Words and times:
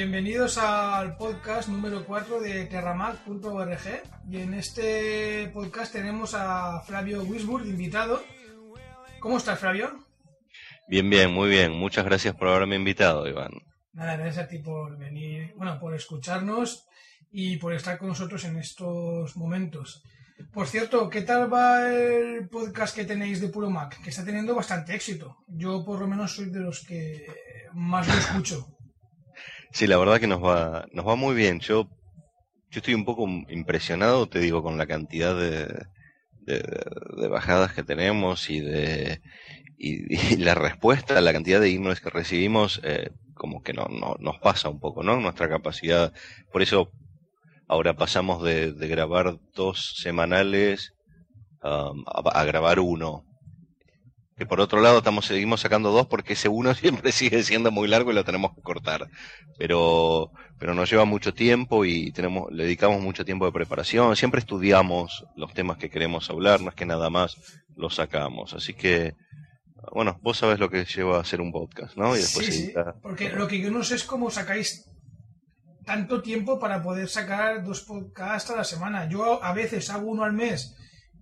Bienvenidos 0.00 0.56
al 0.56 1.18
podcast 1.18 1.68
número 1.68 2.06
4 2.06 2.40
de 2.40 2.64
terramac.org 2.64 4.02
y 4.30 4.36
en 4.38 4.54
este 4.54 5.50
podcast 5.52 5.92
tenemos 5.92 6.32
a 6.34 6.80
Flavio 6.86 7.22
Wisburg 7.22 7.66
invitado. 7.66 8.22
¿Cómo 9.20 9.36
estás, 9.36 9.58
Flavio? 9.58 9.99
Bien, 10.90 11.08
bien, 11.08 11.32
muy 11.32 11.48
bien. 11.48 11.70
Muchas 11.70 12.04
gracias 12.04 12.34
por 12.34 12.48
haberme 12.48 12.74
invitado, 12.74 13.28
Iván. 13.28 13.52
Nada, 13.92 14.16
gracias 14.16 14.44
a 14.44 14.48
ti 14.48 14.58
por 14.58 14.98
venir, 14.98 15.54
bueno, 15.56 15.78
por 15.78 15.94
escucharnos 15.94 16.88
y 17.30 17.58
por 17.58 17.74
estar 17.74 17.96
con 17.96 18.08
nosotros 18.08 18.44
en 18.44 18.56
estos 18.56 19.36
momentos. 19.36 20.02
Por 20.52 20.66
cierto, 20.66 21.08
¿qué 21.08 21.22
tal 21.22 21.52
va 21.52 21.88
el 21.92 22.48
podcast 22.48 22.96
que 22.96 23.04
tenéis 23.04 23.40
de 23.40 23.50
Puro 23.50 23.70
Mac? 23.70 24.02
Que 24.02 24.10
está 24.10 24.24
teniendo 24.24 24.52
bastante 24.52 24.92
éxito. 24.92 25.36
Yo 25.46 25.84
por 25.84 26.00
lo 26.00 26.08
menos 26.08 26.34
soy 26.34 26.50
de 26.50 26.58
los 26.58 26.84
que 26.84 27.24
más 27.72 28.08
lo 28.08 28.14
escucho. 28.14 28.76
Sí, 29.70 29.86
la 29.86 29.96
verdad 29.96 30.18
que 30.18 30.26
nos 30.26 30.42
va, 30.42 30.88
nos 30.92 31.06
va 31.06 31.14
muy 31.14 31.36
bien. 31.36 31.60
Yo, 31.60 31.88
yo 32.68 32.78
estoy 32.80 32.94
un 32.94 33.04
poco 33.04 33.28
impresionado, 33.48 34.28
te 34.28 34.40
digo, 34.40 34.60
con 34.60 34.76
la 34.76 34.88
cantidad 34.88 35.36
de, 35.36 35.68
de, 36.40 37.28
bajadas 37.28 37.72
que 37.72 37.82
tenemos 37.82 38.50
y 38.50 38.60
de 38.60 39.20
y, 39.80 40.36
la 40.36 40.54
respuesta, 40.54 41.20
la 41.20 41.32
cantidad 41.32 41.60
de 41.60 41.70
emails 41.70 42.00
que 42.00 42.10
recibimos, 42.10 42.80
eh, 42.84 43.10
como 43.34 43.62
que 43.62 43.72
no, 43.72 43.86
no, 43.88 44.16
nos 44.20 44.38
pasa 44.38 44.68
un 44.68 44.80
poco, 44.80 45.02
¿no? 45.02 45.18
Nuestra 45.20 45.48
capacidad. 45.48 46.12
Por 46.52 46.62
eso 46.62 46.90
ahora 47.66 47.94
pasamos 47.94 48.42
de, 48.42 48.72
de 48.72 48.88
grabar 48.88 49.38
dos 49.54 49.96
semanales 49.96 50.92
um, 51.62 52.04
a, 52.06 52.40
a, 52.40 52.44
grabar 52.44 52.80
uno 52.80 53.24
que 54.40 54.46
por 54.46 54.62
otro 54.62 54.80
lado 54.80 54.98
estamos 54.98 55.26
seguimos 55.26 55.60
sacando 55.60 55.90
dos 55.90 56.06
porque 56.06 56.32
ese 56.32 56.48
uno 56.48 56.74
siempre 56.82 57.12
sigue 57.12 57.42
siendo 57.42 57.70
muy 57.70 57.86
largo 57.88 58.10
y 58.10 58.14
lo 58.14 58.24
tenemos 58.24 58.54
que 58.54 58.62
cortar. 58.62 59.06
Pero, 59.58 60.32
pero 60.58 60.74
nos 60.74 60.90
lleva 60.90 61.04
mucho 61.04 61.34
tiempo 61.34 61.84
y 61.84 62.10
tenemos, 62.12 62.50
le 62.50 62.64
dedicamos 62.64 63.02
mucho 63.02 63.24
tiempo 63.26 63.44
de 63.44 63.52
preparación. 63.52 64.16
Siempre 64.16 64.40
estudiamos 64.40 65.26
los 65.36 65.52
temas 65.52 65.76
que 65.76 65.90
queremos 65.90 66.30
hablar, 66.30 66.62
no 66.62 66.70
es 66.70 66.74
que 66.74 66.86
nada 66.86 67.10
más 67.10 67.36
los 67.76 67.96
sacamos. 67.96 68.54
Así 68.54 68.72
que, 68.72 69.12
bueno, 69.92 70.18
vos 70.22 70.38
sabés 70.38 70.58
lo 70.58 70.70
que 70.70 70.84
lleva 70.84 71.18
a 71.18 71.20
hacer 71.20 71.40
un 71.40 71.52
podcast, 71.52 71.96
¿no? 71.96 72.14
Y 72.14 72.20
después 72.20 72.46
sí, 72.46 72.52
sí. 72.52 72.74
Porque 73.02 73.30
lo 73.30 73.46
que 73.46 73.60
yo 73.60 73.70
no 73.70 73.82
sé 73.82 73.96
es 73.96 74.04
cómo 74.04 74.30
sacáis 74.30 74.86
tanto 75.84 76.22
tiempo 76.22 76.58
para 76.58 76.82
poder 76.82 77.08
sacar 77.08 77.64
dos 77.64 77.82
podcasts 77.82 78.50
a 78.50 78.56
la 78.56 78.64
semana. 78.64 79.08
Yo 79.08 79.42
a 79.42 79.52
veces 79.52 79.90
hago 79.90 80.10
uno 80.10 80.24
al 80.24 80.32
mes 80.32 80.76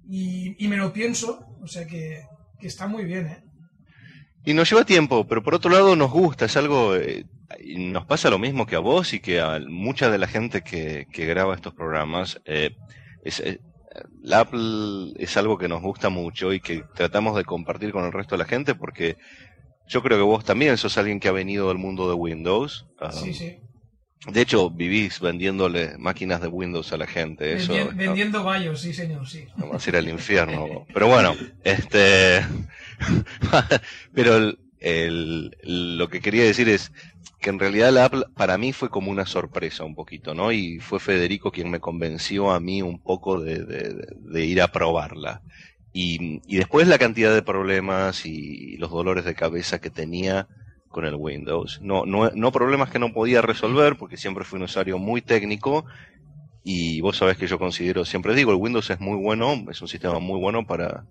y, 0.09 0.62
y 0.65 0.69
me 0.69 0.77
lo 0.77 0.92
pienso, 0.92 1.47
o 1.62 1.67
sea 1.67 1.87
que 1.87 2.25
que 2.59 2.67
está 2.67 2.87
muy 2.87 3.05
bien, 3.05 3.27
¿eh? 3.27 3.45
Y 4.45 4.55
nos 4.55 4.70
lleva 4.70 4.84
tiempo, 4.84 5.27
pero 5.27 5.43
por 5.43 5.55
otro 5.55 5.70
lado 5.70 5.95
nos 5.95 6.11
gusta, 6.11 6.47
es 6.47 6.56
algo, 6.56 6.97
eh, 6.97 7.27
nos 7.77 8.06
pasa 8.06 8.31
lo 8.31 8.39
mismo 8.39 8.67
que 8.67 8.77
a 8.77 8.81
vos 8.81 9.12
y 9.12 9.20
que 9.20 9.41
a 9.41 9.59
mucha 9.61 10.11
de 10.11 10.19
la 10.19 10.27
gente 10.27 10.62
que, 10.62 11.06
que 11.12 11.27
graba 11.27 11.55
estos 11.55 11.75
programas. 11.75 12.41
Eh, 12.45 12.75
es, 13.25 13.41
eh, 13.41 13.61
la 14.22 14.41
Apple 14.41 15.12
es 15.16 15.36
algo 15.36 15.58
que 15.58 15.68
nos 15.68 15.82
gusta 15.82 16.08
mucho 16.08 16.52
y 16.52 16.60
que 16.60 16.84
tratamos 16.94 17.36
de 17.36 17.44
compartir 17.44 17.92
con 17.92 18.04
el 18.04 18.12
resto 18.12 18.34
de 18.34 18.38
la 18.38 18.48
gente 18.48 18.74
porque 18.74 19.16
yo 19.86 20.02
creo 20.02 20.18
que 20.18 20.24
vos 20.24 20.44
también 20.44 20.77
sos 20.77 20.98
alguien 20.98 21.20
que 21.20 21.28
ha 21.28 21.32
venido 21.32 21.68
del 21.68 21.78
mundo 21.78 22.08
de 22.08 22.14
Windows. 22.14 22.86
sí, 23.12 23.32
sí. 23.32 23.58
De 24.26 24.41
hecho, 24.41 24.69
vivís 24.69 25.20
vendiéndole 25.20 25.96
máquinas 25.96 26.41
de 26.41 26.48
Windows 26.48 26.92
a 26.92 26.96
la 26.96 27.06
gente. 27.06 27.52
Eso, 27.54 27.72
vendiendo 27.94 28.42
vallos, 28.42 28.81
sí, 28.81 28.92
señor, 28.92 29.28
sí. 29.28 29.47
Vamos 29.56 29.87
a 29.87 29.91
ir 29.91 29.97
al 29.97 30.08
infierno. 30.08 30.87
Pero 30.92 31.06
bueno, 31.06 31.37
este. 31.62 32.44
Pero 34.12 34.37
el, 34.37 34.58
lo 34.81 36.09
que 36.09 36.21
quería 36.21 36.44
decir 36.44 36.69
es 36.69 36.93
que 37.41 37.50
en 37.50 37.59
realidad 37.59 37.93
la 37.93 38.06
Apple 38.06 38.25
para 38.34 38.59
mí 38.59 38.72
fue 38.72 38.91
como 38.91 39.11
una 39.11 39.27
sorpresa 39.27 39.84
un 39.84 39.94
poquito, 39.94 40.34
¿no? 40.34 40.53
Y 40.53 40.78
fue 40.81 41.00
Federico 41.00 41.50
quien 41.50 41.71
me 41.71 41.81
convenció 41.81 42.50
a 42.50 42.61
mí 42.61 42.83
un 42.83 42.99
poco 43.00 43.41
de 43.41 44.44
ir 44.44 44.62
a 44.62 44.69
probarla. 44.69 45.43
Y, 45.93 46.41
y 46.47 46.56
después 46.59 46.87
la 46.87 46.99
cantidad 46.99 47.34
de 47.34 47.43
problemas 47.43 48.27
y 48.27 48.77
los 48.77 48.91
dolores 48.91 49.25
de 49.25 49.34
cabeza 49.34 49.81
que 49.81 49.91
tenía 49.91 50.47
con 50.88 51.05
el 51.05 51.15
Windows. 51.15 51.81
No, 51.83 52.06
no, 52.06 52.31
no 52.31 52.53
problemas 52.53 52.91
que 52.91 52.99
no 52.99 53.12
podía 53.12 53.43
resolver, 53.43 53.97
porque 53.97 54.17
siempre 54.17 54.44
fui 54.44 54.59
un 54.59 54.65
usuario 54.65 54.99
muy 54.99 55.22
técnico. 55.22 55.84
Y 56.65 57.00
vos 57.00 57.17
sabés 57.17 57.37
que 57.37 57.47
yo 57.47 57.59
considero, 57.59 58.05
siempre 58.05 58.34
digo, 58.34 58.50
el 58.50 58.59
Windows 58.59 58.91
es 58.91 59.00
muy 59.00 59.17
bueno, 59.17 59.65
es 59.71 59.81
un 59.81 59.88
sistema 59.88 60.19
muy 60.19 60.38
bueno 60.38 60.67
para, 60.67 61.05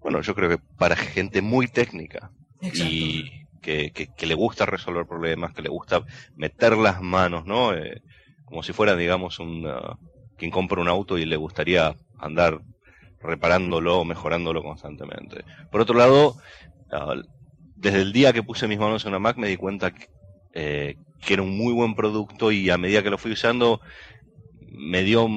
bueno, 0.00 0.22
yo 0.22 0.34
creo 0.34 0.48
que 0.48 0.58
para 0.78 0.96
gente 0.96 1.42
muy 1.42 1.68
técnica. 1.68 2.30
Y 2.60 3.46
que, 3.60 3.90
que, 3.92 4.26
le 4.26 4.34
gusta 4.34 4.66
resolver 4.66 5.06
problemas, 5.06 5.52
que 5.52 5.62
le 5.62 5.68
gusta 5.68 6.02
meter 6.36 6.76
las 6.76 7.02
manos, 7.02 7.44
¿no? 7.44 7.74
Eh, 7.74 8.02
como 8.44 8.62
si 8.62 8.72
fuera, 8.72 8.96
digamos, 8.96 9.38
un, 9.40 9.68
quien 10.36 10.50
compra 10.50 10.80
un 10.80 10.88
auto 10.88 11.18
y 11.18 11.26
le 11.26 11.36
gustaría 11.36 11.94
andar 12.18 12.60
reparándolo, 13.20 14.04
mejorándolo 14.04 14.62
constantemente. 14.62 15.44
Por 15.70 15.80
otro 15.80 15.96
lado, 15.96 16.36
desde 17.76 18.02
el 18.02 18.12
día 18.12 18.32
que 18.32 18.42
puse 18.42 18.68
mis 18.68 18.78
manos 18.78 19.04
en 19.04 19.10
una 19.10 19.18
Mac 19.18 19.36
me 19.36 19.48
di 19.48 19.56
cuenta 19.56 19.92
que, 19.92 20.08
eh, 20.54 20.96
que 21.20 21.34
era 21.34 21.42
un 21.42 21.56
muy 21.56 21.72
buen 21.72 21.94
producto 21.94 22.52
y 22.52 22.70
a 22.70 22.78
medida 22.78 23.02
que 23.02 23.10
lo 23.10 23.18
fui 23.18 23.32
usando 23.32 23.80
me 24.70 25.02
dio 25.02 25.28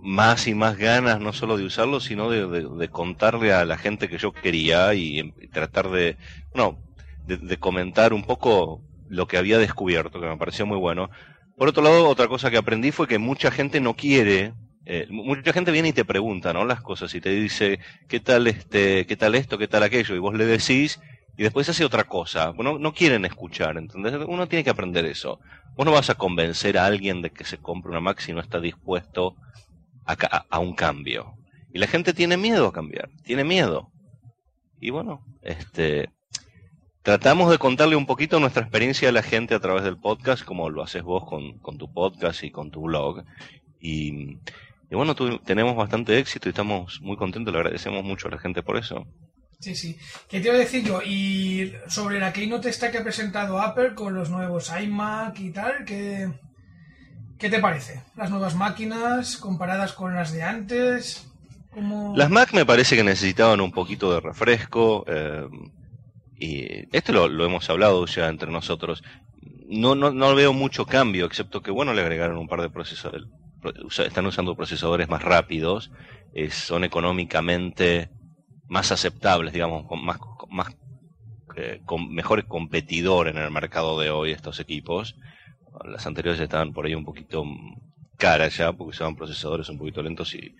más 0.00 0.46
y 0.46 0.54
más 0.54 0.76
ganas 0.76 1.20
no 1.20 1.32
solo 1.32 1.56
de 1.56 1.64
usarlo, 1.64 2.00
sino 2.00 2.30
de, 2.30 2.46
de, 2.46 2.88
contarle 2.88 3.52
a 3.52 3.64
la 3.64 3.78
gente 3.78 4.08
que 4.08 4.18
yo 4.18 4.32
quería 4.32 4.94
y, 4.94 5.32
tratar 5.52 5.90
de, 5.90 6.16
bueno, 6.52 6.78
de, 7.26 7.56
comentar 7.58 8.12
un 8.12 8.22
poco 8.22 8.82
lo 9.08 9.26
que 9.26 9.38
había 9.38 9.58
descubierto, 9.58 10.20
que 10.20 10.28
me 10.28 10.36
pareció 10.36 10.66
muy 10.66 10.78
bueno. 10.78 11.10
Por 11.56 11.68
otro 11.68 11.82
lado, 11.82 12.08
otra 12.08 12.28
cosa 12.28 12.50
que 12.50 12.58
aprendí 12.58 12.92
fue 12.92 13.08
que 13.08 13.18
mucha 13.18 13.50
gente 13.50 13.80
no 13.80 13.94
quiere, 13.94 14.52
eh, 14.86 15.06
mucha 15.10 15.52
gente 15.52 15.72
viene 15.72 15.88
y 15.88 15.92
te 15.92 16.04
pregunta, 16.04 16.52
¿no? 16.52 16.64
Las 16.64 16.80
cosas 16.80 17.14
y 17.14 17.20
te 17.20 17.30
dice, 17.30 17.80
¿qué 18.06 18.20
tal 18.20 18.46
este, 18.46 19.06
qué 19.06 19.16
tal 19.16 19.34
esto, 19.34 19.58
qué 19.58 19.68
tal 19.68 19.82
aquello? 19.82 20.14
Y 20.14 20.20
vos 20.20 20.34
le 20.34 20.46
decís 20.46 21.00
y 21.36 21.42
después 21.42 21.68
hace 21.68 21.84
otra 21.84 22.04
cosa. 22.04 22.52
No, 22.56 22.78
no 22.78 22.92
quieren 22.94 23.24
escuchar, 23.24 23.76
¿entendés? 23.76 24.14
Uno 24.26 24.46
tiene 24.46 24.64
que 24.64 24.70
aprender 24.70 25.04
eso. 25.04 25.40
Vos 25.74 25.84
no 25.84 25.92
vas 25.92 26.10
a 26.10 26.14
convencer 26.14 26.78
a 26.78 26.86
alguien 26.86 27.22
de 27.22 27.30
que 27.30 27.44
se 27.44 27.58
compre 27.58 27.90
una 27.90 28.00
Mac 28.00 28.20
si 28.20 28.32
no 28.32 28.40
está 28.40 28.60
dispuesto 28.60 29.36
a, 30.08 30.46
a, 30.48 30.58
un 30.58 30.74
cambio. 30.74 31.34
Y 31.72 31.78
la 31.78 31.86
gente 31.86 32.14
tiene 32.14 32.36
miedo 32.36 32.66
a 32.66 32.72
cambiar, 32.72 33.10
tiene 33.24 33.44
miedo. 33.44 33.90
Y 34.80 34.90
bueno, 34.90 35.24
este, 35.42 36.10
tratamos 37.02 37.50
de 37.50 37.58
contarle 37.58 37.96
un 37.96 38.06
poquito 38.06 38.40
nuestra 38.40 38.62
experiencia 38.62 39.08
a 39.08 39.12
la 39.12 39.22
gente 39.22 39.54
a 39.54 39.60
través 39.60 39.84
del 39.84 39.98
podcast, 39.98 40.44
como 40.44 40.70
lo 40.70 40.82
haces 40.82 41.02
vos 41.02 41.24
con, 41.26 41.58
con 41.58 41.76
tu 41.76 41.92
podcast 41.92 42.42
y 42.42 42.50
con 42.50 42.70
tu 42.70 42.82
blog. 42.82 43.24
Y, 43.80 44.38
y 44.90 44.94
bueno, 44.94 45.14
tenemos 45.14 45.76
bastante 45.76 46.18
éxito 46.18 46.48
y 46.48 46.50
estamos 46.50 47.00
muy 47.02 47.16
contentos, 47.16 47.52
le 47.52 47.60
agradecemos 47.60 48.02
mucho 48.04 48.28
a 48.28 48.30
la 48.30 48.38
gente 48.38 48.62
por 48.62 48.76
eso. 48.76 49.06
Sí, 49.60 49.74
sí. 49.74 49.98
¿Qué 50.28 50.40
te 50.40 50.48
iba 50.48 50.54
a 50.54 50.60
decir 50.60 50.84
yo? 50.84 51.02
Y 51.02 51.72
sobre 51.88 52.20
la 52.20 52.32
Keynote 52.32 52.70
que 52.70 52.98
ha 52.98 53.02
presentado 53.02 53.60
Apple 53.60 53.94
con 53.94 54.14
los 54.14 54.30
nuevos 54.30 54.70
iMac 54.70 55.40
y 55.40 55.50
tal, 55.50 55.84
¿qué, 55.84 56.30
qué 57.38 57.48
te 57.48 57.60
parece? 57.60 58.02
Las 58.16 58.30
nuevas 58.30 58.54
máquinas 58.54 59.36
comparadas 59.36 59.92
con 59.92 60.14
las 60.14 60.32
de 60.32 60.42
antes. 60.42 61.26
¿Cómo... 61.72 62.14
Las 62.16 62.30
Mac 62.30 62.52
me 62.52 62.66
parece 62.66 62.96
que 62.96 63.04
necesitaban 63.04 63.60
un 63.60 63.72
poquito 63.72 64.12
de 64.12 64.20
refresco. 64.20 65.04
Eh, 65.06 65.46
y 66.36 66.96
esto 66.96 67.12
lo, 67.12 67.28
lo, 67.28 67.44
hemos 67.44 67.68
hablado 67.70 68.04
ya 68.06 68.28
entre 68.28 68.50
nosotros. 68.50 69.02
No, 69.68 69.94
no, 69.94 70.10
no 70.10 70.34
veo 70.34 70.52
mucho 70.52 70.86
cambio, 70.86 71.26
excepto 71.26 71.62
que, 71.62 71.70
bueno, 71.70 71.92
le 71.92 72.00
agregaron 72.00 72.38
un 72.38 72.48
par 72.48 72.62
de 72.62 72.70
procesadores. 72.70 73.28
Están 73.98 74.26
usando 74.26 74.56
procesadores 74.56 75.08
más 75.08 75.22
rápidos. 75.22 75.90
Eh, 76.34 76.50
son 76.50 76.84
económicamente 76.84 78.10
más 78.68 78.92
aceptables, 78.92 79.52
digamos, 79.52 79.86
con 79.86 80.04
más, 80.04 80.18
más 80.50 80.76
eh, 81.56 81.80
con 81.84 82.14
mejor 82.14 82.46
competidor 82.46 83.26
en 83.26 83.36
el 83.36 83.50
mercado 83.50 83.98
de 83.98 84.10
hoy 84.10 84.30
estos 84.30 84.60
equipos. 84.60 85.16
Las 85.84 86.06
anteriores 86.06 86.40
estaban 86.40 86.72
por 86.72 86.86
ahí 86.86 86.94
un 86.94 87.04
poquito 87.04 87.44
caras 88.16 88.56
ya, 88.56 88.72
porque 88.72 88.90
usaban 88.90 89.16
procesadores 89.16 89.68
un 89.68 89.78
poquito 89.78 90.02
lentos 90.02 90.34
y, 90.34 90.54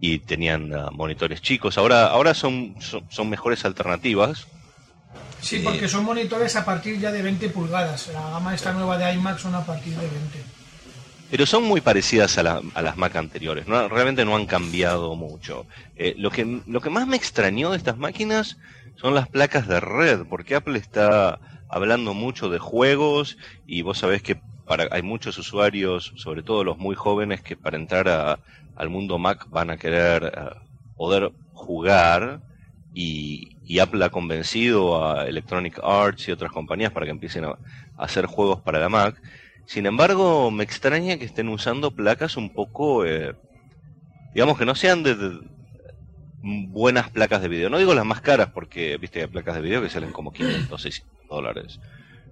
y 0.00 0.18
tenían 0.18 0.72
uh, 0.72 0.90
monitores 0.92 1.40
chicos. 1.40 1.78
Ahora, 1.78 2.06
ahora 2.06 2.34
son, 2.34 2.76
son, 2.80 3.04
son 3.10 3.30
mejores 3.30 3.64
alternativas. 3.64 4.46
Sí, 5.40 5.60
porque 5.64 5.88
son 5.88 6.04
monitores 6.04 6.54
a 6.56 6.64
partir 6.64 6.98
ya 7.00 7.10
de 7.10 7.22
20 7.22 7.48
pulgadas. 7.48 8.08
La 8.12 8.20
gama 8.30 8.54
esta 8.54 8.72
nueva 8.72 8.96
de 8.98 9.12
iMac 9.14 9.38
son 9.38 9.54
a 9.54 9.64
partir 9.64 9.94
de 9.94 10.08
20 10.08 10.62
pero 11.32 11.46
son 11.46 11.64
muy 11.64 11.80
parecidas 11.80 12.36
a, 12.36 12.42
la, 12.42 12.60
a 12.74 12.82
las 12.82 12.98
Mac 12.98 13.16
anteriores, 13.16 13.66
no, 13.66 13.88
realmente 13.88 14.22
no 14.22 14.36
han 14.36 14.44
cambiado 14.44 15.14
mucho. 15.16 15.66
Eh, 15.96 16.14
lo, 16.18 16.30
que, 16.30 16.60
lo 16.66 16.82
que 16.82 16.90
más 16.90 17.06
me 17.06 17.16
extrañó 17.16 17.70
de 17.70 17.78
estas 17.78 17.96
máquinas 17.96 18.58
son 18.96 19.14
las 19.14 19.28
placas 19.28 19.66
de 19.66 19.80
red, 19.80 20.26
porque 20.28 20.54
Apple 20.54 20.78
está 20.78 21.40
hablando 21.68 22.14
mucho 22.14 22.50
de 22.50 22.58
juegos 22.58 23.38
y 23.66 23.82
vos 23.82 23.98
sabés 23.98 24.22
que 24.22 24.40
para, 24.66 24.88
hay 24.90 25.02
muchos 25.02 25.38
usuarios, 25.38 26.12
sobre 26.16 26.42
todo 26.42 26.64
los 26.64 26.78
muy 26.78 26.94
jóvenes, 26.94 27.42
que 27.42 27.56
para 27.56 27.76
entrar 27.76 28.38
al 28.76 28.88
mundo 28.90 29.18
Mac 29.18 29.48
van 29.50 29.70
a 29.70 29.76
querer 29.76 30.24
eh, 30.24 30.56
poder 30.96 31.32
jugar 31.52 32.40
y, 32.94 33.48
Apple 33.80 34.04
ha 34.04 34.10
convencido 34.10 35.02
a 35.02 35.26
Electronic 35.26 35.80
Arts 35.82 36.28
y 36.28 36.32
otras 36.32 36.52
compañías 36.52 36.92
para 36.92 37.06
que 37.06 37.12
empiecen 37.12 37.46
a, 37.46 37.56
hacer 37.96 38.26
juegos 38.26 38.60
para 38.60 38.78
la 38.78 38.90
Mac. 38.90 39.16
Sin 39.64 39.86
embargo, 39.86 40.50
me 40.50 40.62
extraña 40.62 41.16
que 41.16 41.24
estén 41.24 41.48
usando 41.48 41.90
placas 41.90 42.36
un 42.36 42.50
poco, 42.50 43.06
eh, 43.06 43.34
digamos 44.34 44.58
que 44.58 44.66
no 44.66 44.74
sean 44.74 45.02
de, 45.02 45.40
buenas 46.42 47.10
placas 47.10 47.40
de 47.40 47.48
video. 47.48 47.70
No 47.70 47.78
digo 47.78 47.94
las 47.94 48.04
más 48.04 48.20
caras 48.20 48.48
porque, 48.52 48.96
viste, 48.98 49.20
hay 49.20 49.26
placas 49.28 49.54
de 49.54 49.60
video 49.62 49.82
que 49.82 49.88
salen 49.88 50.12
como 50.12 50.32
500, 50.32 50.82
600 50.82 51.28
dólares. 51.28 51.80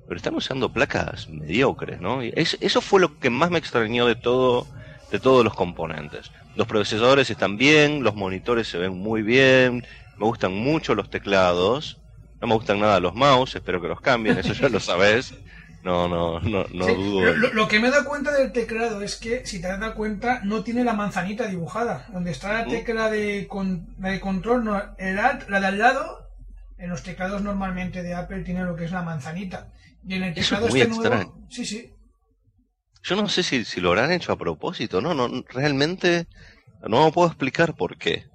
Pero 0.07 0.17
están 0.17 0.35
usando 0.35 0.73
placas 0.73 1.29
mediocres, 1.29 2.01
¿no? 2.01 2.25
Y 2.25 2.33
eso 2.35 2.81
fue 2.81 3.01
lo 3.01 3.19
que 3.19 3.31
más 3.31 3.51
me 3.51 3.59
extrañó 3.59 4.07
de 4.07 4.17
todo, 4.17 4.67
de 5.13 5.21
todos 5.21 5.45
los 5.45 5.55
componentes. 5.55 6.33
Los 6.57 6.67
procesadores 6.67 7.31
están 7.31 7.57
bien, 7.57 8.03
los 8.03 8.17
monitores 8.17 8.67
se 8.67 8.79
ven 8.79 8.99
muy 8.99 9.23
bien, 9.23 9.87
me 10.19 10.27
gustan 10.27 10.53
mucho 10.53 10.97
los 10.97 11.09
teclados, 11.11 11.99
no 12.41 12.49
me 12.49 12.55
gustan 12.55 12.81
nada 12.81 12.99
los 12.99 13.15
mouse, 13.15 13.55
espero 13.55 13.81
que 13.81 13.89
los 13.89 14.01
cambien, 14.01 14.37
eso 14.39 14.53
ya 14.53 14.69
lo 14.69 14.81
sabes. 14.81 15.35
No, 15.83 16.09
no, 16.09 16.41
no, 16.41 16.67
no 16.73 16.87
dudo. 16.95 17.35
Lo, 17.35 17.69
que 17.69 17.81
me 17.81 17.89
he 17.89 17.91
dado 17.91 18.05
cuenta 18.05 18.33
del 18.33 18.53
teclado 18.53 19.01
es 19.03 19.17
que, 19.17 19.47
si 19.47 19.63
te 19.63 19.69
das 19.69 19.95
cuenta, 19.95 20.41
no 20.45 20.63
tiene 20.63 20.85
la 20.85 20.93
manzanita 20.93 21.47
dibujada. 21.47 22.07
Donde 22.13 22.31
está 22.33 22.53
la 22.53 22.67
¿Mm? 22.67 22.71
tecla 22.71 23.11
de, 23.11 23.49
de 23.99 24.21
control, 24.21 24.65
no, 24.65 24.83
el 24.99 25.19
alt, 25.19 25.49
la 25.49 25.61
de 25.61 25.67
al 25.67 25.79
lado, 25.79 26.29
en 26.77 26.91
los 26.91 27.03
teclados 27.03 27.43
normalmente 27.43 28.03
de 28.03 28.15
Apple 28.15 28.43
tiene 28.43 28.65
lo 28.65 28.77
que 28.77 28.85
es 28.85 28.93
la 28.93 29.03
manzanita. 29.03 29.73
Y 30.07 30.15
en 30.15 30.25
el 30.25 30.35
teclado 30.35 30.67
es 30.67 30.73
muy 30.73 30.81
este 30.83 30.95
nuevo, 30.95 31.47
sí, 31.49 31.65
sí. 31.65 31.95
Yo 33.03 33.17
no 33.17 33.29
sé 33.29 33.43
si, 33.43 33.65
si 33.65 33.81
lo 33.81 33.89
habrán 33.89 34.13
hecho 34.13 34.33
a 34.33 34.39
propósito, 34.39 35.01
no, 35.01 35.15
no, 35.15 35.43
realmente 35.49 36.27
no 36.87 37.07
me 37.07 37.13
puedo 37.13 37.29
explicar 37.29 37.75
por 37.75 37.97
qué. 37.97 38.30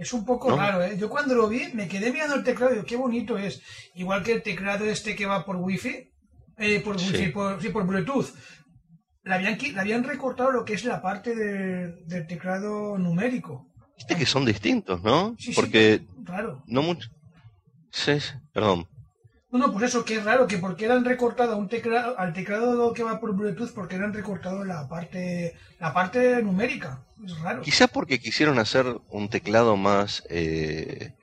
Es 0.00 0.14
un 0.14 0.24
poco 0.24 0.56
raro, 0.56 0.82
¿eh? 0.82 0.96
Yo 0.98 1.10
cuando 1.10 1.34
lo 1.34 1.46
vi 1.46 1.68
me 1.74 1.86
quedé 1.86 2.10
mirando 2.10 2.34
el 2.34 2.42
teclado 2.42 2.72
y 2.72 2.76
digo, 2.76 2.86
qué 2.86 2.96
bonito 2.96 3.36
es. 3.36 3.60
Igual 3.94 4.22
que 4.22 4.32
el 4.32 4.42
teclado 4.42 4.86
este 4.86 5.14
que 5.14 5.26
va 5.26 5.44
por 5.44 5.56
wifi, 5.56 6.10
eh, 6.56 6.80
por, 6.80 6.98
sí. 6.98 7.26
por, 7.26 7.60
sí, 7.60 7.68
por 7.68 7.86
Bluetooth. 7.86 8.28
Le 9.24 9.34
habían, 9.34 9.58
habían 9.78 10.04
recortado 10.04 10.52
lo 10.52 10.64
que 10.64 10.72
es 10.72 10.86
la 10.86 11.02
parte 11.02 11.34
del 11.34 12.26
teclado 12.26 12.96
numérico. 12.96 13.68
Viste 13.94 14.16
que 14.16 14.24
son 14.24 14.46
distintos, 14.46 15.02
¿no? 15.02 15.36
Sí, 15.38 15.52
Porque... 15.54 16.06
Raro. 16.24 16.64
No 16.66 16.80
mucho... 16.80 17.10
Sí, 17.90 18.12
perdón. 18.54 18.88
No, 19.52 19.58
no, 19.58 19.72
por 19.72 19.82
eso 19.82 20.04
que 20.04 20.16
es 20.16 20.24
raro, 20.24 20.46
que 20.46 20.58
porque 20.58 20.86
han 20.86 21.04
recortado 21.04 21.56
un 21.56 21.68
teclado, 21.68 22.16
al 22.18 22.32
teclado 22.32 22.92
que 22.92 23.02
va 23.02 23.18
por 23.18 23.34
Bluetooth, 23.34 23.72
porque 23.74 23.96
han 23.96 24.12
recortado 24.12 24.64
la 24.64 24.88
parte, 24.88 25.56
la 25.80 25.92
parte 25.92 26.40
numérica. 26.40 27.02
Es 27.24 27.36
raro. 27.40 27.62
Quizá 27.62 27.88
porque 27.88 28.20
quisieron 28.20 28.60
hacer 28.60 28.86
un 29.08 29.28
teclado 29.28 29.76
más, 29.76 30.22
eh, 30.30 31.14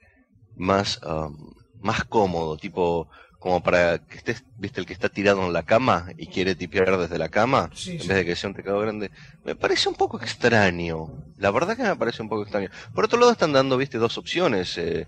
más, 0.57 0.99
um, 1.03 1.53
más 1.79 2.03
cómodo, 2.03 2.57
tipo, 2.57 3.07
como 3.39 3.63
para 3.63 3.99
que 3.99 4.17
estés, 4.17 4.43
viste, 4.57 4.81
el 4.81 4.85
que 4.85 4.93
está 4.93 5.07
tirado 5.07 5.45
en 5.45 5.53
la 5.53 5.63
cama 5.63 6.07
y 6.17 6.27
quiere 6.27 6.53
tipear 6.53 6.97
desde 6.97 7.17
la 7.17 7.29
cama, 7.29 7.69
en 7.85 7.97
vez 7.97 8.07
de 8.07 8.25
que 8.25 8.35
sea 8.35 8.49
un 8.49 8.55
teclado 8.55 8.81
grande. 8.81 9.09
Me 9.45 9.55
parece 9.55 9.87
un 9.87 9.95
poco 9.95 10.19
extraño. 10.19 11.23
La 11.37 11.51
verdad 11.51 11.77
que 11.77 11.83
me 11.83 11.95
parece 11.95 12.21
un 12.23 12.27
poco 12.27 12.43
extraño. 12.43 12.69
Por 12.93 13.05
otro 13.05 13.19
lado 13.19 13.31
están 13.31 13.53
dando, 13.53 13.77
viste, 13.77 13.97
dos 13.97 14.17
opciones. 14.17 14.77
Eh, 14.77 15.07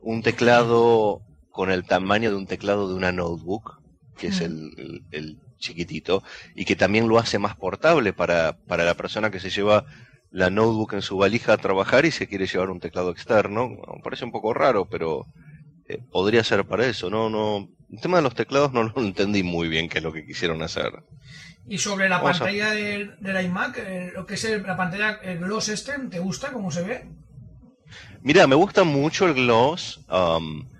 un 0.00 0.22
teclado 0.22 1.22
con 1.52 1.70
el 1.70 1.84
tamaño 1.84 2.30
de 2.30 2.36
un 2.36 2.46
teclado 2.46 2.88
de 2.88 2.94
una 2.94 3.12
notebook, 3.12 3.80
que 4.16 4.28
es 4.28 4.40
el, 4.40 5.04
el, 5.10 5.38
chiquitito, 5.58 6.24
y 6.56 6.64
que 6.64 6.74
también 6.74 7.06
lo 7.06 7.20
hace 7.20 7.38
más 7.38 7.54
portable 7.54 8.12
para, 8.12 8.58
para 8.66 8.84
la 8.84 8.94
persona 8.94 9.30
que 9.30 9.38
se 9.38 9.48
lleva 9.48 9.84
la 10.32 10.50
notebook 10.50 10.94
en 10.94 11.02
su 11.02 11.16
valija 11.16 11.52
a 11.52 11.58
trabajar 11.58 12.04
y 12.04 12.10
se 12.10 12.26
quiere 12.26 12.48
llevar 12.48 12.70
un 12.70 12.80
teclado 12.80 13.12
externo. 13.12 13.76
Parece 14.02 14.24
un 14.24 14.32
poco 14.32 14.52
raro, 14.54 14.86
pero 14.86 15.26
eh, 15.86 15.98
podría 16.10 16.42
ser 16.42 16.64
para 16.64 16.86
eso. 16.86 17.10
No, 17.10 17.30
no. 17.30 17.68
El 17.92 18.00
tema 18.00 18.16
de 18.16 18.24
los 18.24 18.34
teclados 18.34 18.72
no 18.72 18.82
lo 18.82 18.92
entendí 18.96 19.44
muy 19.44 19.68
bien 19.68 19.88
qué 19.88 19.98
es 19.98 20.04
lo 20.04 20.12
que 20.12 20.26
quisieron 20.26 20.62
hacer. 20.62 21.04
Y 21.68 21.78
sobre 21.78 22.08
la 22.08 22.20
pantalla 22.20 22.70
del, 22.72 23.44
iMac, 23.44 23.78
eh, 23.78 24.10
lo 24.14 24.26
que 24.26 24.34
es 24.34 24.44
la 24.44 24.76
pantalla, 24.76 25.20
el 25.22 25.38
gloss 25.38 25.68
este, 25.68 25.92
¿te 26.10 26.18
gusta 26.18 26.50
cómo 26.50 26.72
se 26.72 26.82
ve? 26.82 27.08
Mira, 28.22 28.46
me 28.46 28.56
gusta 28.56 28.82
mucho 28.82 29.28
el 29.28 29.34
gloss. 29.34 30.00
Um, 30.10 30.71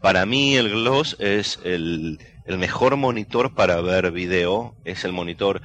para 0.00 0.24
mí 0.26 0.56
el 0.56 0.70
Gloss 0.70 1.16
es 1.18 1.60
el, 1.64 2.18
mejor 2.46 2.96
monitor 2.96 3.54
para 3.54 3.80
ver 3.80 4.10
video, 4.10 4.74
es 4.84 5.04
el 5.04 5.12
monitor 5.12 5.60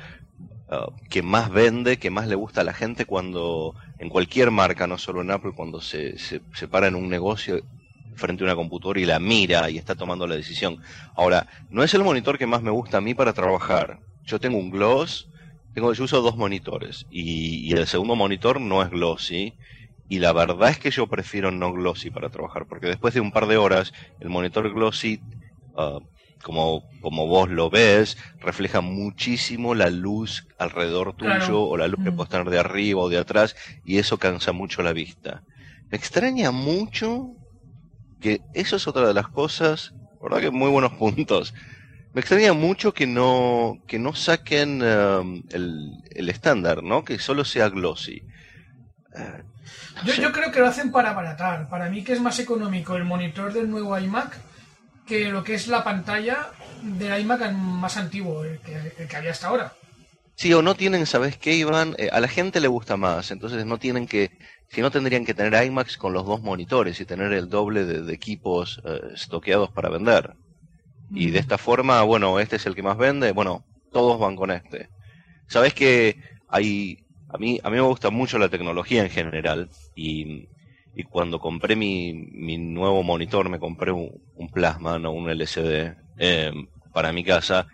uh, 0.70 0.92
que 1.10 1.22
más 1.22 1.50
vende, 1.50 1.98
que 1.98 2.10
más 2.10 2.28
le 2.28 2.36
gusta 2.36 2.62
a 2.62 2.66
la 2.66 2.74
gente 2.74 3.06
cuando, 3.06 3.76
en 3.98 4.10
cualquier 4.10 4.52
marca, 4.52 4.88
no 4.88 4.98
solo 4.98 5.22
en 5.22 5.32
Apple, 5.32 5.54
cuando 5.56 5.82
se, 5.82 6.18
se, 6.18 6.68
para 6.68 6.88
en 6.88 6.96
un 6.96 7.10
negocio 7.10 7.62
frente 8.16 8.44
a 8.44 8.48
una 8.48 8.56
computadora 8.56 9.00
y 9.00 9.06
la 9.06 9.20
mira 9.20 9.70
y 9.70 9.78
está 9.78 9.96
tomando 9.96 10.28
la 10.28 10.36
decisión. 10.36 10.78
Ahora, 11.16 11.48
no 11.70 11.84
es 11.84 11.94
el 11.94 12.04
monitor 12.04 12.38
que 12.38 12.48
más 12.48 12.62
me 12.62 12.72
gusta 12.72 12.98
a 12.98 13.02
mí 13.02 13.14
para 13.14 13.34
trabajar. 13.34 14.00
Yo 14.26 14.40
tengo 14.40 14.58
un 14.58 14.70
Gloss, 14.70 15.30
tengo, 15.74 15.94
yo 15.94 16.04
uso 16.04 16.22
dos 16.22 16.38
monitores 16.38 17.06
y, 17.10 17.68
y 17.68 17.72
el 17.74 17.88
segundo 17.88 18.16
monitor 18.16 18.60
no 18.60 18.82
es 18.84 18.90
Glossy 18.90 19.54
y 20.08 20.20
la 20.20 20.34
verdad 20.34 20.70
es 20.70 20.80
que 20.80 20.92
yo 20.92 21.08
prefiero 21.08 21.52
no 21.52 21.74
glossy 21.74 22.12
para 22.12 22.30
trabajar, 22.30 22.66
porque 22.68 22.88
después 22.88 23.14
de 23.14 23.22
un 23.22 23.32
par 23.32 23.48
de 23.48 23.58
horas, 23.58 23.94
el 24.20 24.30
monitor 24.30 24.72
glossy, 24.72 25.20
ah, 25.76 26.00
como, 26.44 26.84
como 27.02 27.26
vos 27.26 27.50
lo 27.50 27.72
ves, 27.72 28.18
refleja 28.40 28.82
muchísimo 28.82 29.74
la 29.74 29.90
luz 29.90 30.48
alrededor 30.60 31.16
tuyo 31.16 31.64
o 31.64 31.76
la 31.76 31.88
luz 31.88 32.04
que 32.04 32.12
mm. 32.12 32.16
puedes 32.16 32.30
tener 32.30 32.50
de 32.50 32.60
arriba 32.60 33.02
o 33.02 33.10
de 33.10 33.18
atrás, 33.18 33.56
y 33.84 33.98
eso 33.98 34.20
cansa 34.20 34.52
mucho 34.52 34.84
la 34.84 34.94
vista. 34.94 35.44
Me 35.90 35.98
extraña 35.98 36.52
mucho 36.52 37.32
que 38.22 38.42
eso 38.54 38.76
es 38.76 38.88
otra 38.88 39.08
de 39.08 39.14
las 39.14 39.28
cosas, 39.28 39.94
verdad 40.22 40.40
que 40.40 40.52
muy 40.52 40.70
buenos 40.70 40.94
puntos. 41.00 41.54
Me 42.14 42.22
extraña 42.22 42.54
mucho 42.54 42.94
que 42.94 43.08
no, 43.08 43.80
que 43.88 44.00
no 44.00 44.14
saquen 44.14 44.82
um, 44.82 45.44
el 45.52 46.30
estándar, 46.30 46.82
¿no? 46.82 47.04
Que 47.04 47.20
solo 47.20 47.44
sea 47.44 47.68
glossy. 47.70 48.24
Eh, 49.18 49.44
yo, 50.06 50.32
creo 50.32 50.52
que 50.52 50.60
lo 50.60 50.68
hacen 50.68 50.92
para 50.92 51.12
abaratar. 51.12 51.70
Para 51.70 51.90
mí 51.90 52.04
que 52.04 52.14
es 52.14 52.22
más 52.22 52.40
económico 52.40 52.96
el 52.96 53.04
monitor 53.04 53.54
del 53.54 53.70
nuevo 53.70 53.98
iMac 53.98 54.38
que 55.06 55.30
lo 55.30 55.44
que 55.44 55.54
es 55.54 55.68
la 55.68 55.84
pantalla 55.84 56.50
del 56.82 57.22
iMac 57.22 57.52
más 57.52 57.98
antiguo, 57.98 58.44
el 58.44 58.60
que, 58.60 59.16
había 59.16 59.32
hasta 59.32 59.48
ahora. 59.48 59.74
Sí, 60.36 60.54
o 60.54 60.62
no 60.62 60.76
tienen, 60.76 61.06
¿sabes 61.06 61.38
qué, 61.38 61.56
Iván? 61.56 61.96
Eh, 61.98 62.10
a 62.12 62.20
la 62.20 62.28
gente 62.28 62.60
le 62.60 62.68
gusta 62.68 62.98
más, 62.98 63.32
entonces 63.32 63.66
no 63.66 63.78
tienen 63.78 64.08
que, 64.08 64.38
si 64.70 64.82
no 64.82 64.92
tendrían 64.92 65.26
que 65.26 65.34
tener 65.34 65.64
iMacs 65.64 65.98
con 65.98 66.12
los 66.12 66.26
dos 66.26 66.42
monitores 66.42 67.00
y 67.00 67.06
tener 67.06 67.32
el 67.34 67.50
doble 67.50 67.86
de, 67.86 68.12
equipos 68.14 68.82
eh, 68.84 69.00
estoqueados 69.14 69.70
para 69.72 69.90
vender. 69.90 70.34
Y 71.12 71.30
de 71.30 71.40
esta 71.40 71.58
forma, 71.58 72.02
bueno, 72.02 72.40
este 72.40 72.56
es 72.56 72.66
el 72.66 72.76
que 72.76 72.82
más 72.82 72.98
vende, 72.98 73.32
bueno, 73.32 73.64
todos 73.92 74.20
van 74.20 74.36
con 74.36 74.50
este. 74.50 74.90
¿Sabes 75.48 75.74
que 75.74 76.20
hay 76.50 77.05
a 77.30 77.38
mí, 77.38 77.60
a 77.64 77.70
mí 77.70 77.76
me 77.76 77.82
gusta 77.82 78.10
mucho 78.10 78.38
la 78.38 78.50
tecnología 78.50 79.04
en 79.04 79.10
general 79.10 79.70
y, 79.96 80.48
cuando 81.10 81.40
compré 81.40 81.76
mi, 81.76 82.14
mi, 82.14 82.58
nuevo 82.58 83.04
monitor, 83.04 83.50
me 83.50 83.60
compré 83.60 83.92
un, 83.92 84.50
plasma, 84.54 84.98
no 84.98 85.12
un 85.12 85.30
LCD, 85.30 85.96
eh, 86.18 86.52
para 86.94 87.12
mi 87.12 87.24
casa. 87.24 87.68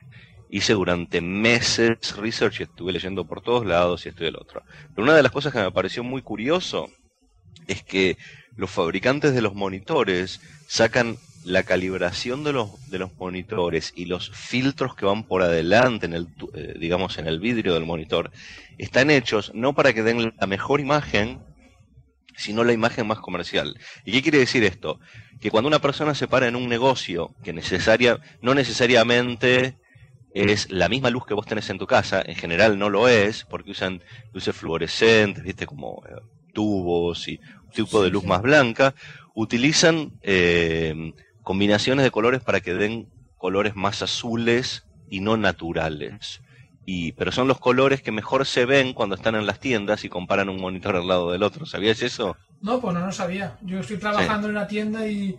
Hice 0.50 0.74
durante 0.74 1.22
meses 1.22 2.18
research 2.18 2.60
y 2.60 2.64
estuve 2.64 2.92
leyendo 2.92 3.26
por 3.26 3.42
todos 3.42 3.66
lados 3.66 4.06
y 4.06 4.10
estoy 4.10 4.28
el 4.28 4.36
otro. 4.36 4.64
Pero 4.90 5.04
una 5.04 5.16
de 5.16 5.24
las 5.24 5.32
cosas 5.32 5.54
que 5.54 5.60
me 5.60 5.72
pareció 5.72 6.04
muy 6.04 6.22
curioso 6.24 6.90
es 7.68 7.84
que 7.84 8.18
los 8.56 8.70
fabricantes 8.70 9.34
de 9.34 9.42
los 9.42 9.54
monitores 9.54 10.42
sacan 10.68 11.18
la 11.44 11.64
calibración 11.64 12.44
de 12.44 12.54
los, 12.54 12.90
de 12.90 13.00
los 13.00 13.16
monitores 13.18 13.94
y 13.96 14.06
los 14.06 14.30
filtros 14.32 14.96
que 14.96 15.06
van 15.06 15.24
por 15.24 15.42
adelante 15.42 16.06
en 16.06 16.14
el, 16.14 16.28
eh, 16.54 16.76
digamos, 16.80 17.18
en 17.18 17.28
el 17.28 17.40
vidrio 17.40 17.74
del 17.74 17.86
monitor, 17.86 18.32
están 18.78 19.10
hechos 19.10 19.52
no 19.54 19.74
para 19.74 19.94
que 19.94 20.04
den 20.04 20.34
la 20.38 20.48
mejor 20.48 20.80
imagen, 20.80 21.42
sino 22.36 22.64
la 22.64 22.74
imagen 22.74 23.08
más 23.08 23.20
comercial. 23.20 23.78
¿Y 24.06 24.12
qué 24.12 24.22
quiere 24.22 24.40
decir 24.40 24.64
esto? 24.64 25.00
Que 25.40 25.52
cuando 25.52 25.68
una 25.68 25.82
persona 25.82 26.16
se 26.16 26.28
para 26.28 26.48
en 26.48 26.56
un 26.56 26.70
negocio 26.70 27.36
que 27.44 27.54
necesaria, 27.54 28.20
no 28.42 28.54
necesariamente 28.54 29.78
es 30.34 30.72
la 30.72 30.90
misma 30.90 31.10
luz 31.10 31.26
que 31.26 31.34
vos 31.34 31.46
tenés 31.46 31.70
en 31.70 31.78
tu 31.78 31.88
casa, 31.88 32.24
en 32.26 32.36
general 32.36 32.80
no 32.80 32.90
lo 32.90 33.08
es, 33.08 33.44
porque 33.46 33.72
usan 33.72 34.02
luces 34.34 34.56
fluorescentes, 34.56 35.44
viste, 35.44 35.66
como 35.66 36.04
eh, 36.08 36.22
tubos 36.54 37.28
y 37.28 37.40
un 37.66 37.72
tipo 37.72 38.02
de 38.02 38.10
luz 38.10 38.24
más 38.24 38.42
blanca, 38.42 38.96
utilizan 39.34 40.14
eh, 40.22 41.14
combinaciones 41.52 42.06
de 42.06 42.12
colores 42.12 42.42
para 42.42 42.62
que 42.62 42.74
den 42.74 43.10
colores 43.36 43.76
más 43.76 44.02
azules 44.02 44.86
y 45.10 45.20
no 45.20 45.36
naturales. 45.36 46.40
Y, 46.86 47.12
pero 47.12 47.34
son 47.34 47.50
los 47.50 47.60
colores 47.60 48.02
que 48.02 48.14
mejor 48.14 48.46
se 48.46 48.64
ven 48.64 48.94
cuando 48.94 49.16
están 49.16 49.36
en 49.36 49.46
las 49.46 49.60
tiendas 49.60 50.06
y 50.06 50.08
comparan 50.08 50.48
un 50.48 50.62
monitor 50.62 50.96
al 50.96 51.10
lado 51.10 51.30
del 51.30 51.44
otro. 51.44 51.66
¿Sabías 51.66 52.02
eso? 52.04 52.38
No, 52.62 52.80
pues 52.80 52.94
no 52.94 53.06
lo 53.06 53.12
sabía. 53.12 53.58
Yo 53.64 53.82
estoy 53.82 53.98
trabajando 53.98 54.48
en 54.48 54.54
la 54.54 54.66
tienda 54.66 55.06
y 55.06 55.38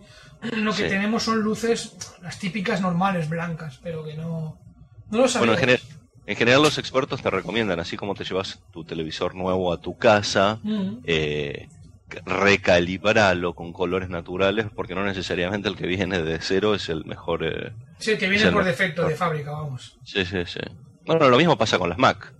lo 0.55 0.71
que 0.75 0.87
tenemos 0.87 1.23
son 1.23 1.41
luces, 1.41 1.97
las 2.21 2.37
típicas 2.37 2.79
normales, 2.79 3.27
blancas, 3.27 3.79
pero 3.81 4.05
que 4.05 4.13
no, 4.13 4.59
no 5.09 5.17
lo 5.17 5.27
sabía. 5.27 5.55
Bueno, 5.55 5.79
en, 6.27 6.35
general 6.37 6.61
los 6.61 6.77
expertos 6.77 7.23
te 7.23 7.31
recomiendan, 7.31 7.79
así 7.79 7.97
como 7.97 8.13
te 8.13 8.23
llevas 8.23 8.61
tu 8.71 8.83
televisor 8.83 9.33
nuevo 9.33 9.73
a 9.73 9.81
tu 9.81 9.97
casa, 9.97 10.59
mm. 10.61 10.97
eh, 11.05 11.69
recalibralo 12.25 13.53
con 13.53 13.73
colores 13.73 14.09
naturales, 14.09 14.67
porque 14.75 14.95
no 14.95 15.03
necesariamente 15.03 15.69
el 15.69 15.75
que 15.75 15.87
viene 15.87 16.21
de 16.21 16.39
cero 16.39 16.75
es 16.75 16.89
el 16.89 17.05
mejor. 17.05 17.45
Eh, 17.45 17.71
sí, 17.99 18.11
el 18.11 18.17
que 18.17 18.29
viene 18.29 18.51
por 18.51 18.63
defecto 18.63 19.07
de 19.07 19.15
fábrica, 19.15 19.51
vamos. 19.51 19.97
Sí, 20.03 20.25
sí, 20.25 20.43
sí. 20.45 20.59
Bueno, 21.05 21.29
lo 21.29 21.37
mismo 21.37 21.57
pasa 21.57 21.77
con 21.77 21.89
las 21.89 21.97
Mac. 21.97 22.33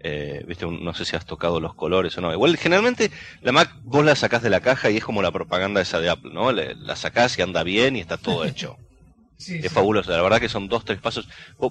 Eh, 0.00 0.44
¿viste? 0.46 0.66
No 0.66 0.94
sé 0.94 1.04
si 1.04 1.16
has 1.16 1.26
tocado 1.26 1.58
los 1.58 1.74
colores 1.74 2.16
o 2.16 2.20
no. 2.20 2.32
Igual, 2.32 2.56
generalmente, 2.56 3.10
la 3.42 3.52
Mac 3.52 3.74
vos 3.82 4.04
la 4.04 4.14
sacás 4.14 4.42
de 4.42 4.50
la 4.50 4.60
caja 4.60 4.90
y 4.90 4.98
es 4.98 5.04
como 5.04 5.22
la 5.22 5.32
propaganda 5.32 5.80
esa 5.80 6.00
de 6.00 6.10
Apple, 6.10 6.30
¿no? 6.32 6.52
la 6.52 6.96
sacás 6.96 7.36
y 7.38 7.42
anda 7.42 7.64
bien 7.64 7.96
y 7.96 8.00
está 8.00 8.16
todo 8.16 8.44
hecho. 8.44 8.76
es 9.38 9.72
fabuloso. 9.72 10.10
La 10.10 10.22
verdad 10.22 10.40
que 10.40 10.48
son 10.48 10.68
dos, 10.68 10.84
tres 10.84 11.00
pasos. 11.00 11.28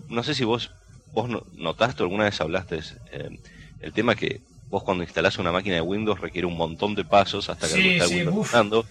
no 0.10 0.24
sé 0.24 0.34
si 0.34 0.44
vos, 0.44 0.72
vos 1.14 1.30
notaste 1.54 2.04
alguna 2.04 2.26
vez 2.26 2.40
hablaste 2.42 2.80
eh, 3.12 3.40
el 3.82 3.94
tema 3.94 4.16
que 4.16 4.42
vos 4.70 4.84
cuando 4.84 5.04
instalás 5.04 5.38
una 5.38 5.52
máquina 5.52 5.76
de 5.76 5.82
Windows 5.82 6.20
requiere 6.20 6.48
un 6.48 6.58
montón 6.58 6.96
de 6.96 7.06
pasos 7.06 7.50
hasta 7.50 7.68
que 7.68 7.74
sí, 7.74 7.90
está 7.90 8.08
sí, 8.08 8.24
Windows 8.24 8.86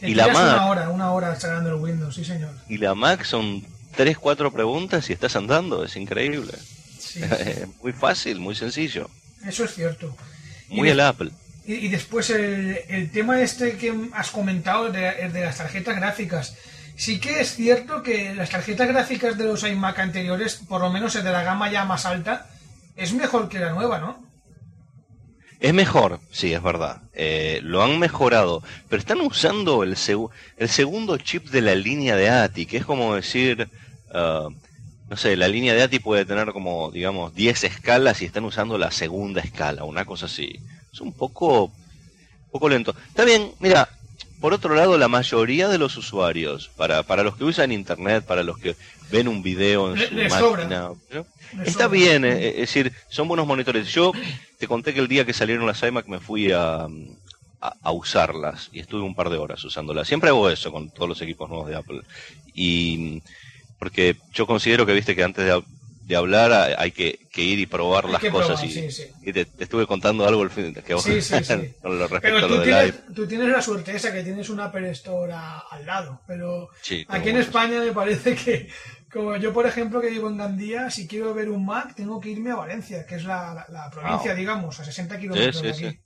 Y 0.00 0.14
la 0.14 0.28
Mac, 0.28 0.36
una 0.36 0.66
hora, 0.66 0.88
una 0.90 1.12
hora 1.12 1.30
instalando 1.30 1.70
el 1.70 1.76
Windows, 1.76 2.14
sí 2.14 2.24
señor. 2.24 2.50
Y 2.68 2.78
la 2.78 2.94
Mac 2.94 3.24
son 3.24 3.64
tres, 3.96 4.18
cuatro 4.18 4.52
preguntas 4.52 5.08
y 5.10 5.12
estás 5.12 5.36
andando, 5.36 5.84
es 5.84 5.96
increíble. 5.96 6.52
muy 7.82 7.92
fácil, 7.92 8.40
muy 8.40 8.54
sencillo. 8.54 9.08
Eso 9.46 9.64
es 9.64 9.74
cierto. 9.74 10.14
Muy 10.68 10.88
el 10.88 11.00
Apple. 11.00 11.30
Y, 11.66 11.88
después 11.88 12.28
el, 12.28 13.10
tema 13.10 13.40
este 13.40 13.78
que 13.78 14.10
has 14.12 14.30
comentado 14.30 14.90
de, 14.90 15.30
de, 15.30 15.40
las 15.40 15.56
tarjetas 15.56 15.96
gráficas. 15.96 16.56
Sí 16.94 17.18
que 17.18 17.40
es 17.40 17.54
cierto 17.54 18.02
que 18.02 18.34
las 18.34 18.50
tarjetas 18.50 18.86
gráficas 18.86 19.38
de 19.38 19.44
los 19.44 19.64
iMac 19.64 19.98
anteriores, 19.98 20.60
por 20.68 20.82
lo 20.82 20.90
menos 20.90 21.16
el 21.16 21.24
de 21.24 21.32
la 21.32 21.42
gama 21.42 21.70
ya 21.70 21.86
más 21.86 22.04
alta, 22.04 22.48
es 22.96 23.14
mejor 23.14 23.48
que 23.48 23.60
la 23.60 23.72
nueva, 23.72 23.98
¿no? 23.98 24.22
Es 25.64 25.72
mejor, 25.72 26.20
sí, 26.30 26.52
es 26.52 26.62
verdad. 26.62 27.00
Eh, 27.14 27.60
lo 27.62 27.82
han 27.82 27.98
mejorado, 27.98 28.62
pero 28.90 29.00
están 29.00 29.22
usando 29.22 29.82
el, 29.82 29.96
segundo 29.96 31.16
chip 31.16 31.48
de 31.48 31.62
la 31.62 31.74
línea 31.74 32.16
de 32.16 32.28
ATI, 32.28 32.66
que 32.66 32.76
es 32.76 32.84
como 32.84 33.14
decir, 33.14 33.70
uh, 34.12 34.50
no 35.08 35.16
sé, 35.16 35.38
la 35.38 35.48
línea 35.48 35.72
de 35.72 35.80
ATI 35.80 36.00
puede 36.00 36.26
tener 36.26 36.52
como, 36.52 36.90
digamos, 36.90 37.34
10 37.34 37.64
escalas 37.64 38.20
y 38.20 38.26
están 38.26 38.44
usando 38.44 38.76
la 38.76 38.90
segunda 38.90 39.40
escala, 39.40 39.84
una 39.84 40.04
cosa 40.04 40.26
así. 40.26 40.60
Es 40.92 41.00
un 41.00 41.14
poco, 41.14 41.72
poco 42.52 42.68
lento. 42.68 42.94
Está 43.08 43.24
bien, 43.24 43.50
mira, 43.58 43.88
por 44.42 44.52
otro 44.52 44.74
lado, 44.74 44.98
la 44.98 45.08
mayoría 45.08 45.68
de 45.68 45.78
los 45.78 45.96
usuarios, 45.96 46.70
para, 46.76 47.04
para 47.04 47.22
los 47.22 47.38
que 47.38 47.44
usan 47.44 47.72
Internet, 47.72 48.26
para 48.26 48.42
los 48.42 48.58
que 48.58 48.76
ven 49.10 49.28
un 49.28 49.42
video 49.42 49.94
en 49.94 49.98
su 49.98 50.14
máquina, 50.14 50.90
está 51.64 51.88
bien, 51.88 52.24
eh, 52.24 52.48
es, 52.48 52.56
decir, 52.56 52.92
son 53.08 53.28
buenos 53.28 53.46
monitores. 53.46 53.88
Yo 53.88 54.12
te 54.58 54.66
conté 54.66 54.94
que 54.94 55.00
el 55.00 55.08
día 55.08 55.24
que 55.24 55.32
salieron 55.32 55.66
las 55.66 55.82
iMac 55.82 56.06
me 56.06 56.20
fui 56.20 56.52
a, 56.52 56.86
a, 57.60 57.92
usarlas 57.92 58.70
y 58.72 58.80
estuve 58.80 59.02
un 59.02 59.14
par 59.14 59.30
de 59.30 59.38
horas 59.38 59.64
usándolas. 59.64 60.06
Siempre 60.08 60.30
hago 60.30 60.50
eso 60.50 60.72
con 60.72 60.90
todos 60.90 61.08
los 61.08 61.22
equipos 61.22 61.48
nuevos 61.48 61.68
de 61.68 61.76
Apple. 61.76 62.02
Y 62.54 63.22
porque 63.78 64.16
yo 64.32 64.46
considero 64.46 64.86
que 64.86 64.92
viste 64.92 65.14
que 65.14 65.24
antes 65.24 65.44
de, 65.44 65.62
hablar 66.12 66.76
hay 66.78 66.90
que, 66.90 67.18
ir 67.36 67.58
y 67.58 67.66
probar 67.66 68.08
las 68.08 68.22
cosas 68.24 68.62
y, 68.62 69.32
te, 69.32 69.46
estuve 69.58 69.86
contando 69.86 70.26
algo 70.26 70.42
el 70.42 70.50
fin 70.50 70.74
que 70.74 70.94
vos 70.94 71.02
sí, 71.02 71.20
sí, 71.22 71.36
sí. 71.44 71.74
lo 71.82 72.08
pero 72.20 72.46
tú, 72.46 72.62
tienes, 72.62 72.94
tú 73.14 73.26
tienes 73.26 73.48
la 73.48 73.62
suerte 73.62 73.96
esa 73.96 74.12
que 74.12 74.22
tienes 74.22 74.50
una 74.50 74.66
Apple 74.66 74.90
Store 74.90 75.32
al 75.32 75.86
lado 75.86 76.20
pero 76.26 76.68
aquí 77.08 77.30
en 77.30 77.38
España 77.38 77.80
me 77.80 77.92
parece 77.92 78.34
que 78.34 78.68
como 79.10 79.36
yo 79.36 79.52
por 79.52 79.66
ejemplo 79.66 80.00
que 80.00 80.10
vivo 80.10 80.28
en 80.28 80.36
Gandía 80.36 80.90
si 80.90 81.08
quiero 81.08 81.32
ver 81.32 81.48
un 81.48 81.64
Mac 81.64 81.94
tengo 81.94 82.20
que 82.20 82.30
irme 82.30 82.50
a 82.50 82.56
Valencia 82.56 83.06
que 83.06 83.14
es 83.14 83.24
la, 83.24 83.66
provincia 83.92 84.34
digamos 84.34 84.78
a 84.80 84.84
60 84.84 85.18
kilómetros 85.18 85.62
de 85.62 85.70
aquí. 85.70 86.00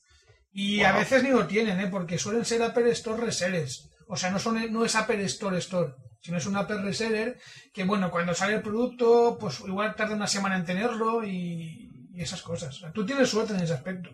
Y 0.50 0.82
a 0.82 0.92
veces 0.92 1.22
ni 1.22 1.30
lo 1.30 1.46
tienen 1.46 1.78
¿eh? 1.80 1.88
porque 1.88 2.18
suelen 2.18 2.44
ser 2.44 2.62
Apple 2.62 2.90
Store 2.90 3.24
resellers 3.24 3.90
o 4.06 4.16
sea 4.16 4.30
no 4.30 4.38
son 4.38 4.72
no 4.72 4.84
es 4.84 4.94
Apple 4.94 5.24
Store 5.24 5.58
Store 5.58 5.92
si 6.20 6.30
no 6.30 6.38
es 6.38 6.46
un 6.46 6.56
Apple 6.56 6.82
reseller, 6.82 7.38
que 7.72 7.84
bueno, 7.84 8.10
cuando 8.10 8.34
sale 8.34 8.56
el 8.56 8.62
producto, 8.62 9.36
pues 9.38 9.60
igual 9.60 9.94
tarda 9.94 10.14
una 10.14 10.26
semana 10.26 10.56
en 10.56 10.64
tenerlo 10.64 11.24
y, 11.24 11.84
esas 12.16 12.42
cosas. 12.42 12.80
tú 12.92 13.06
tienes 13.06 13.28
suerte 13.28 13.54
en 13.54 13.60
ese 13.60 13.74
aspecto. 13.74 14.10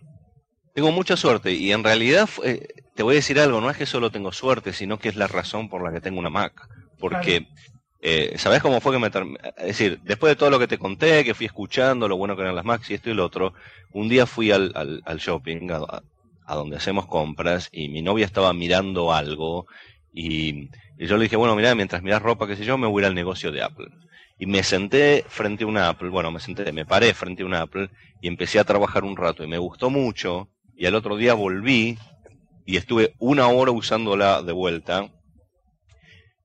Tengo 0.75 0.93
mucha 0.93 1.17
suerte 1.17 1.53
y 1.53 1.73
en 1.73 1.83
realidad 1.83 2.29
eh, 2.43 2.67
te 2.95 3.03
voy 3.03 3.15
a 3.15 3.17
decir 3.17 3.41
algo, 3.41 3.63
no 3.63 3.71
es 3.71 3.79
que 3.79 3.87
solo 3.87 4.11
tengo 4.11 4.31
suerte, 4.31 4.75
sino 4.75 4.99
que 4.99 5.09
es 5.09 5.17
la 5.17 5.27
razón 5.27 5.71
por 5.71 5.83
la 5.83 5.91
que 5.91 6.03
tengo 6.03 6.19
una 6.19 6.29
Mac. 6.29 6.69
Porque, 6.99 7.49
eh, 8.03 8.35
¿sabes 8.37 8.61
cómo 8.61 8.83
fue 8.83 8.93
que 8.93 8.99
me... 8.99 9.07
Es 9.57 9.67
decir, 9.67 10.01
después 10.03 10.33
de 10.33 10.37
todo 10.37 10.51
lo 10.51 10.59
que 10.59 10.69
te 10.69 10.77
conté, 10.77 11.25
que 11.25 11.33
fui 11.33 11.47
escuchando, 11.47 12.07
lo 12.07 12.19
bueno 12.19 12.37
que 12.37 12.43
eran 12.43 12.57
las 12.57 12.65
Macs 12.67 12.91
y 12.91 12.95
esto 12.95 13.09
y 13.09 13.15
lo 13.15 13.25
otro, 13.25 13.55
un 13.93 14.11
día 14.11 14.27
fui 14.27 14.51
al, 14.51 14.73
al, 14.75 15.19
shopping, 15.19 15.71
a 15.71 16.55
donde 16.55 16.77
hacemos 16.77 17.07
compras, 17.07 17.71
y 17.73 17.89
mi 17.89 18.03
novia 18.03 18.27
estaba 18.27 18.53
mirando 18.53 19.15
algo 19.15 19.67
y 20.15 20.71
yo 20.97 21.17
le 21.17 21.25
dije, 21.25 21.37
bueno, 21.37 21.57
mira, 21.57 21.75
mientras 21.75 22.03
miras 22.03 22.23
ropa, 22.23 22.47
qué 22.47 22.57
sé 22.57 22.65
yo, 22.65 22.79
me 22.79 22.87
voy 22.87 23.03
a 23.03 23.07
ir 23.07 23.09
al 23.09 23.15
negocio 23.15 23.51
de 23.51 23.63
Apple. 23.63 23.89
Y 24.39 24.47
me 24.47 24.63
senté 24.63 25.25
frente 25.29 25.65
a 25.65 25.67
una 25.67 25.89
Apple, 25.89 26.09
bueno, 26.09 26.31
me 26.31 26.41
senté, 26.41 26.71
me 26.73 26.87
paré 26.87 27.15
frente 27.15 27.43
a 27.43 27.47
una 27.47 27.63
Apple 27.63 27.91
y 28.21 28.29
empecé 28.29 28.59
a 28.59 28.65
trabajar 28.65 29.05
un 29.05 29.17
rato 29.17 29.45
y 29.45 29.49
me 29.49 29.59
gustó 29.59 29.91
mucho. 29.91 30.49
Y 30.77 30.87
al 30.87 30.95
otro 30.95 31.17
día 31.17 31.35
volví 31.35 31.99
y 32.65 32.77
estuve 32.77 33.15
una 33.19 33.49
hora 33.49 33.73
usándola 33.73 34.43
de 34.43 34.53
vuelta. 34.53 35.11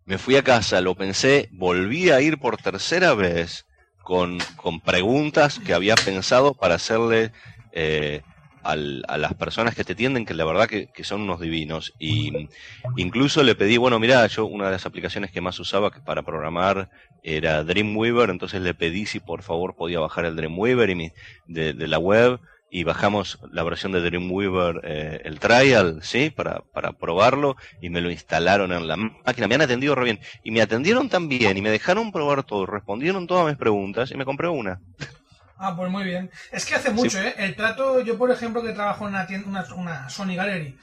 Me 0.06 0.18
fui 0.18 0.36
a 0.36 0.44
casa, 0.44 0.82
lo 0.82 0.96
pensé, 0.96 1.50
volví 1.52 2.10
a 2.10 2.22
ir 2.22 2.40
por 2.40 2.58
tercera 2.58 3.14
vez 3.14 3.66
con, 4.04 4.40
con 4.56 4.82
preguntas 4.82 5.60
que 5.60 5.74
había 5.74 5.98
pensado 5.98 6.56
para 6.56 6.76
hacerle 6.76 7.32
eh, 7.72 8.24
a 8.64 8.76
las 8.76 9.34
personas 9.36 9.76
que 9.76 9.84
te 9.84 9.96
tienden, 9.96 10.26
que 10.26 10.34
la 10.34 10.46
verdad 10.46 10.68
que, 10.68 11.04
son 11.04 11.22
unos 11.22 11.40
divinos. 11.40 11.94
Y 12.00 12.50
incluso 12.98 13.44
le 13.44 13.56
pedí, 13.56 13.78
bueno, 13.78 14.00
mira, 14.00 14.26
yo 14.28 14.46
una 14.46 14.66
de 14.66 14.72
las 14.72 14.86
aplicaciones 14.86 15.32
que 15.32 15.42
más 15.42 15.60
usaba 15.60 15.92
para 15.92 16.24
programar 16.24 16.90
era 17.24 17.64
Dreamweaver, 17.64 18.30
entonces 18.30 18.62
le 18.62 18.74
pedí 18.74 19.06
si 19.06 19.20
por 19.20 19.44
favor 19.44 19.76
podía 19.76 20.00
bajar 20.00 20.26
el 20.26 20.36
Dreamweaver 20.36 20.90
y 20.90 21.12
de, 21.48 21.74
la 21.88 22.00
web 22.00 22.40
y 22.72 22.84
bajamos 22.84 23.40
la 23.52 23.64
versión 23.64 23.92
de 23.92 24.02
Dreamweaver, 24.02 24.82
eh, 24.84 25.22
el 25.24 25.40
trial, 25.40 26.00
¿sí? 26.04 26.30
Para, 26.30 26.62
para 26.74 26.92
probarlo 26.92 27.56
y 27.82 27.90
me 27.90 28.02
lo 28.02 28.12
instalaron 28.12 28.72
en 28.72 28.88
la 28.88 28.98
máquina. 28.98 29.48
Me 29.48 29.56
han 29.56 29.62
atendido 29.62 29.96
re 29.96 30.04
bien. 30.04 30.20
Y 30.44 30.52
me 30.52 30.62
atendieron 30.62 31.10
tan 31.10 31.28
bien 31.30 31.58
y 31.58 31.62
me 31.62 31.72
dejaron 31.72 32.12
probar 32.12 32.44
todo, 32.44 32.66
respondieron 32.66 33.26
todas 33.26 33.48
mis 33.48 33.58
preguntas 33.58 34.12
y 34.12 34.16
me 34.16 34.26
compré 34.26 34.50
una. 34.50 34.80
Ah, 35.62 35.76
pues 35.76 35.92
muy 35.92 36.06
bien. 36.06 36.32
Es 36.52 36.66
que 36.66 36.76
hace 36.76 36.90
mucho, 36.90 37.20
¿eh? 37.20 37.36
El 37.38 37.54
trato, 37.56 38.00
yo 38.00 38.18
por 38.18 38.32
ejemplo 38.32 38.64
que 38.64 38.72
trabajo 38.72 39.04
en 39.04 39.14
una 39.14 39.28
tienda, 39.28 39.66
una, 39.76 40.10
Sony 40.10 40.36
Gallery, 40.36 40.78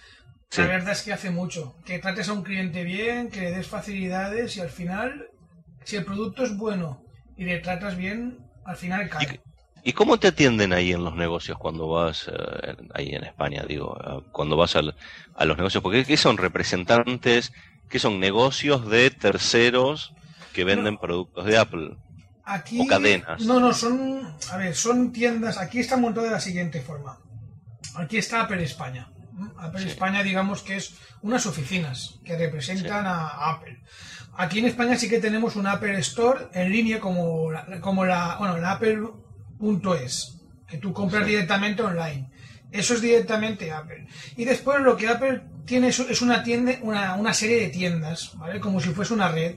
la 0.55 0.67
verdad 0.67 0.93
es 0.93 1.03
que 1.03 1.15
hace 1.15 1.31
mucho. 1.31 1.77
Que 1.87 1.99
trates 1.99 2.29
a 2.29 2.35
un 2.35 2.43
cliente 2.43 2.85
bien, 2.85 3.31
que 3.31 3.41
le 3.41 3.53
des 3.53 3.67
facilidades 3.67 4.55
y 4.59 4.61
al 4.61 4.69
final, 4.69 5.29
si 5.83 5.97
el 5.97 6.05
producto 6.05 6.45
es 6.45 6.55
bueno 6.59 7.03
y 7.39 7.45
le 7.45 7.59
tratas 7.61 7.97
bien, 7.97 8.39
al 8.67 8.77
final 8.77 9.09
cae. 9.09 9.41
¿Y, 9.83 9.93
cómo 9.95 10.19
te 10.19 10.29
atienden 10.29 10.75
ahí 10.75 10.93
en 10.93 11.05
los 11.05 11.15
negocios 11.15 11.57
cuando 11.57 11.89
vas, 11.89 12.29
eh, 12.29 12.77
ahí 12.93 13.15
en 13.15 13.25
España, 13.25 13.65
digo, 13.67 13.97
eh, 14.05 14.29
cuando 14.31 14.59
vas 14.59 14.77
a 14.77 14.83
los 14.83 15.57
negocios? 15.57 15.83
Porque 15.83 16.05
¿qué 16.05 16.19
son 16.19 16.37
representantes? 16.37 17.53
¿Qué 17.89 17.99
son 17.99 18.21
negocios 18.21 18.91
de 18.91 19.11
terceros 19.11 20.13
que 20.53 20.65
venden 20.65 20.99
productos 20.99 21.47
de 21.47 21.57
Apple? 21.57 21.97
Aquí, 22.49 22.87
cadenas. 22.87 23.43
No, 23.43 23.59
no, 23.59 23.75
son, 23.75 24.35
a 24.53 24.57
ver, 24.57 24.75
son 24.77 25.13
tiendas, 25.13 25.59
aquí 25.59 25.81
está 25.81 25.97
montado 25.97 26.27
de 26.27 26.33
la 26.33 26.41
siguiente 26.41 26.81
forma. 26.81 27.19
Aquí 27.97 28.19
está 28.19 28.43
Apple 28.43 28.63
España. 28.63 29.11
Apple 29.59 29.85
España, 29.85 30.23
digamos 30.23 30.63
que 30.63 30.77
es 30.77 30.95
unas 31.23 31.45
oficinas 31.47 32.21
que 32.25 32.39
representan 32.39 33.05
a 33.05 33.51
Apple. 33.51 33.83
Aquí 34.37 34.61
en 34.61 34.67
España 34.67 34.97
sí 34.97 35.09
que 35.09 35.19
tenemos 35.19 35.57
un 35.57 35.67
Apple 35.67 35.99
Store 35.99 36.47
en 36.53 36.71
línea 36.71 37.01
como 37.01 37.51
la, 37.51 37.81
como 37.81 38.05
la, 38.05 38.37
bueno, 38.39 38.59
la 38.59 38.73
Apple.es, 38.73 40.39
que 40.69 40.79
tú 40.79 40.93
compras 40.93 41.27
directamente 41.27 41.83
online. 41.83 42.31
Eso 42.71 42.95
es 42.95 43.01
directamente 43.01 43.73
Apple. 43.73 44.07
Y 44.37 44.45
después 44.45 44.81
lo 44.83 44.97
que 44.97 45.09
Apple 45.09 45.43
tiene 45.65 45.89
es 45.89 46.23
una 46.23 46.45
tienda, 46.45 46.79
una, 46.83 47.17
una 47.17 47.35
serie 47.35 47.61
de 47.61 47.69
tiendas, 47.71 48.37
¿vale? 48.37 48.61
Como 48.61 48.81
si 48.81 48.91
fuese 48.91 49.15
una 49.15 49.33
red, 49.33 49.57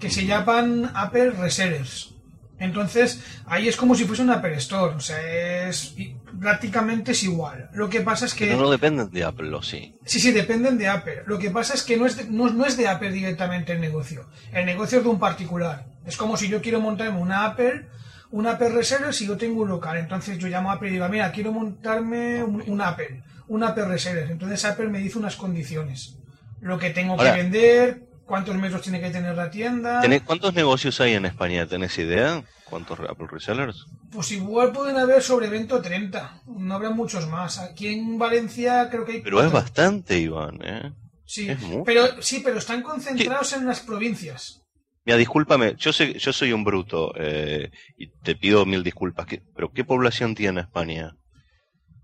que 0.00 0.10
se 0.10 0.26
llaman 0.26 0.90
Apple 0.92 1.30
Resellers. 1.30 2.15
Entonces, 2.58 3.22
ahí 3.46 3.68
es 3.68 3.76
como 3.76 3.94
si 3.94 4.04
fuese 4.04 4.22
un 4.22 4.30
Apple 4.30 4.56
Store, 4.56 4.94
o 4.94 5.00
sea, 5.00 5.20
es 5.68 5.94
prácticamente 6.40 7.12
es 7.12 7.22
igual. 7.22 7.70
Lo 7.72 7.88
que 7.88 8.00
pasa 8.00 8.26
es 8.26 8.34
que... 8.34 8.46
Pero 8.46 8.60
no 8.60 8.70
dependen 8.70 9.10
de 9.10 9.24
Apple, 9.24 9.52
¿o 9.54 9.62
sí? 9.62 9.94
Sí, 10.04 10.20
sí, 10.20 10.32
dependen 10.32 10.78
de 10.78 10.88
Apple. 10.88 11.22
Lo 11.26 11.38
que 11.38 11.50
pasa 11.50 11.74
es 11.74 11.82
que 11.82 11.96
no 11.96 12.06
es 12.06 12.16
de, 12.16 12.24
no, 12.24 12.64
es 12.64 12.76
de 12.76 12.88
Apple 12.88 13.12
directamente 13.12 13.72
el 13.72 13.80
negocio. 13.80 14.28
El 14.52 14.66
negocio 14.66 14.98
es 14.98 15.04
de 15.04 15.10
un 15.10 15.18
particular. 15.18 15.86
Es 16.06 16.16
como 16.16 16.36
si 16.36 16.48
yo 16.48 16.62
quiero 16.62 16.80
montarme 16.80 17.18
una 17.18 17.44
Apple, 17.44 17.88
una 18.30 18.52
Apple 18.52 18.70
Reseller 18.70 19.12
si 19.12 19.26
yo 19.26 19.36
tengo 19.36 19.62
un 19.62 19.68
local. 19.68 19.98
Entonces 19.98 20.38
yo 20.38 20.48
llamo 20.48 20.70
a 20.70 20.74
Apple 20.74 20.88
y 20.88 20.92
digo, 20.92 21.08
mira, 21.08 21.32
quiero 21.32 21.52
montarme 21.52 22.42
un, 22.42 22.80
Apple. 22.80 23.22
un 23.48 23.64
Apple 23.64 23.84
Reseller. 23.86 24.30
Entonces 24.30 24.64
Apple 24.64 24.88
me 24.88 24.98
dice 24.98 25.18
unas 25.18 25.36
condiciones. 25.36 26.18
Lo 26.60 26.78
que 26.78 26.90
tengo 26.90 27.16
que 27.16 27.30
vender, 27.30 28.05
cuántos 28.26 28.56
metros 28.56 28.82
tiene 28.82 29.00
que 29.00 29.10
tener 29.10 29.34
la 29.36 29.50
tienda. 29.50 30.02
¿Tenés- 30.02 30.22
¿Cuántos 30.24 30.52
negocios 30.54 31.00
hay 31.00 31.14
en 31.14 31.24
España? 31.26 31.66
¿Tenés 31.66 31.96
idea? 31.98 32.42
¿Cuántos 32.64 32.98
Apple 33.00 33.28
Resellers? 33.30 33.86
Pues 34.10 34.32
igual 34.32 34.72
pueden 34.72 34.96
haber 34.98 35.22
sobre 35.22 35.48
20 35.48 35.74
o 35.74 35.80
30. 35.80 36.42
No 36.46 36.74
habrá 36.74 36.90
muchos 36.90 37.28
más. 37.28 37.58
Aquí 37.58 37.86
en 37.88 38.18
Valencia 38.18 38.88
creo 38.90 39.04
que 39.04 39.12
hay 39.12 39.20
Pero 39.22 39.42
es 39.42 39.52
bastante, 39.52 40.18
Iván, 40.18 40.58
¿eh? 40.64 40.92
Sí, 41.24 41.48
es 41.48 41.58
pero 41.84 42.20
sí, 42.22 42.40
pero 42.44 42.58
están 42.58 42.82
concentrados 42.82 43.52
en 43.52 43.66
las 43.66 43.80
provincias. 43.80 44.62
Mira, 45.04 45.16
discúlpame, 45.18 45.74
yo 45.76 45.92
sé, 45.92 46.18
yo 46.18 46.32
soy 46.32 46.52
un 46.52 46.64
bruto 46.64 47.12
eh, 47.16 47.70
y 47.96 48.08
te 48.22 48.34
pido 48.34 48.66
mil 48.66 48.82
disculpas, 48.82 49.26
¿qué- 49.26 49.42
pero 49.54 49.70
¿qué 49.72 49.84
población 49.84 50.34
tiene 50.34 50.60
España? 50.62 51.16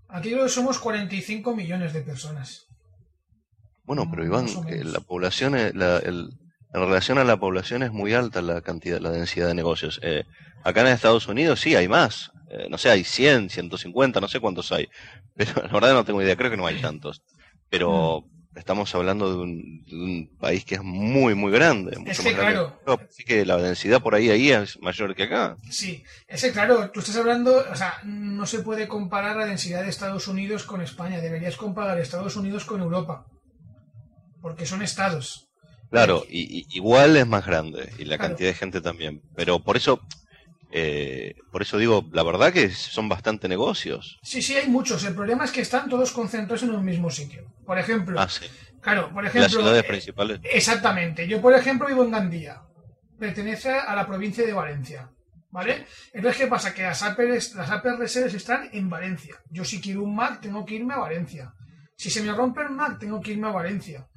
Aquí 0.07 0.31
creo 0.31 0.43
que 0.43 0.49
somos 0.49 0.79
45 0.79 1.55
millones 1.55 1.91
de 1.93 2.01
personas. 2.01 2.67
Bueno, 3.83 4.05
Mm, 4.05 4.09
pero 4.11 4.25
Iván, 4.25 4.45
menos. 4.45 4.85
la 4.93 4.99
población, 5.01 5.55
es- 5.55 5.75
la- 5.75 5.97
el- 5.99 6.29
en 6.73 6.81
relación 6.81 7.17
a 7.17 7.23
la 7.23 7.37
población 7.37 7.83
es 7.83 7.91
muy 7.91 8.13
alta 8.13 8.41
la 8.41 8.61
cantidad, 8.61 8.99
la 8.99 9.11
densidad 9.11 9.47
de 9.47 9.53
negocios. 9.53 9.99
Eh, 10.03 10.23
acá 10.63 10.81
en 10.81 10.87
Estados 10.87 11.27
Unidos 11.27 11.59
sí 11.61 11.75
hay 11.75 11.87
más, 11.87 12.29
Eh, 12.55 12.67
no 12.69 12.77
sé, 12.77 12.91
hay 12.91 13.03
100, 13.03 13.49
150, 13.49 14.21
no 14.21 14.27
sé 14.27 14.39
cuántos 14.39 14.71
hay, 14.71 14.87
pero 15.35 15.63
la 15.63 15.69
verdad 15.73 15.93
no 15.93 16.05
tengo 16.05 16.21
idea, 16.21 16.35
creo 16.35 16.51
que 16.51 16.57
no 16.57 16.67
hay 16.67 16.79
tantos. 16.81 17.23
Pero 17.67 18.21
Mm. 18.53 18.59
estamos 18.59 18.93
hablando 18.93 19.27
de 19.31 19.37
un, 19.41 19.83
de 19.85 19.95
un 19.95 20.37
país 20.37 20.63
que 20.63 20.75
es 20.75 20.83
muy, 20.83 21.33
muy 21.33 21.51
grande, 21.51 21.97
mucho 21.97 22.21
que 22.21 22.29
más 22.29 22.35
grande 22.37 22.53
claro. 22.53 22.67
que 22.77 22.79
Europa, 22.91 23.05
así 23.09 23.23
que 23.23 23.43
la 23.43 23.57
densidad 23.57 24.03
por 24.03 24.13
ahí, 24.13 24.29
ahí 24.29 24.51
es 24.51 24.79
mayor 24.81 25.15
que 25.15 25.23
acá. 25.23 25.57
Sí, 25.71 26.03
ese 26.27 26.51
claro, 26.51 26.91
tú 26.91 26.99
estás 26.99 27.15
hablando, 27.17 27.57
o 27.71 27.75
sea, 27.75 27.95
no 28.03 28.45
se 28.45 28.59
puede 28.59 28.87
comparar 28.87 29.35
la 29.35 29.47
densidad 29.47 29.81
de 29.81 29.89
Estados 29.89 30.27
Unidos 30.27 30.63
con 30.63 30.81
España, 30.81 31.19
deberías 31.21 31.57
comparar 31.57 31.97
Estados 31.97 32.35
Unidos 32.35 32.65
con 32.65 32.81
Europa, 32.81 33.25
porque 34.43 34.65
son 34.67 34.81
estados. 34.83 35.47
Claro, 35.89 36.25
y, 36.29 36.59
y- 36.59 36.65
igual 36.71 37.15
es 37.17 37.25
más 37.25 37.45
grande 37.45 37.89
y 37.97 38.03
la 38.05 38.17
Claro. 38.17 38.31
cantidad 38.31 38.49
de 38.49 38.55
gente 38.55 38.81
también. 38.81 39.21
Pero 39.35 39.63
por 39.63 39.77
eso, 39.77 40.01
eh, 40.71 41.35
por 41.51 41.61
eso 41.61 41.77
digo, 41.77 42.03
la 42.11 42.23
verdad 42.23 42.51
que 42.51 42.69
son 42.69 43.07
bastante 43.07 43.47
negocios. 43.47 44.19
Sí, 44.21 44.41
sí, 44.41 44.55
hay 44.55 44.67
muchos, 44.67 45.03
el 45.05 45.15
problema 45.15 45.45
es 45.45 45.51
que 45.51 45.61
están 45.61 45.87
todos 45.89 46.11
concentrados 46.11 46.63
en 46.63 46.71
un 46.71 46.83
mismo 46.83 47.09
sitio. 47.09 47.45
Por 47.65 47.79
ejemplo, 47.79 48.19
Ah, 48.19 48.27
sí. 48.27 48.45
claro, 48.81 49.11
por 49.13 49.23
Las 49.23 49.33
ejemplo, 49.33 49.59
ciudades 49.61 49.83
eh, 49.83 49.87
principales. 49.87 50.39
Exactamente. 50.43 51.27
Yo, 51.27 51.41
por 51.41 51.53
ejemplo, 51.53 51.87
vivo 51.87 52.03
en 52.03 52.11
Gandía. 52.11 52.61
Pertenece 53.17 53.69
a 53.71 53.95
la 53.95 54.05
provincia 54.05 54.45
de 54.45 54.51
Valencia. 54.53 55.09
¿Vale? 55.51 55.85
Entonces, 56.11 56.41
¿qué 56.41 56.47
pasa? 56.47 56.73
Que 56.73 56.81
las 56.81 57.03
Apple, 57.03 57.29
las 57.29 58.15
están 58.15 58.69
en 58.73 58.89
Valencia. 58.89 59.35
Yo, 59.51 59.63
si 59.63 59.79
quiero 59.79 60.01
un 60.01 60.15
Mac, 60.15 60.41
tengo 60.41 60.65
que 60.65 60.73
irme 60.73 60.95
a 60.95 60.97
Valencia. 60.97 61.53
Si 61.95 62.09
se 62.09 62.23
me 62.23 62.33
rompe 62.33 62.63
el 62.63 62.71
Mac, 62.71 62.97
tengo 62.99 63.21
que 63.21 63.33
irme 63.33 63.47
a 63.47 63.51
Valencia. 63.51 64.07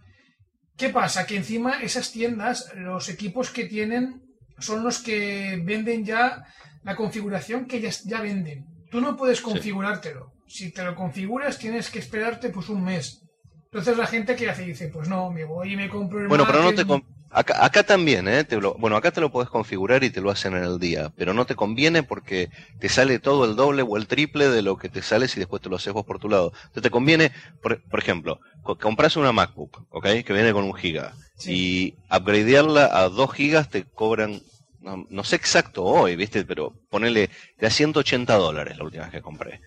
¿Qué 0.76 0.90
pasa? 0.90 1.26
Que 1.26 1.36
encima 1.36 1.80
esas 1.82 2.12
tiendas, 2.12 2.72
los 2.76 3.08
equipos 3.08 3.50
que 3.50 3.64
tienen, 3.64 4.22
son 4.58 4.84
los 4.84 4.98
que 4.98 5.60
venden 5.64 6.04
ya 6.04 6.46
la 6.82 6.94
configuración 6.94 7.66
que 7.66 7.80
ya, 7.80 7.90
ya 8.04 8.20
venden. 8.20 8.66
Tú 8.90 9.00
no 9.00 9.16
puedes 9.16 9.40
configurártelo. 9.40 10.32
Si 10.46 10.70
te 10.70 10.84
lo 10.84 10.94
configuras, 10.94 11.58
tienes 11.58 11.90
que 11.90 11.98
esperarte 11.98 12.50
pues 12.50 12.68
un 12.68 12.84
mes. 12.84 13.22
Entonces 13.64 13.96
la 13.96 14.06
gente 14.06 14.36
que 14.36 14.48
hace 14.48 14.62
dice, 14.62 14.88
pues 14.88 15.08
no, 15.08 15.30
me 15.30 15.44
voy 15.44 15.72
y 15.72 15.76
me 15.76 15.88
compro 15.88 16.20
el 16.20 16.28
Bueno, 16.28 16.44
pero 16.46 16.62
no 16.62 16.74
te 16.74 16.84
acá, 17.30 17.64
acá 17.64 17.82
también, 17.84 18.28
¿eh? 18.28 18.44
Te 18.44 18.60
lo- 18.60 18.74
bueno, 18.74 18.96
acá 18.96 19.10
te 19.10 19.20
lo 19.20 19.30
puedes 19.30 19.50
configurar 19.50 20.04
y 20.04 20.10
te 20.10 20.20
lo 20.20 20.30
hacen 20.30 20.54
en 20.54 20.64
el 20.64 20.78
día, 20.78 21.12
pero 21.16 21.34
no 21.34 21.44
te 21.46 21.54
conviene 21.54 22.02
porque 22.02 22.48
te 22.80 22.88
sale 22.88 23.18
todo 23.18 23.44
el 23.44 23.56
doble 23.56 23.82
o 23.82 23.96
el 23.96 24.06
triple 24.06 24.48
de 24.48 24.62
lo 24.62 24.76
que 24.76 24.88
te 24.88 25.02
sale 25.02 25.28
si 25.28 25.38
después 25.38 25.62
te 25.62 25.68
lo 25.68 25.76
haces 25.76 25.92
vos 25.92 26.04
por 26.04 26.18
tu 26.18 26.28
lado. 26.28 26.52
Entonces 26.54 26.82
te 26.84 26.90
conviene, 26.90 27.32
por, 27.62 27.82
por 27.82 27.98
ejemplo, 28.00 28.40
co- 28.62 28.76
compras 28.78 29.16
una 29.16 29.32
MacBook, 29.32 29.86
¿ok? 29.90 30.06
Que 30.24 30.32
viene 30.32 30.52
con 30.52 30.64
un 30.64 30.74
giga 30.74 31.14
Sí. 31.38 31.52
y 31.52 31.94
upgradearla 32.16 32.88
a 32.92 33.08
dos 33.10 33.32
gigas 33.34 33.68
te 33.68 33.84
cobran, 33.84 34.40
no, 34.80 35.04
no 35.10 35.22
sé 35.24 35.36
exacto 35.36 35.84
hoy, 35.84 36.16
¿viste? 36.16 36.44
Pero 36.44 36.72
ponele, 36.90 37.28
de 37.58 37.66
a 37.66 37.70
180 37.70 38.36
dólares 38.36 38.78
la 38.78 38.84
última 38.84 39.04
vez 39.04 39.12
que 39.12 39.20
compré. 39.22 39.60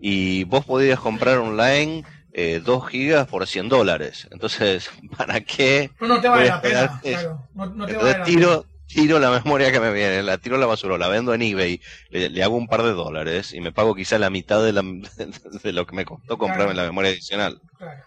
Y 0.00 0.44
vos 0.44 0.64
podías 0.64 0.98
comprar 0.98 1.38
online 1.38 2.02
eh, 2.32 2.60
2 2.64 2.88
gigas 2.88 3.26
por 3.28 3.46
100 3.46 3.68
dólares. 3.68 4.28
Entonces, 4.30 4.90
¿para 5.16 5.40
qué? 5.40 5.90
No, 6.00 6.20
te 6.20 6.28
vale 6.28 6.48
la 6.48 6.60
pena, 6.60 7.00
claro. 7.02 7.48
No, 7.54 7.66
no 7.66 7.86
te 7.86 7.94
vale 7.96 8.18
la 8.18 8.24
tiro, 8.24 8.66
tiro 8.86 9.18
la 9.18 9.30
memoria 9.30 9.70
que 9.72 9.80
me 9.80 9.92
viene, 9.92 10.22
la 10.22 10.38
tiro 10.38 10.56
a 10.56 10.58
la 10.58 10.66
basura, 10.66 10.98
la 10.98 11.08
vendo 11.08 11.32
en 11.34 11.42
eBay, 11.42 11.80
le, 12.10 12.30
le 12.30 12.42
hago 12.42 12.56
un 12.56 12.68
par 12.68 12.82
de 12.82 12.92
dólares 12.92 13.52
y 13.54 13.60
me 13.60 13.72
pago 13.72 13.94
quizá 13.94 14.18
la 14.18 14.30
mitad 14.30 14.62
de, 14.64 14.72
la, 14.72 14.82
de 15.62 15.72
lo 15.72 15.86
que 15.86 15.94
me 15.96 16.04
costó 16.04 16.38
comprarme 16.38 16.72
Claro. 16.72 16.76
la 16.82 16.84
memoria 16.84 17.10
adicional. 17.10 17.60
Claro. 17.78 18.02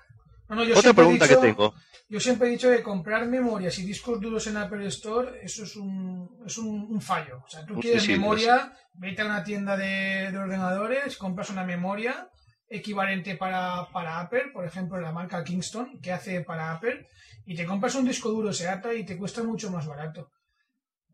No, 0.49 0.55
no, 0.57 0.63
yo 0.63 0.77
Otra 0.77 0.93
pregunta 0.93 1.25
dicho- 1.27 1.39
que 1.41 1.47
tengo. 1.47 1.73
Yo 2.07 2.19
siempre 2.19 2.47
he 2.47 2.51
dicho 2.51 2.69
que 2.69 2.83
comprar 2.83 3.25
memorias 3.25 3.79
y 3.79 3.83
discos 3.83 4.21
duros 4.21 4.45
en 4.45 4.57
Apple 4.57 4.85
Store, 4.87 5.39
eso 5.41 5.63
es 5.63 5.75
un, 5.75 6.29
es 6.45 6.55
un, 6.59 6.85
un 6.87 7.01
fallo. 7.01 7.41
O 7.43 7.49
sea, 7.49 7.65
tú 7.65 7.73
Sí, 7.75 7.81
quieres 7.81 8.03
sí, 8.03 8.11
memoria, 8.11 8.73
vete 8.93 9.23
a 9.23 9.25
una 9.25 9.43
tienda 9.43 9.75
de, 9.75 10.29
de 10.31 10.37
ordenadores, 10.37 11.17
compras 11.17 11.49
una 11.49 11.63
memoria 11.63 12.29
equivalente 12.69 13.35
para, 13.35 13.87
para 13.91 14.19
Apple, 14.19 14.49
por 14.53 14.65
ejemplo, 14.65 14.99
la 14.99 15.11
marca 15.11 15.43
Kingston, 15.43 15.99
que 16.01 16.11
hace 16.11 16.41
para 16.41 16.71
Apple, 16.71 17.07
y 17.45 17.55
te 17.55 17.65
compras 17.65 17.95
un 17.95 18.05
disco 18.05 18.29
duro 18.29 18.51
SATA 18.51 18.93
y 18.93 19.05
te 19.05 19.17
cuesta 19.17 19.43
mucho 19.43 19.71
más 19.71 19.87
barato. 19.87 20.31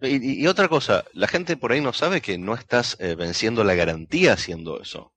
Y, 0.02 0.48
otra 0.48 0.68
cosa, 0.68 1.06
la 1.14 1.28
gente 1.28 1.58
por 1.58 1.72
ahí 1.72 1.80
no 1.80 1.94
sabe 1.94 2.22
que 2.22 2.40
no 2.40 2.56
estás 2.56 2.98
eh, 3.00 3.14
venciendo 3.14 3.64
la 3.64 3.76
garantía 3.76 4.34
haciendo 4.34 4.82
eso. 4.82 5.14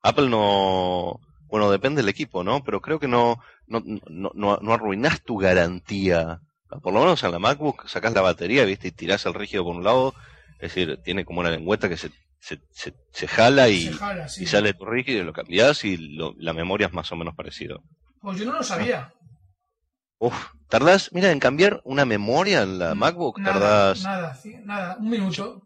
Apple 0.00 0.28
no, 0.28 1.20
bueno, 1.48 1.70
depende 1.72 2.02
del 2.02 2.08
equipo, 2.08 2.44
¿no? 2.44 2.62
Pero 2.62 2.80
creo 2.80 3.00
que 3.00 3.08
no, 3.08 3.40
no, 3.66 3.82
no, 3.84 4.30
no, 4.34 4.58
no 4.58 4.72
arruinás 4.72 5.22
tu 5.22 5.38
garantía. 5.38 6.40
Por 6.82 6.94
lo 6.94 7.00
menos 7.00 7.24
en 7.24 7.32
la 7.32 7.40
MacBook 7.40 7.88
sacás 7.88 8.14
la 8.14 8.20
batería, 8.20 8.64
¿viste? 8.64 8.88
Y 8.88 8.92
tirás 8.92 9.26
el 9.26 9.34
rígido 9.34 9.64
por 9.64 9.74
un 9.74 9.82
lado. 9.82 10.14
Es 10.60 10.74
decir, 10.74 11.00
tiene 11.02 11.24
como 11.24 11.40
una 11.40 11.50
lengüeta 11.50 11.88
que 11.88 11.96
se, 11.96 12.12
se, 12.42 12.60
se, 12.72 12.92
se 13.12 13.28
jala 13.28 13.68
y, 13.68 13.82
Se 13.86 13.92
jala, 13.92 14.28
sí. 14.28 14.42
y 14.42 14.46
sale 14.46 14.74
tu 14.74 14.84
rígido 14.84 15.20
y 15.20 15.24
lo 15.24 15.32
cambiás 15.32 15.84
y 15.84 15.96
lo- 15.96 16.34
la 16.38 16.52
memoria 16.52 16.88
es 16.88 16.92
más 16.92 17.10
o 17.12 17.16
menos 17.16 17.36
parecido. 17.36 17.82
Pues 18.20 18.38
yo 18.38 18.46
no 18.46 18.52
lo 18.54 18.62
sabía. 18.64 19.12
Uf, 20.18 20.34
tardás, 20.68 21.12
mira, 21.12 21.30
en 21.30 21.38
cambiar 21.38 21.80
una 21.84 22.04
memoria 22.04 22.62
en 22.62 22.78
la 22.80 22.94
MacBook, 22.96 23.38
nada, 23.38 23.52
tardás 23.52 24.02
Nada, 24.02 24.34
sí, 24.34 24.54
nada, 24.64 24.96
un 24.98 25.08
minuto. 25.10 25.62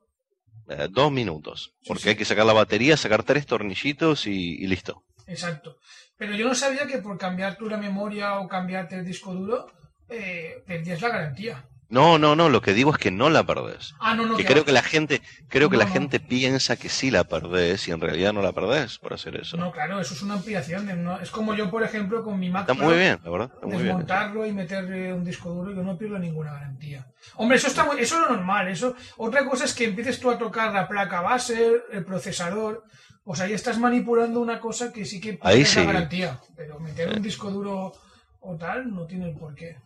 eh, 0.69 0.89
dos 0.91 1.11
minutos. 1.11 1.73
Sí, 1.81 1.89
Porque 1.89 2.03
sí. 2.03 2.09
hay 2.11 2.17
que 2.17 2.25
sacar 2.27 2.45
la 2.45 2.53
batería, 2.53 2.97
sacar 2.99 3.23
tres 3.23 3.47
tornillitos 3.47 4.27
y, 4.27 4.57
y 4.63 4.67
listo. 4.67 5.03
Exacto. 5.27 5.79
Pero 6.19 6.35
yo 6.35 6.47
no 6.47 6.55
sabía 6.55 6.87
que 6.87 6.99
por 6.99 7.17
cambiar 7.19 7.57
tú 7.57 7.69
la 7.71 7.77
memoria 7.79 8.39
o 8.39 8.49
cambiarte 8.49 8.97
el 8.97 9.05
disco 9.05 9.33
duro, 9.35 9.67
eh, 10.09 10.63
perdías 10.67 11.01
la 11.01 11.09
garantía. 11.09 11.65
No, 11.89 12.19
no, 12.19 12.35
no, 12.35 12.49
lo 12.49 12.61
que 12.63 12.75
digo 12.75 12.91
es 12.91 12.99
que 12.99 13.13
no 13.13 13.31
la 13.31 13.45
perdés. 13.47 13.95
Ah, 14.01 14.15
no, 14.17 14.27
no. 14.27 14.37
que 14.37 14.45
creo 14.45 14.65
que 14.65 14.73
la 14.73 14.83
gente, 14.83 15.23
creo 15.49 15.71
que 15.71 15.77
la 15.77 15.87
gente 15.87 16.19
piensa 16.19 16.75
que 16.77 16.89
sí 16.89 17.13
la 17.13 17.23
perdés 17.25 17.87
y 17.87 17.93
en 17.93 18.01
realidad 18.01 18.33
no 18.33 18.43
la 18.43 18.51
perdés 18.53 18.99
por 18.99 19.15
hacer 19.15 19.37
eso. 19.37 19.57
No, 19.57 19.71
claro, 19.71 20.01
eso 20.01 20.15
es 20.15 20.23
una 20.23 20.35
ampliación. 20.35 20.85
de 20.87 20.97
no- 20.97 21.21
Es 21.21 21.31
como 21.31 21.55
yo, 21.55 21.71
por 21.71 21.85
ejemplo, 21.85 22.25
con 22.25 22.41
mi 22.41 22.51
Mac 22.51 22.69
Está 22.69 22.75
muy 22.75 22.95
bien, 22.97 23.21
la 23.23 23.31
verdad, 23.31 23.51
está 23.55 23.67
muy 23.67 23.77
bien. 23.77 23.87
desmontarlo 23.87 24.45
y 24.47 24.53
meterle 24.53 25.13
un 25.13 25.23
disco 25.25 25.51
duro, 25.51 25.73
yo 25.73 25.83
no 25.85 25.97
pierdo 25.97 26.19
ninguna 26.19 26.55
garantía. 26.55 27.07
Hombre, 27.37 27.57
eso 27.59 27.69
está 27.69 27.85
muy- 27.85 28.01
eso 28.01 28.17
es 28.17 28.21
lo 28.23 28.37
normal. 28.37 28.67
Eso, 28.69 28.97
otra 29.19 29.45
cosa 29.49 29.65
es 29.65 29.73
que 29.73 29.85
empieces 29.85 30.19
tú 30.19 30.29
a 30.31 30.39
tocar 30.39 30.73
la 30.73 30.89
placa 30.89 31.21
base, 31.21 31.83
el 31.93 32.05
procesador. 32.05 32.83
O 33.25 33.37
sea, 33.37 33.47
ahí 33.47 33.53
estás 33.53 33.79
manipulando 33.79 34.41
una 34.41 34.59
cosa 34.59 34.93
que 34.93 35.05
sí 35.05 35.21
que 35.21 35.39
Ahí 35.43 35.59
pierde 35.59 35.65
sí. 35.67 35.79
la 35.81 35.85
garantía. 35.93 36.41
Pero 36.57 36.81
meter 36.81 37.11
un 37.11 37.23
disco 37.23 37.51
duro 37.51 37.93
o 38.41 38.57
tal 38.57 38.93
no 38.93 39.07
tiene 39.07 39.31
el 39.31 39.37
porqué. 39.37 39.77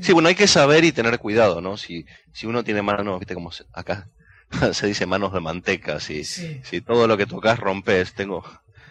Sí, 0.00 0.12
bueno, 0.12 0.28
hay 0.28 0.34
que 0.34 0.46
saber 0.46 0.84
y 0.84 0.92
tener 0.92 1.18
cuidado, 1.18 1.60
¿no? 1.60 1.76
Si, 1.76 2.06
si 2.32 2.46
uno 2.46 2.64
tiene 2.64 2.82
manos, 2.82 3.18
viste 3.18 3.34
como 3.34 3.50
acá 3.72 4.08
se 4.72 4.86
dice 4.86 5.06
manos 5.06 5.32
de 5.32 5.40
manteca, 5.40 6.00
si, 6.00 6.24
Sí. 6.24 6.60
si 6.64 6.80
todo 6.80 7.06
lo 7.06 7.16
que 7.16 7.26
tocas 7.26 7.58
rompes, 7.58 8.14
tengo, 8.14 8.44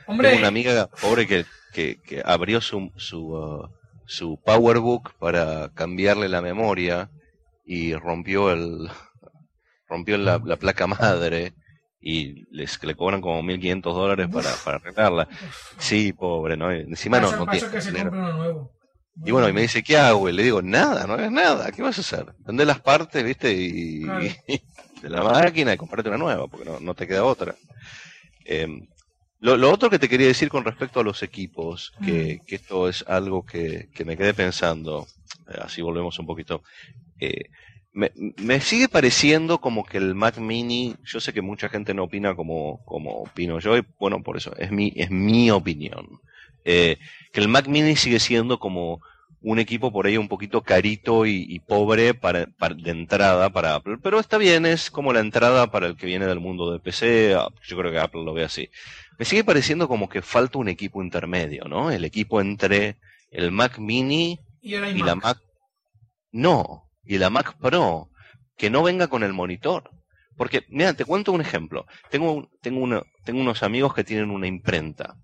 Tengo 0.06 0.38
una 0.38 0.48
amiga 0.48 0.88
pobre 1.02 1.26
que, 1.28 1.46
que, 1.74 1.98
que 2.02 2.22
abrió 2.24 2.62
su, 2.62 2.92
su, 2.96 3.34
uh, 3.34 3.70
su 4.06 4.40
PowerBook 4.46 5.14
para 5.18 5.70
cambiarle 5.74 6.30
la 6.30 6.42
memoria 6.42 7.10
y 7.66 7.94
rompió 7.96 8.52
el 8.52 8.90
rompió 9.88 10.18
la, 10.18 10.40
la 10.44 10.58
placa 10.58 10.88
madre 10.88 11.54
y 12.02 12.46
les 12.56 12.82
le 12.84 12.96
cobran 12.96 13.22
como 13.22 13.42
1.500 13.42 13.82
dólares 13.82 14.28
para, 14.32 14.52
para 14.64 14.78
arreglarla. 14.78 15.28
Sí, 15.80 16.14
pobre, 16.14 16.56
¿no? 16.58 16.72
Encima 16.72 17.20
no, 17.20 17.36
no 17.36 17.48
tiene 17.48 17.68
que 17.70 17.82
se 17.82 17.92
compre 17.94 18.20
uno 18.20 18.34
nuevo. 18.34 18.72
Y 19.24 19.32
bueno, 19.32 19.48
y 19.48 19.54
me 19.54 19.62
dice, 19.62 19.82
¿qué 19.84 19.98
hago? 19.98 20.28
Y 20.30 20.34
le 20.34 20.44
digo, 20.44 20.62
nada, 20.62 21.08
no 21.08 21.14
hagas 21.14 21.32
nada, 21.32 21.72
¿qué 21.72 21.82
vas 21.82 21.98
a 21.98 22.02
hacer? 22.02 22.26
Vender 22.40 22.68
las 22.68 22.82
partes, 22.82 23.24
¿viste? 23.24 23.54
Y, 23.54 24.02
Claro. 24.02 24.26
de 25.02 25.10
la 25.10 25.24
máquina 25.24 25.74
y 25.74 25.78
comprarte 25.78 26.10
una 26.10 26.18
nueva, 26.18 26.48
porque 26.48 26.66
no, 26.66 26.80
no 26.80 26.94
te 26.96 27.08
queda 27.08 27.24
otra. 27.24 27.56
Eh, 28.46 28.68
lo, 29.40 29.58
lo 29.58 29.72
otro 29.72 29.90
que 29.90 30.00
te 30.00 30.10
quería 30.10 30.28
decir 30.28 30.50
con 30.50 30.66
respecto 30.66 31.00
a 31.00 31.04
los 31.04 31.22
equipos, 31.24 31.94
que, 32.04 32.40
que 32.48 32.56
esto 32.56 32.90
es 32.90 33.04
algo 33.08 33.46
que, 33.46 33.90
que 33.94 34.06
me 34.06 34.18
quedé 34.18 34.34
pensando, 34.34 35.08
eh, 35.50 35.60
así 35.62 35.82
volvemos 35.82 36.18
un 36.20 36.26
poquito. 36.26 36.64
eh, 37.20 37.50
me, 37.94 38.12
me 38.38 38.60
sigue 38.60 38.90
pareciendo 38.90 39.60
como 39.62 39.86
que 39.86 39.98
el 39.98 40.16
Mac 40.16 40.38
Mini, 40.38 40.96
yo 41.06 41.22
sé 41.22 41.32
que 41.32 41.42
mucha 41.42 41.70
gente 41.70 41.94
no 41.94 42.04
opina 42.04 42.36
como, 42.36 42.84
como 42.84 43.12
opino 43.22 43.60
yo, 43.60 43.78
y 43.78 43.86
bueno, 43.98 44.22
por 44.22 44.36
eso, 44.36 44.54
es 44.58 44.70
mi, 44.72 44.92
es 44.98 45.10
mi 45.12 45.50
opinión. 45.50 46.06
Eh, 46.66 46.98
que 47.32 47.40
el 47.40 47.48
Mac 47.48 47.68
Mini 47.68 47.96
sigue 47.96 48.20
siendo 48.20 48.60
como 48.60 49.00
un 49.46 49.60
equipo 49.60 49.92
por 49.92 50.08
ahí 50.08 50.18
un 50.18 50.28
poquito 50.28 50.64
carito 50.64 51.28
y, 51.28 51.60
pobre 51.60 52.16
para, 52.16 52.46
de 52.46 52.92
entrada 52.92 53.52
para 53.52 53.76
Apple. 53.76 53.98
Pero 54.02 54.20
está 54.20 54.40
bien, 54.40 54.66
es 54.66 54.90
como 54.90 55.14
la 55.14 55.20
entrada 55.20 55.70
para 55.70 55.86
el 55.86 55.96
que 55.96 56.08
viene 56.08 56.26
del 56.26 56.40
mundo 56.40 56.72
de 56.72 56.80
PC. 56.80 57.36
Ah, 57.38 57.50
yo 57.64 57.78
creo 57.78 57.92
que 57.92 58.00
Apple 58.00 58.24
lo 58.24 58.34
ve 58.34 58.44
así. 58.44 58.70
Me 59.20 59.26
sigue 59.26 59.44
pareciendo 59.44 59.88
como 59.88 60.10
que 60.10 60.24
falta 60.24 60.58
un 60.58 60.68
equipo 60.68 61.04
intermedio, 61.04 61.66
¿no? 61.66 61.92
El 61.92 62.06
equipo 62.06 62.42
entre 62.42 62.98
el 63.30 63.52
Mac 63.52 63.78
Mini 63.78 64.40
y, 64.62 64.78
la 64.78 65.16
Mac. 65.16 65.38
No, 66.32 66.90
y 67.04 67.20
la 67.20 67.30
Mac 67.30 67.56
Pro. 67.60 68.10
Que 68.58 68.72
no 68.72 68.82
venga 68.82 69.08
con 69.10 69.22
el 69.22 69.34
monitor. 69.34 69.92
Porque, 70.38 70.66
mira, 70.70 70.94
te 70.94 71.06
cuento 71.06 71.32
un 71.32 71.42
ejemplo. 71.42 71.86
Tengo, 72.10 72.50
tengo, 72.62 73.06
tengo 73.24 73.42
unos 73.42 73.62
amigos 73.62 73.94
que 73.94 74.04
tienen 74.04 74.32
una 74.32 74.48
imprenta 74.48 75.16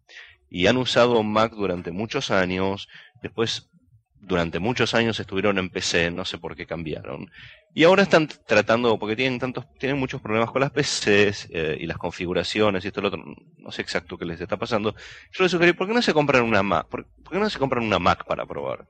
y 0.52 0.68
han 0.68 0.78
usado 0.78 1.24
Mac 1.24 1.54
durante 1.54 1.92
muchos 1.92 2.30
años. 2.30 2.90
Después 3.24 3.72
durante 4.20 4.60
muchos 4.60 4.94
años 4.94 5.20
estuvieron 5.20 5.58
en 5.58 5.70
PC, 5.70 6.12
no 6.12 6.26
sé 6.26 6.38
por 6.38 6.56
qué 6.56 6.68
cambiaron. 6.68 7.32
Y 7.74 7.86
ahora 7.86 8.04
están 8.04 8.28
tratando, 8.28 9.00
porque 9.00 9.16
tienen 9.16 9.40
tantos, 9.40 9.66
tienen 9.80 9.98
muchos 9.98 10.22
problemas 10.22 10.52
con 10.52 10.60
las 10.60 10.72
PCs 10.72 11.48
eh, 11.52 11.78
y 11.80 11.88
las 11.88 11.98
configuraciones 11.98 12.84
y 12.84 12.90
esto 12.90 13.00
y 13.00 13.04
lo 13.04 13.08
otro, 13.08 13.24
no 13.58 13.72
sé 13.72 13.82
exacto 13.82 14.18
qué 14.18 14.26
les 14.26 14.42
está 14.42 14.58
pasando. 14.58 14.94
Yo 15.32 15.44
les 15.44 15.52
sugerí, 15.52 15.72
¿por 15.72 15.88
qué 15.88 15.94
no 15.94 16.02
se 16.02 16.14
compran 16.14 16.44
una 16.44 16.62
Mac? 16.62 16.88
¿Por, 16.88 17.08
qué 17.32 17.40
no 17.40 17.50
se 17.50 17.58
compran 17.58 17.84
una 17.84 17.98
Mac 17.98 18.26
para 18.26 18.46
probar? 18.46 18.88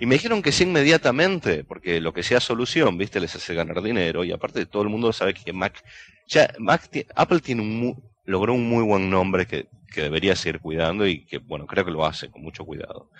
Y 0.00 0.06
me 0.06 0.14
dijeron 0.14 0.40
que 0.40 0.50
sí 0.50 0.64
inmediatamente, 0.64 1.62
porque 1.62 2.00
lo 2.00 2.14
que 2.14 2.22
sea 2.22 2.40
solución, 2.40 2.96
viste, 2.96 3.20
les 3.20 3.36
hace 3.36 3.54
ganar 3.54 3.82
dinero 3.82 4.24
y 4.24 4.32
aparte 4.32 4.64
todo 4.64 4.82
el 4.82 4.88
mundo 4.88 5.12
sabe 5.12 5.34
que 5.34 5.52
Mac, 5.52 5.84
ya 6.26 6.54
Mac, 6.58 6.88
Apple 7.14 7.40
tiene 7.40 7.62
un, 7.62 8.02
logró 8.26 8.54
un 8.54 8.68
muy 8.68 8.82
buen 8.82 9.08
nombre 9.08 9.46
que, 9.46 9.68
que 9.92 10.02
debería 10.02 10.36
seguir 10.36 10.60
cuidando 10.60 11.06
y 11.06 11.24
que, 11.24 11.38
bueno, 11.38 11.66
creo 11.66 11.84
que 11.84 11.90
lo 11.90 12.04
hace 12.04 12.30
con 12.30 12.42
mucho 12.42 12.64
cuidado. 12.64 13.10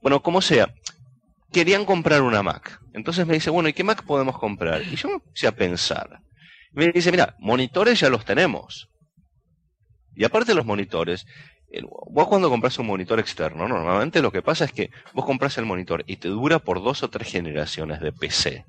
Bueno, 0.00 0.22
como 0.22 0.40
sea, 0.40 0.72
querían 1.52 1.84
comprar 1.84 2.22
una 2.22 2.42
Mac. 2.42 2.80
Entonces 2.92 3.26
me 3.26 3.34
dice, 3.34 3.50
bueno, 3.50 3.68
¿y 3.68 3.72
qué 3.72 3.84
Mac 3.84 4.04
podemos 4.04 4.38
comprar? 4.38 4.82
Y 4.82 4.96
yo 4.96 5.08
me 5.08 5.18
puse 5.20 5.46
a 5.46 5.52
pensar. 5.52 6.20
me 6.72 6.90
dice, 6.92 7.10
mira, 7.10 7.36
monitores 7.38 8.00
ya 8.00 8.08
los 8.08 8.24
tenemos. 8.24 8.88
Y 10.14 10.24
aparte 10.24 10.52
de 10.52 10.56
los 10.56 10.66
monitores, 10.66 11.26
vos 12.10 12.28
cuando 12.28 12.50
compras 12.50 12.78
un 12.78 12.86
monitor 12.86 13.18
externo, 13.18 13.66
normalmente 13.66 14.20
lo 14.20 14.30
que 14.30 14.42
pasa 14.42 14.64
es 14.64 14.72
que 14.72 14.90
vos 15.14 15.24
compras 15.24 15.56
el 15.58 15.64
monitor 15.64 16.04
y 16.06 16.16
te 16.16 16.28
dura 16.28 16.58
por 16.58 16.82
dos 16.82 17.02
o 17.02 17.10
tres 17.10 17.28
generaciones 17.30 18.00
de 18.00 18.12
PC. 18.12 18.64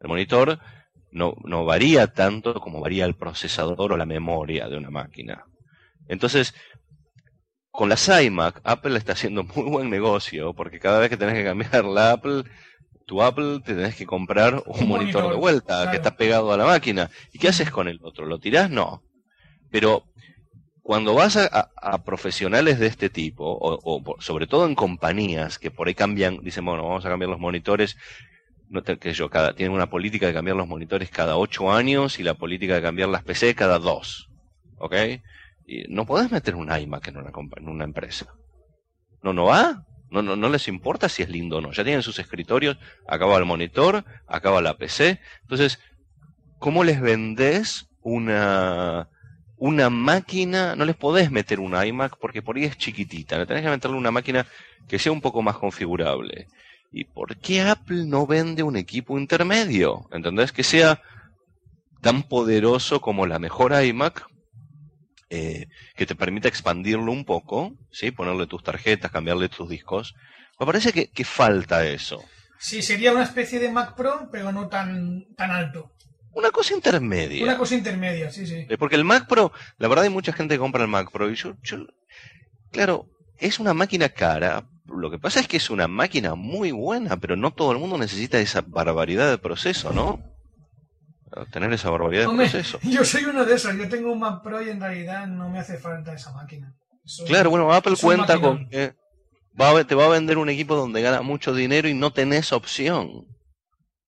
El 0.00 0.08
monitor 0.08 0.58
no, 1.10 1.34
no 1.44 1.64
varía 1.64 2.08
tanto 2.08 2.54
como 2.54 2.80
varía 2.80 3.04
el 3.04 3.14
procesador 3.14 3.92
o 3.92 3.96
la 3.96 4.06
memoria 4.06 4.68
de 4.68 4.76
una 4.76 4.90
máquina. 4.90 5.44
Entonces, 6.08 6.54
con 7.70 7.88
las 7.88 8.08
iMac, 8.08 8.60
Apple 8.64 8.98
está 8.98 9.12
haciendo 9.12 9.44
muy 9.44 9.70
buen 9.70 9.90
negocio, 9.90 10.54
porque 10.54 10.80
cada 10.80 10.98
vez 10.98 11.10
que 11.10 11.16
tenés 11.16 11.34
que 11.34 11.44
cambiar 11.44 11.84
la 11.84 12.12
Apple, 12.12 12.44
tu 13.06 13.22
Apple 13.22 13.60
te 13.64 13.74
tenés 13.74 13.96
que 13.96 14.04
comprar 14.04 14.62
un, 14.66 14.88
monitor, 14.88 15.30
de 15.30 15.36
vuelta 15.36 15.90
que 15.90 15.96
está 15.96 16.16
pegado 16.16 16.52
a 16.52 16.56
la 16.56 16.66
máquina. 16.66 17.10
¿Y 17.32 17.38
qué 17.38 17.48
haces 17.48 17.70
con 17.70 17.88
el 17.88 18.00
otro? 18.02 18.26
¿Lo 18.26 18.38
tirás? 18.38 18.70
No. 18.70 19.02
Pero 19.70 20.04
cuando 20.82 21.14
vas 21.14 21.36
a, 21.36 22.04
profesionales 22.04 22.78
de 22.78 22.86
este 22.86 23.10
tipo, 23.10 23.44
o, 23.60 24.16
sobre 24.20 24.46
todo 24.46 24.66
en 24.66 24.74
compañías 24.74 25.58
que 25.58 25.70
por 25.70 25.88
ahí 25.88 25.94
cambian, 25.94 26.38
dicen, 26.42 26.64
bueno, 26.64 26.82
vamos 26.82 27.04
a 27.06 27.10
cambiar 27.10 27.30
los 27.30 27.40
monitores, 27.40 27.96
no 28.70 28.82
que 28.82 29.12
yo, 29.12 29.30
cada, 29.30 29.54
tienen 29.54 29.74
una 29.74 29.88
política 29.88 30.26
de 30.26 30.34
cambiar 30.34 30.56
los 30.56 30.68
monitores 30.68 31.10
cada 31.10 31.36
ocho 31.36 31.72
años 31.72 32.18
y 32.18 32.22
la 32.22 32.34
política 32.34 32.74
de 32.74 32.82
cambiar 32.82 33.08
las 33.08 33.22
PC 33.22 33.54
cada 33.54 33.78
dos. 33.78 34.28
¿Ok? 34.78 34.94
no 35.88 36.06
podés 36.06 36.32
meter 36.32 36.54
un 36.54 36.74
iMac 36.74 37.08
en 37.08 37.18
una, 37.18 37.30
en 37.56 37.68
una 37.68 37.84
empresa. 37.84 38.34
No, 39.22 39.32
no 39.32 39.44
va. 39.44 39.84
No, 40.10 40.22
no, 40.22 40.36
no 40.36 40.48
les 40.48 40.68
importa 40.68 41.10
si 41.10 41.22
es 41.22 41.28
lindo 41.28 41.58
o 41.58 41.60
no. 41.60 41.72
Ya 41.72 41.84
tienen 41.84 42.02
sus 42.02 42.18
escritorios, 42.18 42.78
acaba 43.06 43.36
el 43.36 43.44
monitor, 43.44 44.04
acaba 44.26 44.62
la 44.62 44.78
PC. 44.78 45.20
Entonces, 45.42 45.78
¿cómo 46.58 46.82
les 46.84 47.00
vendés 47.00 47.90
una, 48.00 49.10
una 49.58 49.90
máquina? 49.90 50.74
No 50.76 50.86
les 50.86 50.96
podés 50.96 51.30
meter 51.30 51.60
un 51.60 51.74
iMac 51.76 52.16
porque 52.18 52.40
por 52.40 52.56
ahí 52.56 52.64
es 52.64 52.78
chiquitita. 52.78 53.36
Le 53.36 53.44
tenés 53.44 53.62
que 53.62 53.68
meterle 53.68 53.98
una 53.98 54.10
máquina 54.10 54.46
que 54.88 54.98
sea 54.98 55.12
un 55.12 55.20
poco 55.20 55.42
más 55.42 55.58
configurable. 55.58 56.46
¿Y 56.90 57.04
por 57.04 57.36
qué 57.36 57.60
Apple 57.60 58.04
no 58.06 58.26
vende 58.26 58.62
un 58.62 58.76
equipo 58.76 59.18
intermedio? 59.18 60.08
¿Entendés? 60.12 60.52
Que 60.52 60.62
sea 60.62 61.02
tan 62.00 62.22
poderoso 62.22 63.00
como 63.00 63.26
la 63.26 63.38
mejor 63.38 63.72
iMac, 63.72 64.26
eh, 65.30 65.66
que 65.94 66.06
te 66.06 66.14
permita 66.14 66.48
expandirlo 66.48 67.12
un 67.12 67.24
poco, 67.24 67.74
¿sí? 67.90 68.10
ponerle 68.10 68.46
tus 68.46 68.62
tarjetas, 68.62 69.10
cambiarle 69.10 69.48
tus 69.48 69.68
discos. 69.68 70.14
Me 70.58 70.66
parece 70.66 70.92
que, 70.92 71.24
falta 71.24 71.86
eso. 71.86 72.24
Sí, 72.58 72.82
sería 72.82 73.12
una 73.12 73.22
especie 73.22 73.58
de 73.58 73.70
Mac 73.70 73.94
Pro, 73.94 74.28
pero 74.32 74.50
no 74.50 74.68
tan, 74.68 75.26
tan 75.36 75.50
alto. 75.50 75.92
Una 76.32 76.50
cosa 76.50 76.74
intermedia. 76.74 77.44
Una 77.44 77.58
cosa 77.58 77.74
intermedia, 77.74 78.30
sí, 78.30 78.46
sí. 78.46 78.66
Eh, 78.68 78.78
porque 78.78 78.96
el 78.96 79.04
Mac 79.04 79.28
Pro, 79.28 79.52
la 79.76 79.88
verdad 79.88 80.04
hay 80.04 80.10
mucha 80.10 80.32
gente 80.32 80.54
que 80.54 80.58
compra 80.58 80.82
el 80.82 80.88
Mac 80.88 81.10
Pro 81.12 81.30
y 81.30 81.34
yo, 81.34 81.54
claro, 82.72 83.06
es 83.38 83.60
una 83.60 83.74
máquina 83.74 84.08
cara. 84.08 84.66
Lo 84.88 85.10
que 85.10 85.18
pasa 85.18 85.40
es 85.40 85.48
que 85.48 85.58
es 85.58 85.70
una 85.70 85.86
máquina 85.86 86.34
muy 86.34 86.72
buena, 86.72 87.18
pero 87.18 87.36
no 87.36 87.52
todo 87.52 87.72
el 87.72 87.78
mundo 87.78 87.98
necesita 87.98 88.38
esa 88.38 88.62
barbaridad 88.62 89.30
de 89.30 89.38
proceso, 89.38 89.92
¿no? 89.92 90.20
tener 91.50 91.72
esa 91.72 91.90
barbaridad 91.90 92.28
de 92.28 92.36
proceso. 92.36 92.78
Yo 92.82 93.04
soy 93.04 93.24
uno 93.24 93.44
de 93.44 93.54
esos, 93.54 93.76
yo 93.76 93.88
tengo 93.88 94.12
un 94.12 94.18
Mac 94.18 94.42
Pro 94.42 94.62
y 94.62 94.70
en 94.70 94.80
realidad 94.80 95.26
no 95.26 95.48
me 95.48 95.58
hace 95.58 95.76
falta 95.76 96.12
esa 96.12 96.32
máquina. 96.32 96.74
claro, 97.26 97.50
bueno, 97.50 97.72
Apple 97.72 97.96
cuenta 98.00 98.40
con 98.40 98.68
que 98.68 98.94
va 99.60 99.84
te 99.84 99.94
va 99.94 100.06
a 100.06 100.08
vender 100.08 100.38
un 100.38 100.48
equipo 100.48 100.74
donde 100.74 101.02
gana 101.02 101.22
mucho 101.22 101.54
dinero 101.54 101.88
y 101.88 101.94
no 101.94 102.12
tenés 102.12 102.52
opción. 102.52 103.26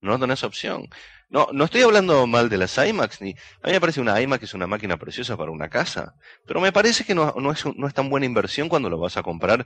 No 0.00 0.18
tenés 0.18 0.42
opción. 0.44 0.88
No, 1.30 1.46
no 1.52 1.64
estoy 1.64 1.82
hablando 1.82 2.26
mal 2.26 2.48
de 2.48 2.58
las 2.58 2.76
iMacs, 2.76 3.20
ni 3.22 3.30
a 3.62 3.68
mí 3.68 3.72
me 3.72 3.80
parece 3.80 4.00
una 4.00 4.20
iMac 4.20 4.42
es 4.42 4.52
una 4.52 4.66
máquina 4.66 4.96
preciosa 4.96 5.36
para 5.36 5.52
una 5.52 5.68
casa, 5.68 6.16
pero 6.44 6.60
me 6.60 6.72
parece 6.72 7.04
que 7.04 7.14
no, 7.14 7.32
no, 7.38 7.52
es, 7.52 7.64
no 7.76 7.86
es 7.86 7.94
tan 7.94 8.10
buena 8.10 8.26
inversión 8.26 8.68
cuando 8.68 8.90
lo 8.90 8.98
vas 8.98 9.16
a 9.16 9.22
comprar. 9.22 9.64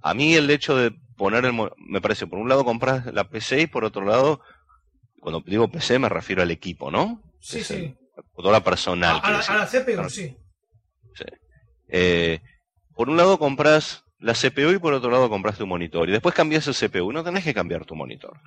A 0.00 0.14
mí 0.14 0.34
el 0.34 0.48
hecho 0.50 0.76
de 0.76 0.92
poner 1.16 1.44
el, 1.46 1.52
me 1.52 2.00
parece, 2.00 2.28
por 2.28 2.38
un 2.38 2.48
lado 2.48 2.64
compras 2.64 3.06
la 3.06 3.28
PC 3.28 3.62
y 3.62 3.66
por 3.66 3.84
otro 3.84 4.04
lado 4.04 4.40
cuando 5.18 5.42
digo 5.44 5.68
PC 5.68 5.98
me 5.98 6.08
refiero 6.08 6.42
al 6.42 6.52
equipo, 6.52 6.92
¿no? 6.92 7.20
Sí, 7.40 7.64
sí. 7.64 7.96
la 8.36 8.62
personal. 8.62 9.20
A, 9.20 9.30
la, 9.32 9.66
CPU, 9.66 10.08
sí. 10.08 10.36
sí. 11.14 11.24
Eh, 11.88 12.40
por 12.94 13.08
un 13.08 13.16
lado 13.16 13.38
compras 13.38 14.04
la 14.20 14.34
CPU 14.34 14.70
y 14.70 14.78
por 14.78 14.92
otro 14.92 15.10
lado 15.10 15.28
compras 15.28 15.58
tu 15.58 15.66
monitor. 15.66 16.08
Y 16.08 16.12
después 16.12 16.34
cambias 16.34 16.68
el 16.68 16.74
CPU 16.74 17.10
no 17.10 17.24
tenés 17.24 17.42
que 17.42 17.52
cambiar 17.52 17.84
tu 17.84 17.96
monitor. 17.96 18.38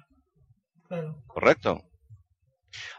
Claro. 0.88 1.22
¿Correcto? 1.28 1.84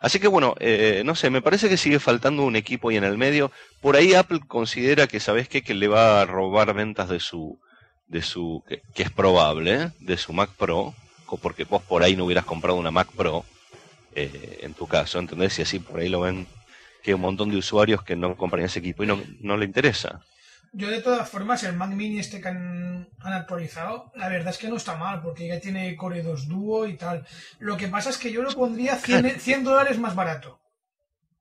Así 0.00 0.20
que 0.20 0.28
bueno, 0.28 0.54
eh, 0.60 1.02
no 1.04 1.14
sé, 1.14 1.30
me 1.30 1.42
parece 1.42 1.68
que 1.68 1.76
sigue 1.76 1.98
faltando 1.98 2.44
un 2.44 2.56
equipo 2.56 2.90
y 2.90 2.96
en 2.96 3.04
el 3.04 3.18
medio. 3.18 3.50
Por 3.80 3.96
ahí 3.96 4.14
Apple 4.14 4.40
considera 4.46 5.06
que, 5.06 5.20
¿sabes 5.20 5.48
qué? 5.48 5.62
Que 5.62 5.74
le 5.74 5.88
va 5.88 6.20
a 6.20 6.26
robar 6.26 6.74
ventas 6.74 7.08
de 7.08 7.20
su, 7.20 7.58
de 8.06 8.22
su, 8.22 8.62
que, 8.66 8.82
es 9.02 9.10
probable, 9.10 9.92
de 10.00 10.16
su 10.16 10.32
Mac 10.32 10.50
Pro, 10.56 10.94
porque 11.40 11.64
vos 11.64 11.82
por 11.82 12.02
ahí 12.02 12.16
no 12.16 12.24
hubieras 12.24 12.44
comprado 12.44 12.78
una 12.78 12.90
Mac 12.90 13.08
Pro 13.16 13.44
eh, 14.14 14.60
en 14.62 14.74
tu 14.74 14.86
caso, 14.86 15.18
¿entendés? 15.18 15.58
Y 15.58 15.62
así 15.62 15.78
por 15.78 16.00
ahí 16.00 16.08
lo 16.08 16.20
ven 16.20 16.46
que 17.02 17.14
un 17.14 17.20
montón 17.20 17.50
de 17.50 17.56
usuarios 17.56 18.02
que 18.02 18.16
no 18.16 18.36
compran 18.36 18.64
ese 18.64 18.80
equipo 18.80 19.04
y 19.04 19.06
no, 19.06 19.22
no 19.40 19.56
le 19.56 19.64
interesa. 19.64 20.20
Yo 20.72 20.88
de 20.88 21.00
todas 21.00 21.28
formas, 21.28 21.64
el 21.64 21.76
Mac 21.76 21.90
Mini 21.90 22.18
este 22.18 22.40
que 22.40 22.48
han, 22.48 23.08
actualizado, 23.20 24.12
la 24.14 24.28
verdad 24.28 24.50
es 24.50 24.58
que 24.58 24.68
no 24.68 24.76
está 24.76 24.96
mal, 24.96 25.22
porque 25.22 25.48
ya 25.48 25.60
tiene 25.60 25.96
Core 25.96 26.22
2 26.22 26.48
Duo 26.48 26.86
y 26.86 26.96
tal. 26.96 27.26
Lo 27.58 27.76
que 27.76 27.88
pasa 27.88 28.10
es 28.10 28.18
que 28.18 28.32
yo 28.32 28.42
lo 28.42 28.52
pondría 28.52 28.96
100, 28.96 29.40
100 29.40 29.64
dólares 29.64 29.98
más 29.98 30.14
barato. 30.14 30.60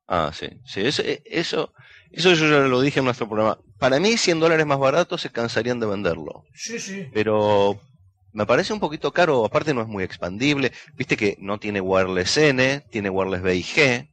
Ah, 0.08 0.32
sí, 0.34 0.48
sí, 0.66 0.82
eso, 0.82 1.04
eso, 1.26 1.74
eso 2.12 2.34
yo 2.34 2.48
ya 2.50 2.60
lo 2.60 2.80
dije 2.80 3.00
en 3.00 3.06
nuestro 3.06 3.28
programa. 3.28 3.60
Para 3.78 4.00
mí 4.00 4.18
100 4.18 4.40
dólares 4.40 4.66
más 4.66 4.80
barato 4.80 5.18
se 5.18 5.30
cansarían 5.30 5.80
de 5.80 5.88
venderlo. 5.88 6.46
Sí, 6.54 6.80
sí. 6.80 7.10
Pero 7.14 7.80
me 8.32 8.46
parece 8.46 8.72
un 8.72 8.80
poquito 8.80 9.12
caro, 9.12 9.44
aparte 9.44 9.74
no 9.74 9.82
es 9.82 9.88
muy 9.88 10.04
expandible, 10.04 10.72
viste 10.96 11.18
que 11.18 11.36
no 11.40 11.60
tiene 11.60 11.82
wireless 11.82 12.38
N, 12.38 12.82
tiene 12.90 13.10
wireless 13.10 13.42
B 13.42 13.56
y 13.56 13.64
G, 13.64 14.10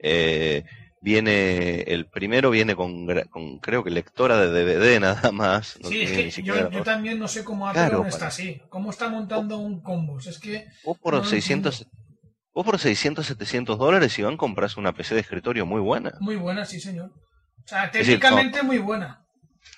eh, 0.00 0.64
viene, 1.04 1.82
el 1.82 2.06
primero 2.06 2.48
viene 2.48 2.74
con, 2.74 3.06
con, 3.30 3.58
creo 3.58 3.84
que 3.84 3.90
lectora 3.90 4.38
de 4.38 4.48
DVD 4.48 5.00
nada 5.00 5.30
más. 5.32 5.78
sí, 5.86 6.00
es 6.00 6.34
que 6.36 6.42
yo, 6.42 6.82
también 6.82 7.18
no 7.18 7.28
sé 7.28 7.44
cómo 7.44 7.68
Apple 7.68 8.08
está 8.08 8.28
así, 8.28 8.62
cómo 8.70 8.90
está 8.90 9.08
montando 9.10 9.58
un 9.58 9.82
combo, 9.82 10.18
es 10.18 10.38
que... 10.38 10.66
Vos 10.82 10.98
por 10.98 11.24
600... 11.24 11.86
Vos 12.54 12.64
por 12.64 12.78
600, 12.78 13.26
700 13.26 13.78
dólares, 13.78 14.16
Iván, 14.16 14.36
compras 14.36 14.76
una 14.76 14.92
PC 14.92 15.16
de 15.16 15.22
escritorio 15.22 15.66
muy 15.66 15.80
buena. 15.80 16.12
Muy 16.20 16.36
buena, 16.36 16.64
sí, 16.64 16.80
señor. 16.80 17.10
O 17.10 17.66
sea, 17.66 17.90
técnicamente 17.90 18.62
muy 18.62 18.78
buena. 18.78 19.26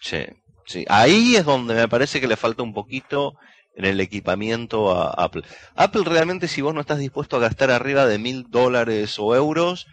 Sí, 0.02 0.26
sí. 0.66 0.84
Ahí 0.90 1.36
es 1.36 1.46
donde 1.46 1.74
me 1.74 1.88
parece 1.88 2.20
que 2.20 2.26
le 2.26 2.36
falta 2.36 2.62
un 2.62 2.74
poquito 2.74 3.32
en 3.74 3.86
el 3.86 3.98
equipamiento 3.98 4.92
a 4.94 5.08
Apple. 5.24 5.42
Apple 5.74 6.02
realmente 6.04 6.48
si 6.48 6.60
vos 6.60 6.74
no 6.74 6.82
estás 6.82 6.98
dispuesto 6.98 7.36
a 7.36 7.40
gastar 7.40 7.70
arriba 7.70 8.04
de 8.04 8.18
mil 8.18 8.44
dólares 8.50 9.16
o 9.18 9.34
euros, 9.34 9.86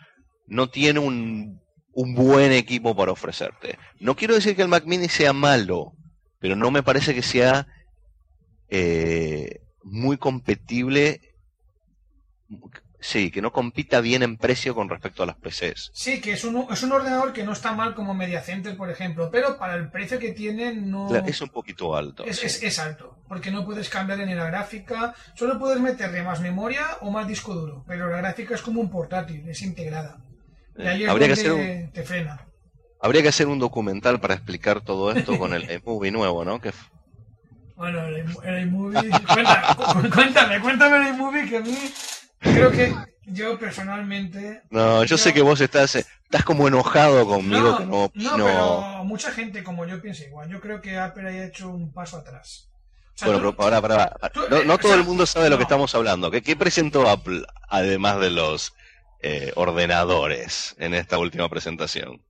no 0.47 0.69
tiene 0.69 0.99
un, 0.99 1.61
un 1.93 2.15
buen 2.15 2.51
equipo 2.51 2.95
para 2.95 3.11
ofrecerte. 3.11 3.77
No 3.99 4.15
quiero 4.15 4.35
decir 4.35 4.55
que 4.55 4.61
el 4.61 4.67
Mac 4.67 4.85
Mini 4.85 5.09
sea 5.09 5.33
malo, 5.33 5.93
pero 6.39 6.55
no 6.55 6.71
me 6.71 6.83
parece 6.83 7.13
que 7.13 7.21
sea 7.21 7.67
eh, 8.69 9.61
muy 9.83 10.17
competible 10.17 11.21
Sí, 13.03 13.31
que 13.31 13.41
no 13.41 13.51
compita 13.51 13.99
bien 13.99 14.23
en 14.23 14.37
precio 14.37 14.73
con 14.73 14.87
respecto 14.87 15.23
a 15.23 15.25
las 15.25 15.35
PCs. 15.35 15.91
Sí, 15.93 16.21
que 16.21 16.31
es 16.31 16.45
un, 16.45 16.67
es 16.71 16.83
un 16.83 16.93
ordenador 16.93 17.33
que 17.33 17.43
no 17.43 17.51
está 17.51 17.73
mal 17.73 17.95
como 17.95 18.13
Media 18.13 18.41
Center, 18.41 18.77
por 18.77 18.89
ejemplo, 18.89 19.29
pero 19.29 19.57
para 19.57 19.75
el 19.75 19.91
precio 19.91 20.19
que 20.19 20.31
tiene 20.31 20.73
no... 20.73 21.13
Es 21.13 21.41
un 21.41 21.49
poquito 21.49 21.97
alto. 21.97 22.23
Es, 22.23 22.41
es, 22.63 22.79
alto, 22.79 23.17
porque 23.27 23.51
no 23.51 23.65
puedes 23.65 23.89
cambiar 23.89 24.19
ni 24.19 24.33
la 24.33 24.45
gráfica, 24.45 25.13
solo 25.35 25.59
puedes 25.59 25.81
meterle 25.81 26.23
más 26.23 26.39
memoria 26.39 26.97
o 27.01 27.11
más 27.11 27.27
disco 27.27 27.53
duro, 27.53 27.83
pero 27.85 28.09
la 28.09 28.19
gráfica 28.19 28.55
es 28.55 28.61
como 28.61 28.79
un 28.79 28.89
portátil, 28.89 29.49
es 29.49 29.61
integrada. 29.63 30.23
Y 30.77 30.87
ahí 30.87 31.03
es 31.03 31.09
Habría 31.09 31.27
que 31.27 31.33
hacer 31.33 31.51
un... 31.51 31.91
te 31.91 32.03
frena. 32.03 32.45
Habría 33.01 33.21
que 33.21 33.27
hacer 33.27 33.47
un 33.47 33.59
documental 33.59 34.19
para 34.19 34.33
explicar 34.33 34.81
todo 34.81 35.11
esto 35.11 35.37
con 35.37 35.53
el 35.53 35.69
iMovie 35.69 36.11
nuevo, 36.11 36.45
¿no? 36.45 36.61
Que 36.61 36.71
bueno, 37.75 38.05
el, 38.05 38.61
iMovie... 38.61 39.09
cuéntame, 40.13 40.59
cuéntame 40.61 40.97
el 40.97 41.15
iMovie 41.15 41.49
que 41.49 41.57
a 41.57 41.61
mí 41.61 41.77
Creo 42.39 42.71
que 42.71 42.93
yo 43.25 43.57
personalmente. 43.57 44.61
No, 44.69 45.03
yo, 45.05 45.17
sé 45.17 45.33
que 45.33 45.41
vos 45.41 45.61
estás, 45.61 45.95
estás 45.95 46.43
como 46.43 46.67
enojado 46.67 47.25
conmigo 47.25 47.79
no, 47.79 48.11
no, 48.13 48.35
pero 48.35 49.03
mucha 49.05 49.31
gente 49.31 49.63
como 49.63 49.85
yo 49.85 50.01
piensa 50.01 50.25
igual. 50.25 50.49
Yo 50.49 50.59
creo 50.59 50.81
que 50.81 50.97
Apple 50.97 51.27
haya 51.29 51.45
hecho 51.45 51.69
un 51.69 51.91
paso 51.93 52.17
atrás. 52.17 52.69
bueno, 53.23 53.39
pero 53.39 53.55
para, 53.55 53.81
para, 53.81 54.13
no, 54.65 54.77
todo 54.77 54.93
el 54.93 55.03
mundo 55.03 55.25
sabe 55.25 55.45
de 55.45 55.51
lo 55.51 55.57
que 55.57 55.63
estamos 55.63 55.95
hablando. 55.95 56.29
¿Qué, 56.31 56.41
¿Qué, 56.41 56.55
presentó 56.55 57.09
Apple 57.09 57.43
además 57.69 58.19
de 58.19 58.29
los 58.29 58.73
eh, 59.23 59.51
ordenadores 59.55 60.75
en 60.77 60.93
esta 60.93 61.17
última 61.17 61.49
presentación? 61.49 62.21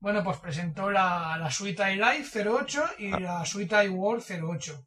Bueno, 0.00 0.22
pues 0.22 0.38
presentó 0.38 0.90
la, 0.90 1.38
la 1.38 1.50
suite 1.50 1.94
iLife 1.94 2.46
08 2.46 2.84
y 2.98 3.12
ah. 3.12 3.20
la 3.20 3.44
suite 3.46 3.84
iWorld 3.86 4.24
08. 4.28 4.86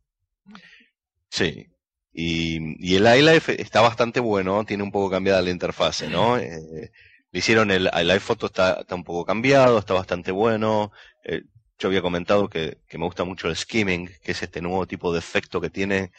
Sí, 1.29 1.67
y, 2.11 2.95
el 2.95 3.07
iLife 3.07 3.61
está 3.61 3.81
bastante 3.81 4.19
bueno, 4.19 4.65
tiene 4.65 4.83
un 4.83 4.91
poco 4.91 5.09
cambiada 5.09 5.41
la 5.41 5.49
interfase, 5.49 6.09
¿no? 6.09 6.37
Eh, 6.39 6.91
le 7.31 7.39
hicieron 7.39 7.69
el, 7.69 7.89
el 7.93 8.11
iPhoto 8.11 8.47
está, 8.47 8.79
está 8.81 8.95
un 8.95 9.03
poco 9.03 9.23
cambiado, 9.23 9.77
está 9.77 9.93
bastante 9.93 10.31
bueno. 10.31 10.91
Eh, 11.23 11.43
yo 11.77 11.87
había 11.87 12.01
comentado 12.01 12.49
que, 12.49 12.79
que, 12.87 12.97
me 12.97 13.05
gusta 13.05 13.23
mucho 13.23 13.47
el 13.47 13.55
skimming, 13.55 14.09
que 14.23 14.31
es 14.31 14.41
este 14.41 14.61
nuevo 14.61 14.87
tipo 14.87 15.13
de 15.13 15.19
efecto 15.19 15.61
que 15.61 15.69
tiene, 15.69 16.11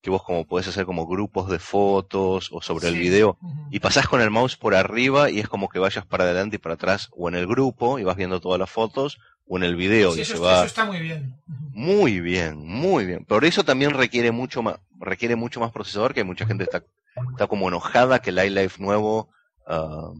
que 0.00 0.10
vos 0.10 0.22
como 0.22 0.46
puedes 0.46 0.68
hacer 0.68 0.86
como 0.86 1.06
grupos 1.06 1.50
de 1.50 1.58
fotos 1.58 2.50
o 2.52 2.62
sobre 2.62 2.88
el 2.88 2.96
video, 2.96 3.36
y 3.70 3.80
pasás 3.80 4.06
con 4.06 4.20
el 4.20 4.30
mouse 4.30 4.56
por 4.56 4.74
arriba 4.74 5.30
y 5.30 5.40
es 5.40 5.48
como 5.48 5.68
que 5.68 5.78
vayas 5.78 6.06
para 6.06 6.24
adelante 6.24 6.56
y 6.56 6.58
para 6.58 6.74
atrás, 6.74 7.08
o 7.16 7.28
en 7.28 7.34
el 7.34 7.46
grupo 7.46 7.98
y 7.98 8.04
vas 8.04 8.16
viendo 8.16 8.40
todas 8.40 8.58
las 8.58 8.70
fotos, 8.70 9.18
o 9.48 9.56
en 9.56 9.64
el 9.64 9.76
video 9.76 10.14
y 10.16 10.20
eso, 10.20 10.36
se 10.36 10.42
va. 10.42 10.58
Eso 10.58 10.66
está 10.66 10.84
muy 10.84 11.00
bien. 11.00 11.34
Muy 11.72 12.20
bien, 12.20 12.58
muy 12.66 13.06
bien. 13.06 13.24
Por 13.24 13.44
eso 13.44 13.64
también 13.64 13.90
requiere 13.92 14.30
mucho 14.30 14.62
más, 14.62 14.76
requiere 15.00 15.36
mucho 15.36 15.58
más 15.58 15.72
procesador, 15.72 16.14
que 16.14 16.24
mucha 16.24 16.46
gente 16.46 16.64
está, 16.64 16.84
está 17.32 17.46
como 17.46 17.68
enojada 17.68 18.20
que 18.20 18.30
el 18.30 18.38
iLife 18.38 18.82
nuevo 18.82 19.30
uh, 19.66 20.14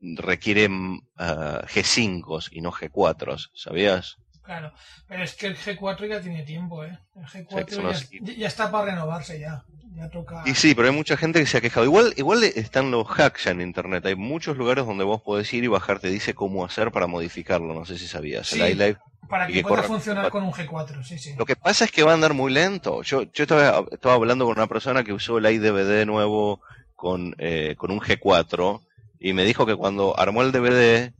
requiere 0.00 0.68
uh, 0.68 1.02
G5 1.18 2.48
y 2.52 2.60
no 2.60 2.72
G4, 2.72 3.50
¿sabías? 3.54 4.16
Claro, 4.46 4.72
pero 5.08 5.24
es 5.24 5.34
que 5.34 5.48
el 5.48 5.56
G4 5.56 6.08
ya 6.08 6.20
tiene 6.20 6.42
tiempo, 6.42 6.84
¿eh? 6.84 6.98
El 7.16 7.26
G4 7.26 8.36
ya, 8.36 8.46
está 8.46 8.70
para 8.70 8.92
renovarse 8.92 9.40
ya. 9.40 9.64
ya 9.94 10.08
toca... 10.08 10.44
Y 10.46 10.54
sí, 10.54 10.74
pero 10.74 10.88
hay 10.88 10.94
mucha 10.94 11.16
gente 11.16 11.40
que 11.40 11.46
se 11.46 11.58
ha 11.58 11.60
quejado. 11.60 11.84
Igual, 11.84 12.14
igual 12.16 12.44
están 12.44 12.92
los 12.92 13.08
hacks 13.08 13.44
ya 13.44 13.50
en 13.50 13.60
internet. 13.60 14.06
Hay 14.06 14.14
muchos 14.14 14.56
lugares 14.56 14.86
donde 14.86 15.02
vos 15.02 15.20
podés 15.20 15.52
ir 15.52 15.64
y 15.64 15.66
bajar, 15.66 15.98
te 15.98 16.08
dice 16.08 16.34
cómo 16.34 16.64
hacer 16.64 16.92
para 16.92 17.08
modificarlo. 17.08 17.74
No 17.74 17.84
sé 17.84 17.98
si 17.98 18.06
sabías. 18.06 18.52
el 18.52 18.70
iLife 18.70 19.00
para 19.28 19.46
que, 19.46 19.62
pueda 19.62 19.82
funcionar 19.82 20.30
con 20.30 20.44
un 20.44 20.52
G4, 20.52 21.02
sí, 21.02 21.18
sí. 21.18 21.34
Lo 21.36 21.44
que 21.44 21.56
pasa 21.56 21.84
es 21.84 21.90
que 21.90 22.02
va 22.02 22.12
a 22.12 22.14
andar 22.14 22.34
muy 22.34 22.52
lento. 22.52 23.02
Yo, 23.02 23.24
yo 23.24 23.42
estaba, 23.42 23.84
estaba 23.90 24.14
hablando 24.14 24.44
con 24.44 24.56
una 24.56 24.68
persona 24.68 25.02
que 25.04 25.12
usó 25.12 25.38
el 25.38 25.46
iDVD 25.46 26.06
nuevo 26.06 26.60
con, 26.94 27.34
eh, 27.38 27.74
con 27.76 27.90
un 27.90 28.00
G4 28.00 28.80
y 29.18 29.32
me 29.32 29.44
dijo 29.44 29.66
que 29.66 29.74
cuando 29.74 30.18
armó 30.18 30.42
el 30.42 30.52
DVD 30.52 31.12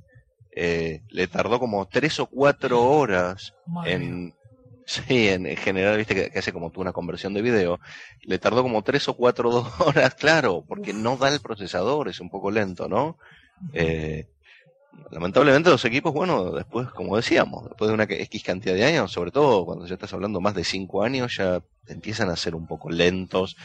eh, 0.58 1.02
le 1.10 1.28
tardó 1.28 1.60
como 1.60 1.86
tres 1.86 2.18
o 2.18 2.26
cuatro 2.26 2.82
horas 2.82 3.54
en... 3.84 4.34
Sí, 4.88 5.26
en, 5.28 5.44
general, 5.56 5.96
viste 5.96 6.14
que, 6.14 6.38
hace 6.38 6.52
como 6.52 6.70
tú 6.70 6.80
una 6.80 6.92
conversión 6.92 7.34
de 7.34 7.42
video. 7.42 7.80
Le 8.22 8.38
tardó 8.38 8.62
como 8.62 8.82
tres 8.82 9.08
o 9.08 9.16
cuatro 9.16 9.66
horas, 9.80 10.14
claro, 10.14 10.64
porque 10.66 10.92
no 10.92 11.16
da 11.16 11.28
el 11.28 11.40
procesador, 11.40 12.08
es 12.08 12.20
un 12.20 12.30
poco 12.30 12.52
lento, 12.52 12.88
¿no? 12.88 13.18
Eh, 13.72 14.28
lamentablemente 15.10 15.70
los 15.70 15.84
equipos, 15.84 16.14
bueno, 16.14 16.52
después, 16.52 16.88
como 16.90 17.16
decíamos, 17.16 17.64
después 17.64 17.88
de 17.88 17.94
una 17.94 18.04
X 18.04 18.44
cantidad 18.44 18.74
de 18.74 18.84
años, 18.84 19.10
sobre 19.10 19.32
todo 19.32 19.66
cuando 19.66 19.86
ya 19.86 19.94
estás 19.94 20.12
hablando 20.12 20.40
más 20.40 20.54
de 20.54 20.62
cinco 20.62 21.02
años, 21.02 21.36
ya 21.36 21.60
empiezan 21.88 22.30
a 22.30 22.36
ser 22.36 22.54
un 22.54 22.68
poco 22.68 22.88
lentos 22.88 23.56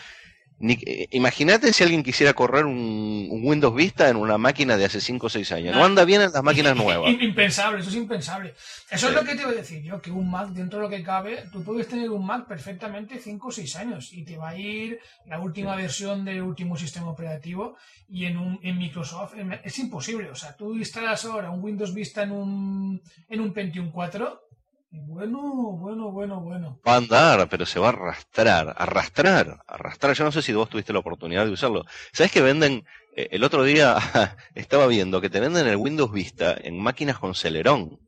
eh, 0.60 1.08
imagínate 1.12 1.74
si 1.74 1.84
alguien 1.84 2.04
quisiera 2.04 2.34
correr 2.34 2.66
un, 2.66 3.28
Windows 3.44 3.76
Vista 3.76 4.10
en 4.10 4.16
una 4.16 4.38
máquina 4.38 4.78
de 4.78 4.86
hace 4.86 5.02
5 5.02 5.26
o 5.26 5.30
6 5.30 5.52
años. 5.54 5.76
No 5.76 5.84
anda 5.84 6.06
bien 6.06 6.22
en 6.22 6.32
las 6.32 6.44
máquinas 6.44 6.76
nuevas. 6.78 7.12
Impensable, 7.20 7.80
eso 7.80 7.90
es 7.90 7.96
impensable. 7.96 8.54
Eso 8.90 9.10
es 9.10 9.16
lo 9.16 9.24
que 9.24 9.36
te 9.36 9.46
voy 9.46 9.56
a 9.56 9.58
decir 9.58 9.82
yo, 9.82 10.02
que 10.02 10.12
un 10.12 10.30
Mac, 10.30 10.50
dentro 10.50 10.80
de 10.80 10.86
lo 10.86 10.90
que 10.90 11.04
cabe, 11.04 11.46
tú 11.52 11.64
puedes 11.64 11.88
tener 11.88 12.10
un 12.10 12.26
Mac 12.26 12.48
perfectamente 12.48 13.20
5 13.20 13.48
o 13.48 13.52
6 13.52 13.76
años 13.78 14.14
y 14.14 14.24
te 14.24 14.38
va 14.38 14.50
a 14.50 14.58
ir 14.58 15.00
la 15.26 15.40
última 15.40 15.76
versión 15.76 16.24
del 16.24 16.42
último 16.42 16.78
sistema 16.78 17.10
operativo 17.10 17.78
y 18.08 18.26
en, 18.26 18.38
un, 18.38 18.60
en 18.62 18.78
Microsoft 18.78 19.34
es 19.64 19.80
imposible. 19.80 20.30
O 20.30 20.36
sea, 20.36 20.56
tú 20.56 20.76
instalas 20.76 21.26
ahora 21.26 21.50
un 21.50 21.64
Windows 21.64 21.94
Vista 21.94 22.24
en 22.24 22.32
un, 22.32 23.02
en 23.30 23.42
un 23.42 23.54
Pentium 23.54 23.92
4 23.92 24.51
bueno, 24.92 25.40
bueno, 25.78 26.12
bueno, 26.12 26.42
bueno. 26.42 26.82
Va 26.86 26.94
a 26.94 26.98
andar, 26.98 27.48
pero 27.50 27.66
se 27.66 27.80
va 27.80 27.88
a 27.88 27.90
arrastrar, 27.90 28.76
arrastrar, 28.78 29.64
arrastrar. 29.68 30.16
Yo 30.16 30.24
no 30.26 30.32
sé 30.32 30.42
si 30.42 30.54
vos 30.54 30.70
tuviste 30.70 30.92
la 30.94 31.00
oportunidad 31.00 31.46
de 31.46 31.52
usarlo. 31.52 31.86
¿Sabes 32.12 32.32
que 32.32 32.42
venden? 32.42 32.86
Eh, 33.16 33.30
el 33.32 33.44
otro 33.44 33.64
día 33.64 33.98
estaba 34.56 34.88
viendo 34.88 35.22
que 35.22 35.30
te 35.30 35.40
venden 35.40 35.68
el 35.68 35.78
Windows 35.78 36.12
Vista 36.12 36.56
en 36.62 36.78
máquinas 36.78 37.20
con 37.20 37.36
Celeron, 37.36 38.00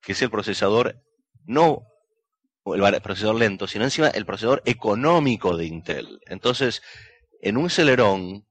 que 0.00 0.12
es 0.12 0.22
el 0.22 0.30
procesador, 0.30 0.96
no 1.44 1.82
el 2.66 3.00
procesador 3.00 3.36
lento, 3.36 3.66
sino 3.66 3.84
encima 3.84 4.08
el 4.08 4.26
procesador 4.26 4.62
económico 4.64 5.56
de 5.56 5.66
Intel. 5.66 6.20
Entonces, 6.26 6.82
en 7.40 7.56
un 7.56 7.70
Celeron, 7.70 8.46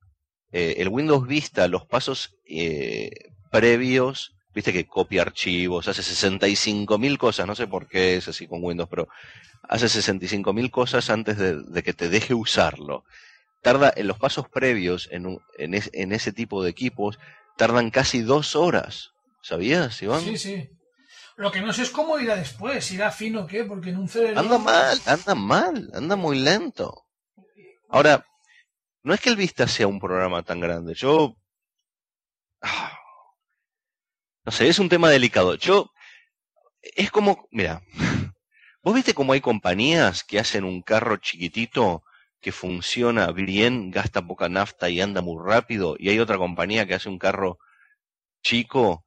eh, 0.51 0.75
el 0.77 0.89
Windows 0.89 1.27
Vista, 1.27 1.67
los 1.67 1.85
pasos 1.85 2.35
eh, 2.45 3.09
previos 3.51 4.35
viste 4.53 4.73
que 4.73 4.87
copia 4.87 5.21
archivos, 5.21 5.87
hace 5.87 6.01
65.000 6.01 7.17
cosas, 7.17 7.47
no 7.47 7.55
sé 7.55 7.67
por 7.67 7.87
qué 7.87 8.17
es 8.17 8.27
así 8.27 8.47
con 8.47 8.63
Windows, 8.63 8.89
pero 8.89 9.07
hace 9.63 9.85
65.000 9.85 10.71
cosas 10.71 11.09
antes 11.09 11.37
de, 11.37 11.83
que 11.83 11.93
te 11.93 12.09
deje 12.09 12.33
usarlo. 12.33 13.03
Tarda, 13.61 13.93
en 13.95 14.07
los 14.07 14.17
pasos 14.17 14.47
previos 14.49 15.09
en, 15.11 15.39
en, 15.57 16.13
ese 16.13 16.31
tipo 16.31 16.63
de 16.63 16.69
equipos, 16.69 17.19
tardan 17.57 17.91
casi 17.91 18.21
dos 18.21 18.55
horas. 18.55 19.11
¿Sabías, 19.41 20.01
Iván? 20.01 20.21
Sí, 20.21 20.37
sí. 20.37 20.69
Lo 21.35 21.51
que 21.51 21.61
no 21.61 21.71
sé 21.71 21.83
es 21.83 21.89
cómo 21.89 22.19
irá 22.19 22.35
después, 22.35 22.91
irá 22.91 23.11
fino 23.11 23.41
o 23.41 23.47
qué, 23.47 23.63
porque 23.63 23.91
en 23.91 23.97
un 23.97 24.09
cerebro... 24.09 24.39
Anda 24.39 24.57
mal, 24.57 24.99
anda 25.05 25.35
mal, 25.35 25.89
anda 25.93 26.15
muy 26.15 26.39
lento. 26.39 27.05
Ahora, 27.89 28.25
no 29.03 29.13
es 29.13 29.21
que 29.21 29.29
el 29.29 29.37
Vista 29.37 29.67
sea 29.67 29.87
un 29.87 29.99
programa 29.99 30.43
tan 30.43 30.59
grande. 30.59 30.93
Yo... 30.95 31.35
Ah, 32.61 32.99
no 34.49 34.51
sé, 34.51 34.67
es 34.67 34.79
un 34.79 34.89
tema 34.89 35.11
delicado. 35.11 35.53
Yo, 35.53 35.91
es 36.81 37.11
como, 37.11 37.47
mira, 37.51 37.83
vos 38.83 38.95
viste 38.95 39.13
cómo 39.13 39.33
hay 39.33 39.41
compañías 39.41 40.23
que 40.23 40.39
hacen 40.39 40.63
un 40.63 40.81
carro 40.81 41.17
chiquitito 41.17 42.01
que 42.41 42.51
funciona 42.51 43.31
bien, 43.31 43.91
gasta 43.91 44.25
poca 44.25 44.49
nafta 44.49 44.89
y 44.89 45.01
anda 45.01 45.21
muy 45.21 45.37
rápido, 45.39 45.97
y 45.99 46.09
hay 46.09 46.17
otra 46.17 46.39
compañía 46.39 46.87
que 46.87 46.95
hace 46.95 47.09
un 47.09 47.19
carro 47.19 47.59
chico 48.41 49.05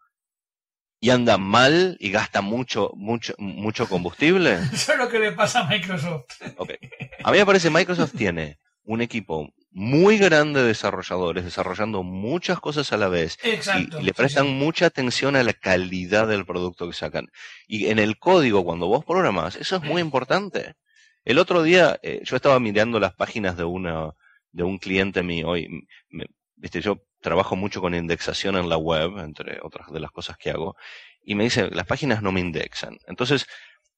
y 1.00 1.11
anda 1.11 1.38
mal 1.38 1.96
y 1.98 2.12
gasta 2.12 2.40
mucho, 2.40 2.92
mucho, 2.94 3.35
mucho 3.38 3.88
combustible. 3.88 4.52
Eso 4.72 4.92
es 4.92 4.98
lo 4.98 5.09
que 5.09 5.18
le 5.18 5.33
pasa 5.33 5.62
a 5.62 5.68
Microsoft. 5.68 6.40
Okay. 6.57 6.78
A 7.24 7.33
mí 7.33 7.38
me 7.38 7.46
parece 7.46 7.68
Microsoft 7.68 8.14
tiene 8.16 8.61
un 8.85 9.02
equipo 9.02 9.52
muy 9.72 10.18
grande 10.18 10.61
de 10.61 10.68
desarrolladores 10.68 11.44
desarrollando 11.44 12.02
muchas 12.02 12.61
cosas 12.61 12.92
a 12.92 12.98
la 12.98 13.08
vez 13.08 13.38
y, 13.42 14.02
le 14.02 14.12
prestan 14.12 14.48
mucha 14.48 14.87
atención 14.87 15.35
a 15.35 15.42
la 15.42 15.54
calidad 15.54 16.28
del 16.28 16.44
producto 16.44 16.87
que 16.87 16.94
sacan. 16.94 17.28
Y 17.66 17.87
en 17.87 17.98
el 17.98 18.18
código, 18.18 18.64
cuando 18.64 18.87
vos 18.87 19.04
programas, 19.04 19.56
eso 19.56 19.76
es 19.76 19.82
muy 19.82 20.02
importante. 20.02 20.74
El 21.24 21.38
otro 21.38 21.62
día 21.62 21.98
eh, 22.02 22.20
yo 22.24 22.37
estaba 22.37 22.61
mirando 22.61 23.00
las 23.00 23.14
páginas 23.14 23.56
de 23.56 23.64
una 23.64 24.12
de 24.50 24.64
un 24.64 24.78
cliente 24.78 25.22
mío 25.22 25.56
y 25.56 25.87
viste 26.56 26.82
yo 26.82 27.02
trabajo 27.20 27.56
mucho 27.56 27.80
con 27.80 27.94
indexación 27.94 28.56
en 28.56 28.68
la 28.68 28.76
web, 28.76 29.18
entre 29.18 29.58
otras 29.62 29.90
de 29.90 30.00
las 30.00 30.11
cosas 30.11 30.37
que 30.37 30.50
hago, 30.50 30.76
y 31.22 31.35
me 31.35 31.44
dice, 31.44 31.70
las 31.70 31.87
páginas 31.87 32.22
no 32.22 32.32
me 32.32 32.40
indexan. 32.40 32.98
Entonces, 33.06 33.46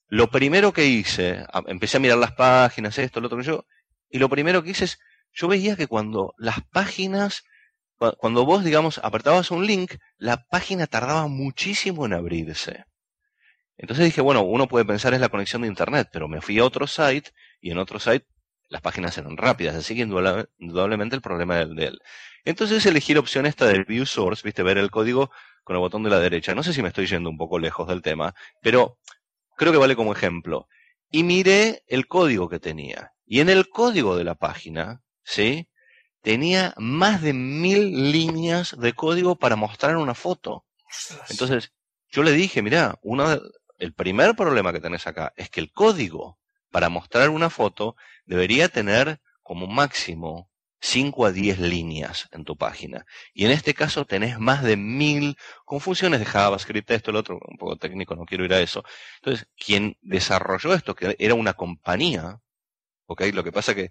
lo 0.07 0.31
primero 0.31 0.73
que 0.73 0.85
hice, 0.87 1.45
empecé 1.67 1.97
a 1.97 2.01
mirar 2.01 2.19
las 2.19 2.33
páginas, 2.33 2.99
esto, 2.99 3.21
lo 3.21 3.27
otro 3.27 3.39
que 3.39 3.45
yo, 3.45 3.67
y 4.11 4.19
lo 4.19 4.29
primero 4.29 4.63
que 4.63 4.71
hice 4.71 4.85
es 4.85 4.99
yo 5.35 5.49
veía 5.49 5.77
que 5.77 5.87
cuando 5.87 6.35
las 6.39 6.63
páginas, 6.73 7.45
cuando 8.19 8.45
vos, 8.45 8.65
digamos, 8.65 8.99
apretabas 9.03 9.51
un 9.51 9.67
link, 9.67 9.95
la 10.17 10.45
página 10.47 10.87
tardaba 10.87 11.27
muchísimo 11.27 12.07
en 12.07 12.15
abrirse. 12.15 12.85
Entonces 13.77 14.05
dije, 14.05 14.21
bueno, 14.21 14.43
uno 14.43 14.69
puede 14.69 14.85
pensar 14.85 15.15
es 15.15 15.21
la 15.21 15.29
conexión 15.29 15.63
de 15.63 15.69
internet, 15.69 16.09
pero 16.13 16.29
me 16.29 16.41
fui 16.41 16.59
a 16.59 16.65
otro 16.65 16.87
site 16.87 17.33
y 17.61 17.73
en 17.73 17.79
otro 17.79 17.99
site 17.99 18.27
las 18.69 18.81
páginas 18.81 19.19
eran 19.19 19.37
rápidas, 19.37 19.75
así 19.75 19.95
que 19.95 20.03
indudablemente 20.03 21.17
el 21.17 21.23
problema 21.23 21.57
del 21.57 21.75
de 21.75 21.87
él. 21.87 22.01
Entonces 22.45 22.85
elegí 22.87 23.15
la 23.15 23.21
opción 23.21 23.47
esta 23.47 23.67
del 23.67 23.85
view 23.85 24.07
source, 24.07 24.43
viste, 24.45 24.63
ver 24.63 24.79
el 24.79 24.91
código 24.91 25.31
con 25.65 25.77
el 25.77 25.81
botón 25.81 26.03
de 26.03 26.11
la 26.11 26.19
derecha. 26.19 26.55
No 26.55 26.63
sé 26.63 26.73
si 26.73 26.83
me 26.83 26.89
estoy 26.89 27.07
yendo 27.07 27.31
un 27.31 27.39
poco 27.39 27.59
lejos 27.59 27.89
del 27.89 28.03
tema, 28.03 28.35
pero 28.61 28.99
creo 29.57 29.73
que 29.73 29.79
vale 29.79 29.97
como 29.97 30.13
ejemplo. 30.13 30.69
Y 31.11 31.23
miré 31.23 31.83
el 31.87 32.07
código 32.07 32.49
que 32.49 32.61
tenía. 32.61 33.13
Y 33.27 33.41
en 33.41 33.49
el 33.49 33.69
código 33.69 34.17
de 34.17 34.25
la 34.25 34.35
página, 34.35 35.04
¿sí? 35.25 35.69
Tenía 36.23 36.75
más 36.77 37.23
de 37.23 37.33
mil 37.33 38.13
líneas 38.13 38.77
de 38.79 38.93
código 38.95 39.37
para 39.37 39.57
mostrar 39.57 39.97
una 39.97 40.15
foto. 40.15 40.65
Entonces, 41.29 41.73
yo 42.09 42.23
le 42.23 42.33
dije, 42.33 42.63
mira, 42.63 42.99
uno 43.03 43.41
el 43.79 43.93
primer 43.93 44.35
problema 44.37 44.73
que 44.73 44.81
tenés 44.81 45.07
acá 45.07 45.33
es 45.37 45.51
que 45.51 45.61
el 45.61 45.73
código 45.73 46.39
para 46.71 46.89
mostrar 46.89 47.31
una 47.31 47.51
foto 47.51 47.97
debería 48.25 48.69
tener 48.69 49.21
como 49.43 49.67
máximo 49.67 50.51
5 50.81 51.27
a 51.27 51.33
10 51.33 51.61
líneas 51.61 52.29
en 52.33 52.45
tu 52.45 52.57
página. 52.57 53.07
Y 53.33 53.47
en 53.47 53.51
este 53.51 53.75
caso 53.75 54.05
tenés 54.05 54.39
más 54.39 54.63
de 54.63 54.77
mil 54.77 55.37
con 55.65 55.81
funciones 55.81 56.21
de 56.21 56.27
JavaScript, 56.27 56.91
esto, 56.91 57.11
el 57.11 57.17
otro, 57.17 57.41
un 57.49 57.57
poco 57.57 57.77
técnico, 57.77 58.15
no 58.17 58.27
quiero 58.27 58.45
ir 58.45 58.53
a 58.53 58.61
eso. 58.61 58.85
Entonces, 59.17 59.47
quien 59.57 59.97
desarrolló 60.03 60.75
esto, 60.75 60.95
que 60.95 61.17
era 61.19 61.35
una 61.35 61.55
compañía, 61.55 62.41
¿ok? 63.07 63.23
Lo 63.33 63.45
que 63.45 63.53
pasa 63.53 63.75
que 63.75 63.91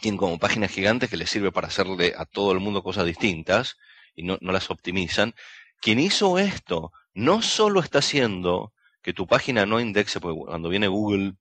tienen 0.00 0.18
como 0.18 0.38
páginas 0.38 0.70
gigantes 0.70 1.10
que 1.10 1.16
les 1.16 1.30
sirve 1.30 1.52
para 1.52 1.68
hacerle 1.68 2.14
a 2.16 2.24
todo 2.24 2.52
el 2.52 2.60
mundo 2.60 2.82
cosas 2.82 3.06
distintas 3.06 3.76
y 4.14 4.22
no, 4.22 4.38
no 4.40 4.52
las 4.52 4.70
optimizan. 4.70 5.34
Quien 5.80 5.98
hizo 5.98 6.38
esto 6.38 6.92
no 7.14 7.42
solo 7.42 7.80
está 7.80 7.98
haciendo 7.98 8.72
que 9.02 9.12
tu 9.12 9.26
página 9.26 9.66
no 9.66 9.80
indexe, 9.80 10.20
porque 10.20 10.38
cuando 10.38 10.68
viene 10.68 10.88
Google 10.88 11.34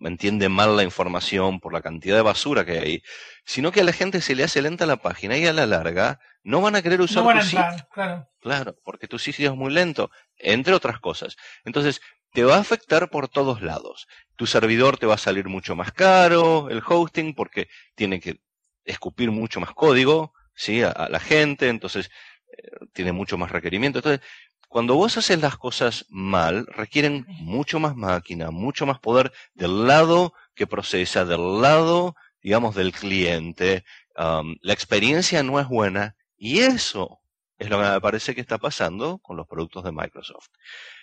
entiende 0.00 0.48
mal 0.48 0.76
la 0.76 0.84
información 0.84 1.60
por 1.60 1.72
la 1.72 1.82
cantidad 1.82 2.16
de 2.16 2.22
basura 2.22 2.64
que 2.64 2.78
hay, 2.78 3.02
sino 3.44 3.72
que 3.72 3.82
a 3.82 3.84
la 3.84 3.92
gente 3.92 4.22
se 4.22 4.34
le 4.34 4.44
hace 4.44 4.62
lenta 4.62 4.86
la 4.86 4.96
página 4.96 5.36
y 5.36 5.46
a 5.46 5.52
la 5.52 5.66
larga 5.66 6.18
no 6.42 6.62
van 6.62 6.76
a 6.76 6.82
querer 6.82 7.00
usar 7.00 7.24
no 7.24 7.32
tu 7.32 7.42
sitio. 7.42 7.88
Claro. 7.92 8.28
claro, 8.40 8.76
porque 8.84 9.06
tu 9.06 9.18
sitio 9.18 9.50
es 9.50 9.56
muy 9.56 9.70
lento, 9.70 10.10
entre 10.38 10.72
otras 10.72 10.98
cosas. 10.98 11.36
Entonces, 11.64 12.00
te 12.32 12.44
va 12.44 12.56
a 12.56 12.60
afectar 12.60 13.10
por 13.10 13.28
todos 13.28 13.62
lados. 13.62 14.06
Tu 14.36 14.46
servidor 14.46 14.98
te 14.98 15.06
va 15.06 15.14
a 15.14 15.18
salir 15.18 15.48
mucho 15.48 15.74
más 15.76 15.92
caro, 15.92 16.68
el 16.70 16.82
hosting, 16.86 17.34
porque 17.34 17.68
tiene 17.94 18.20
que 18.20 18.40
escupir 18.84 19.30
mucho 19.30 19.60
más 19.60 19.72
código, 19.72 20.32
¿sí? 20.54 20.82
A, 20.82 21.08
la 21.10 21.20
gente, 21.20 21.68
entonces 21.68 22.10
eh, 22.56 22.86
tiene 22.92 23.12
mucho 23.12 23.38
más 23.38 23.50
requerimiento. 23.50 23.98
Entonces, 23.98 24.20
cuando 24.68 24.94
vos 24.94 25.16
haces 25.16 25.40
las 25.40 25.56
cosas 25.56 26.04
mal, 26.10 26.66
requieren 26.66 27.24
mucho 27.28 27.80
más 27.80 27.96
máquina, 27.96 28.50
mucho 28.50 28.84
más 28.84 28.98
poder 28.98 29.32
del 29.54 29.86
lado 29.86 30.34
que 30.54 30.66
procesa, 30.66 31.24
del 31.24 31.62
lado, 31.62 32.14
digamos, 32.42 32.74
del 32.74 32.92
cliente. 32.92 33.84
La 34.14 34.72
experiencia 34.72 35.42
no 35.42 35.58
es 35.60 35.68
buena 35.68 36.16
y 36.36 36.58
eso 36.60 37.20
es 37.58 37.70
lo 37.70 37.78
que 37.78 37.88
me 37.88 38.00
parece 38.00 38.34
que 38.34 38.40
está 38.40 38.58
pasando 38.58 39.18
con 39.18 39.36
los 39.36 39.46
productos 39.46 39.84
de 39.84 39.92
Microsoft. 39.92 40.48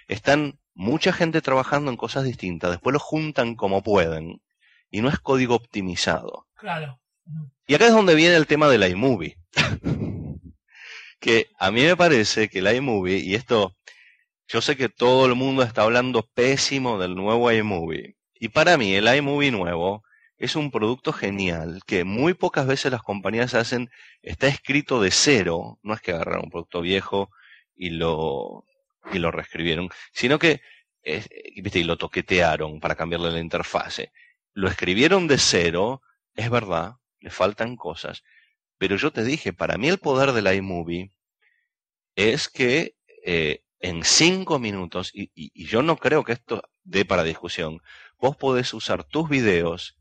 Están 0.07 0.59
mucha 0.75 1.13
gente 1.13 1.41
trabajando 1.41 1.89
en 1.89 1.97
cosas 1.97 2.25
distintas, 2.25 2.69
después 2.69 2.93
lo 2.93 2.99
juntan 2.99 3.55
como 3.55 3.81
pueden 3.81 4.41
y 4.91 5.01
no 5.01 5.09
es 5.09 5.19
código 5.19 5.55
optimizado. 5.55 6.47
Claro. 6.55 6.99
Y 7.65 7.73
acá 7.73 7.87
es 7.87 7.93
donde 7.93 8.13
viene 8.13 8.35
el 8.35 8.45
tema 8.45 8.67
del 8.67 8.87
iMovie. 8.87 9.37
que 11.19 11.47
a 11.57 11.71
mí 11.71 11.81
me 11.81 11.95
parece 11.97 12.49
que 12.49 12.59
el 12.59 12.75
iMovie, 12.75 13.17
y 13.17 13.35
esto, 13.35 13.73
yo 14.47 14.61
sé 14.61 14.75
que 14.77 14.89
todo 14.89 15.25
el 15.25 15.33
mundo 15.33 15.63
está 15.63 15.81
hablando 15.81 16.21
pésimo 16.21 16.99
del 16.99 17.15
nuevo 17.15 17.51
iMovie, 17.51 18.15
y 18.35 18.49
para 18.49 18.77
mí 18.77 18.93
el 18.93 19.13
iMovie 19.13 19.51
nuevo 19.51 20.03
es 20.37 20.55
un 20.55 20.69
producto 20.69 21.13
genial 21.13 21.79
que 21.87 22.03
muy 22.03 22.33
pocas 22.33 22.67
veces 22.67 22.91
las 22.91 23.01
compañías 23.01 23.53
hacen, 23.53 23.89
está 24.21 24.47
escrito 24.47 25.01
de 25.01 25.09
cero, 25.11 25.79
no 25.81 25.93
es 25.93 26.01
que 26.01 26.11
agarraron 26.11 26.45
un 26.45 26.51
producto 26.51 26.81
viejo 26.81 27.31
y 27.75 27.91
lo, 27.91 28.65
y 29.11 29.19
lo 29.19 29.31
reescribieron, 29.31 29.89
sino 30.13 30.39
que, 30.39 30.61
eh, 31.03 31.23
viste, 31.61 31.79
y 31.79 31.83
lo 31.83 31.97
toquetearon 31.97 32.79
para 32.79 32.95
cambiarle 32.95 33.31
la 33.31 33.39
interfase. 33.39 34.11
Lo 34.53 34.67
escribieron 34.67 35.27
de 35.27 35.37
cero, 35.37 36.01
es 36.35 36.49
verdad, 36.49 36.95
le 37.19 37.29
faltan 37.29 37.75
cosas, 37.75 38.23
pero 38.77 38.95
yo 38.97 39.11
te 39.11 39.23
dije, 39.23 39.53
para 39.53 39.77
mí 39.77 39.87
el 39.87 39.99
poder 39.99 40.31
del 40.31 40.53
iMovie 40.53 41.11
es 42.15 42.49
que 42.49 42.95
eh, 43.23 43.63
en 43.79 44.03
cinco 44.03 44.59
minutos, 44.59 45.11
y, 45.13 45.31
y, 45.35 45.65
yo 45.65 45.81
no 45.81 45.97
creo 45.97 46.23
que 46.23 46.33
esto 46.33 46.63
dé 46.83 47.05
para 47.05 47.23
discusión, 47.23 47.81
vos 48.17 48.35
podés 48.35 48.73
usar 48.73 49.03
tus 49.03 49.29
videos, 49.29 49.97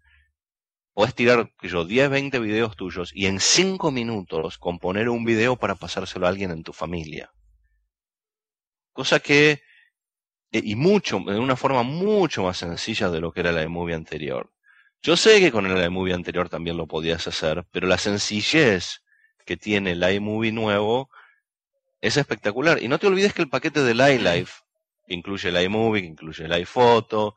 podés 0.92 1.14
tirar, 1.14 1.52
yo, 1.62 1.84
10, 1.84 2.08
20 2.10 2.38
videos 2.38 2.76
tuyos, 2.76 3.10
y 3.14 3.26
en 3.26 3.40
cinco 3.40 3.90
minutos 3.90 4.58
componer 4.58 5.08
un 5.08 5.24
video 5.24 5.56
para 5.56 5.74
pasárselo 5.74 6.26
a 6.26 6.30
alguien 6.30 6.50
en 6.50 6.62
tu 6.62 6.72
familia. 6.72 7.32
Cosa 8.94 9.18
que, 9.18 9.62
eh, 10.52 10.62
y 10.64 10.76
mucho, 10.76 11.18
de 11.26 11.38
una 11.38 11.56
forma 11.56 11.82
mucho 11.82 12.44
más 12.44 12.58
sencilla 12.58 13.10
de 13.10 13.20
lo 13.20 13.32
que 13.32 13.40
era 13.40 13.52
la 13.52 13.64
iMovie 13.64 13.94
anterior. 13.94 14.50
Yo 15.02 15.16
sé 15.16 15.40
que 15.40 15.52
con 15.52 15.66
el 15.66 15.84
iMovie 15.84 16.14
anterior 16.14 16.48
también 16.48 16.76
lo 16.76 16.86
podías 16.86 17.26
hacer, 17.26 17.66
pero 17.72 17.88
la 17.88 17.98
sencillez 17.98 19.02
que 19.44 19.56
tiene 19.56 19.92
el 19.92 20.02
iMovie 20.14 20.52
nuevo 20.52 21.10
es 22.00 22.16
espectacular. 22.16 22.82
Y 22.82 22.88
no 22.88 22.98
te 22.98 23.08
olvides 23.08 23.34
que 23.34 23.42
el 23.42 23.50
paquete 23.50 23.82
del 23.82 24.00
iLife, 24.00 24.62
que 25.06 25.14
incluye 25.14 25.48
el 25.48 25.60
iMovie, 25.60 26.02
que 26.02 26.08
incluye 26.08 26.44
el 26.44 26.52
iPhoto, 26.52 27.34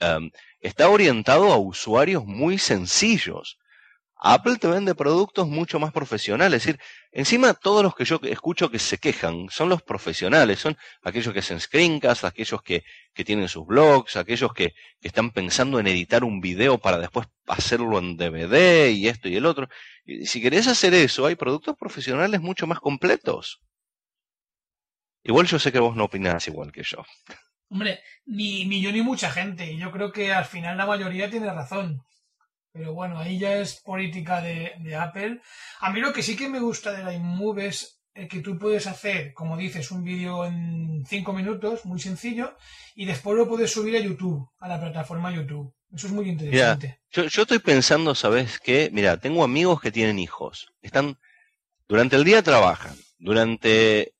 um, 0.00 0.30
está 0.60 0.88
orientado 0.88 1.52
a 1.52 1.58
usuarios 1.58 2.24
muy 2.24 2.56
sencillos. 2.56 3.58
Apple 4.22 4.56
te 4.56 4.68
vende 4.68 4.94
productos 4.94 5.48
mucho 5.48 5.78
más 5.78 5.92
profesionales. 5.92 6.58
Es 6.58 6.66
decir, 6.66 6.80
encima 7.10 7.54
todos 7.54 7.82
los 7.82 7.94
que 7.94 8.04
yo 8.04 8.20
escucho 8.24 8.70
que 8.70 8.78
se 8.78 8.98
quejan 8.98 9.48
son 9.50 9.70
los 9.70 9.82
profesionales, 9.82 10.58
son 10.58 10.76
aquellos 11.02 11.32
que 11.32 11.40
hacen 11.40 11.58
screencasts, 11.58 12.24
aquellos 12.24 12.62
que, 12.62 12.84
que 13.14 13.24
tienen 13.24 13.48
sus 13.48 13.66
blogs, 13.66 14.16
aquellos 14.16 14.52
que, 14.52 14.74
que, 15.00 15.08
están 15.08 15.30
pensando 15.30 15.80
en 15.80 15.86
editar 15.86 16.22
un 16.22 16.40
video 16.40 16.78
para 16.78 16.98
después 16.98 17.28
hacerlo 17.46 17.98
en 17.98 18.18
DVD 18.18 18.90
y 18.90 19.08
esto 19.08 19.28
y 19.28 19.36
el 19.36 19.46
otro. 19.46 19.68
Y 20.04 20.26
si 20.26 20.42
querés 20.42 20.66
hacer 20.68 20.92
eso, 20.92 21.24
hay 21.24 21.34
productos 21.34 21.76
profesionales 21.78 22.42
mucho 22.42 22.66
más 22.66 22.78
completos. 22.78 23.62
Igual 25.22 25.46
yo 25.46 25.58
sé 25.58 25.72
que 25.72 25.78
vos 25.78 25.96
no 25.96 26.04
opinás 26.04 26.46
igual 26.46 26.72
que 26.72 26.82
yo. 26.82 27.04
Hombre, 27.70 28.00
ni, 28.26 28.66
ni 28.66 28.82
yo 28.82 28.92
ni 28.92 29.00
mucha 29.00 29.30
gente. 29.30 29.76
Yo 29.76 29.90
creo 29.90 30.12
que 30.12 30.32
al 30.32 30.44
final 30.44 30.76
la 30.76 30.86
mayoría 30.86 31.30
tiene 31.30 31.52
razón. 31.52 32.02
Pero 32.72 32.94
bueno, 32.94 33.18
ahí 33.18 33.38
ya 33.38 33.56
es 33.56 33.80
política 33.80 34.40
de, 34.40 34.96
Apple. 34.96 35.40
A 35.80 35.90
mí 35.90 36.00
lo 36.00 36.12
que 36.12 36.22
sí 36.22 36.36
que 36.36 36.48
me 36.48 36.60
gusta 36.60 36.92
de 36.92 37.02
la 37.02 37.12
iMove 37.12 37.66
es 37.66 38.00
que 38.28 38.40
tú 38.40 38.58
puedes 38.58 38.86
hacer, 38.86 39.32
como 39.32 39.56
dices, 39.56 39.90
un 39.90 40.04
vídeo 40.04 40.44
en 40.44 41.04
cinco 41.06 41.32
minutos, 41.32 41.84
muy 41.84 42.00
sencillo, 42.00 42.56
y 42.94 43.06
después 43.06 43.36
lo 43.36 43.48
puedes 43.48 43.72
subir 43.72 43.96
a 43.96 44.00
YouTube, 44.00 44.48
a 44.58 44.68
la 44.68 44.80
plataforma 44.80 45.32
YouTube. 45.32 45.74
Eso 45.92 46.06
es 46.06 46.12
muy 46.12 46.28
interesante. 46.28 47.00
yo, 47.10 47.24
yo 47.24 47.42
estoy 47.42 47.58
pensando, 47.58 48.14
¿sabes 48.14 48.60
qué? 48.60 48.90
Mira, 48.92 49.16
tengo 49.16 49.42
amigos 49.42 49.80
que 49.80 49.90
tienen 49.90 50.18
hijos. 50.18 50.72
Están, 50.82 51.18
durante 51.88 52.16
el 52.16 52.24
día 52.24 52.42
trabajan, 52.42 52.96
durante 53.18 54.14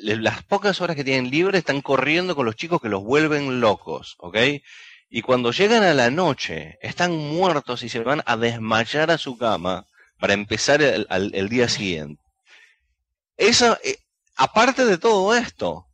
las 0.00 0.42
pocas 0.42 0.80
horas 0.80 0.96
que 0.96 1.04
tienen 1.04 1.30
libre 1.30 1.58
están 1.58 1.80
corriendo 1.80 2.34
con 2.34 2.46
los 2.46 2.56
chicos 2.56 2.80
que 2.80 2.88
los 2.88 3.02
vuelven 3.02 3.60
locos, 3.60 4.16
¿ok? 4.18 4.36
Y 5.08 5.22
cuando 5.22 5.52
llegan 5.52 5.82
a 5.84 5.94
la 5.94 6.10
noche 6.10 6.78
están 6.82 7.16
muertos 7.16 7.82
y 7.82 7.88
se 7.88 8.00
van 8.00 8.22
a 8.26 8.36
desmayar 8.36 9.10
a 9.10 9.18
su 9.18 9.38
cama 9.38 9.86
para 10.18 10.34
empezar 10.34 10.82
el, 10.82 11.48
día 11.48 11.68
siguiente. 11.68 12.22
Eso, 13.36 13.78
eh, 13.84 13.98
aparte 14.34 14.84
de 14.84 14.98
todo 14.98 15.34
esto, 15.34 15.86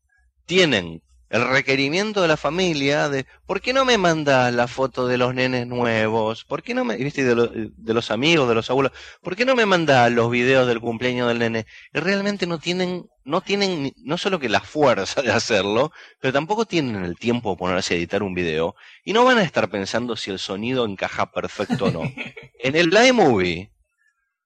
tienen 0.46 1.02
el 1.32 1.48
requerimiento 1.48 2.20
de 2.20 2.28
la 2.28 2.36
familia 2.36 3.08
de 3.08 3.24
¿por 3.46 3.62
qué 3.62 3.72
no 3.72 3.86
me 3.86 3.96
mandas 3.96 4.52
la 4.52 4.68
foto 4.68 5.08
de 5.08 5.16
los 5.16 5.34
nenes 5.34 5.66
nuevos? 5.66 6.44
¿Por 6.44 6.62
qué 6.62 6.74
no 6.74 6.84
me, 6.84 6.96
viste, 6.96 7.24
de, 7.24 7.70
de 7.74 7.94
los 7.94 8.10
amigos, 8.10 8.46
de 8.50 8.54
los 8.54 8.68
abuelos? 8.68 8.92
¿Por 9.22 9.34
qué 9.34 9.46
no 9.46 9.54
me 9.54 9.64
mandas 9.64 10.12
los 10.12 10.30
videos 10.30 10.68
del 10.68 10.78
cumpleaños 10.78 11.28
del 11.28 11.38
nene? 11.38 11.64
Y 11.94 12.00
realmente 12.00 12.46
no 12.46 12.58
tienen, 12.58 13.06
no 13.24 13.40
tienen, 13.40 13.94
no 14.04 14.18
solo 14.18 14.38
que 14.38 14.50
la 14.50 14.60
fuerza 14.60 15.22
de 15.22 15.32
hacerlo, 15.32 15.90
pero 16.20 16.34
tampoco 16.34 16.66
tienen 16.66 17.02
el 17.02 17.16
tiempo 17.16 17.52
de 17.52 17.56
ponerse 17.56 17.94
a 17.94 17.96
editar 17.96 18.22
un 18.22 18.34
video 18.34 18.74
y 19.02 19.14
no 19.14 19.24
van 19.24 19.38
a 19.38 19.42
estar 19.42 19.70
pensando 19.70 20.16
si 20.16 20.30
el 20.30 20.38
sonido 20.38 20.84
encaja 20.84 21.32
perfecto 21.32 21.86
o 21.86 21.90
no. 21.90 22.02
en 22.58 22.76
el 22.76 22.92
iMovie, 22.92 23.72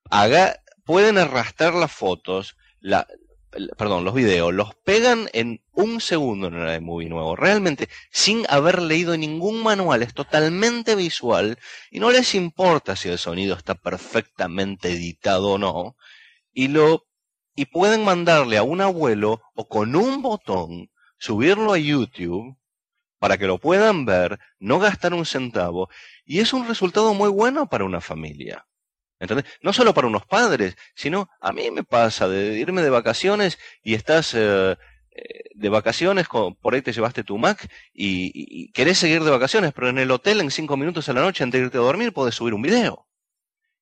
haga, 0.08 0.60
pueden 0.84 1.18
arrastrar 1.18 1.74
las 1.74 1.90
fotos, 1.90 2.56
la, 2.78 3.08
perdón, 3.76 4.04
los 4.04 4.14
videos, 4.14 4.52
los 4.52 4.74
pegan 4.74 5.28
en 5.32 5.62
un 5.72 6.00
segundo 6.00 6.48
en 6.48 6.54
el 6.54 6.76
iMovie 6.76 7.08
nuevo, 7.08 7.36
realmente 7.36 7.88
sin 8.10 8.44
haber 8.48 8.82
leído 8.82 9.16
ningún 9.16 9.62
manual, 9.62 10.02
es 10.02 10.14
totalmente 10.14 10.94
visual 10.94 11.58
y 11.90 12.00
no 12.00 12.10
les 12.10 12.34
importa 12.34 12.96
si 12.96 13.08
el 13.08 13.18
sonido 13.18 13.56
está 13.56 13.74
perfectamente 13.74 14.90
editado 14.92 15.52
o 15.52 15.58
no, 15.58 15.96
y 16.52 16.68
lo 16.68 17.06
y 17.54 17.66
pueden 17.66 18.04
mandarle 18.04 18.58
a 18.58 18.62
un 18.62 18.82
abuelo 18.82 19.40
o 19.54 19.66
con 19.66 19.96
un 19.96 20.22
botón 20.22 20.90
subirlo 21.18 21.72
a 21.72 21.78
YouTube 21.78 22.56
para 23.18 23.38
que 23.38 23.46
lo 23.46 23.58
puedan 23.58 24.04
ver, 24.04 24.38
no 24.58 24.78
gastar 24.78 25.14
un 25.14 25.24
centavo, 25.24 25.88
y 26.24 26.40
es 26.40 26.52
un 26.52 26.68
resultado 26.68 27.14
muy 27.14 27.30
bueno 27.30 27.68
para 27.68 27.84
una 27.84 28.00
familia. 28.00 28.66
¿Entendés? 29.18 29.46
No 29.62 29.72
solo 29.72 29.94
para 29.94 30.08
unos 30.08 30.26
padres, 30.26 30.76
sino 30.94 31.30
a 31.40 31.52
mí 31.52 31.70
me 31.70 31.84
pasa 31.84 32.28
de 32.28 32.58
irme 32.58 32.82
de 32.82 32.90
vacaciones 32.90 33.58
y 33.82 33.94
estás 33.94 34.34
eh, 34.34 34.76
eh, 35.10 35.44
de 35.54 35.68
vacaciones, 35.70 36.26
por 36.28 36.74
ahí 36.74 36.82
te 36.82 36.92
llevaste 36.92 37.24
tu 37.24 37.38
Mac 37.38 37.70
y, 37.94 38.70
querés 38.72 38.98
seguir 38.98 39.24
de 39.24 39.30
vacaciones, 39.30 39.72
pero 39.72 39.88
en 39.88 39.98
el 39.98 40.10
hotel 40.10 40.40
en 40.40 40.50
cinco 40.50 40.76
minutos 40.76 41.08
a 41.08 41.14
la 41.14 41.22
noche 41.22 41.44
antes 41.44 41.58
de 41.58 41.66
irte 41.66 41.78
a 41.78 41.80
dormir 41.80 42.12
podés 42.12 42.34
subir 42.34 42.52
un 42.52 42.60
video. 42.60 43.06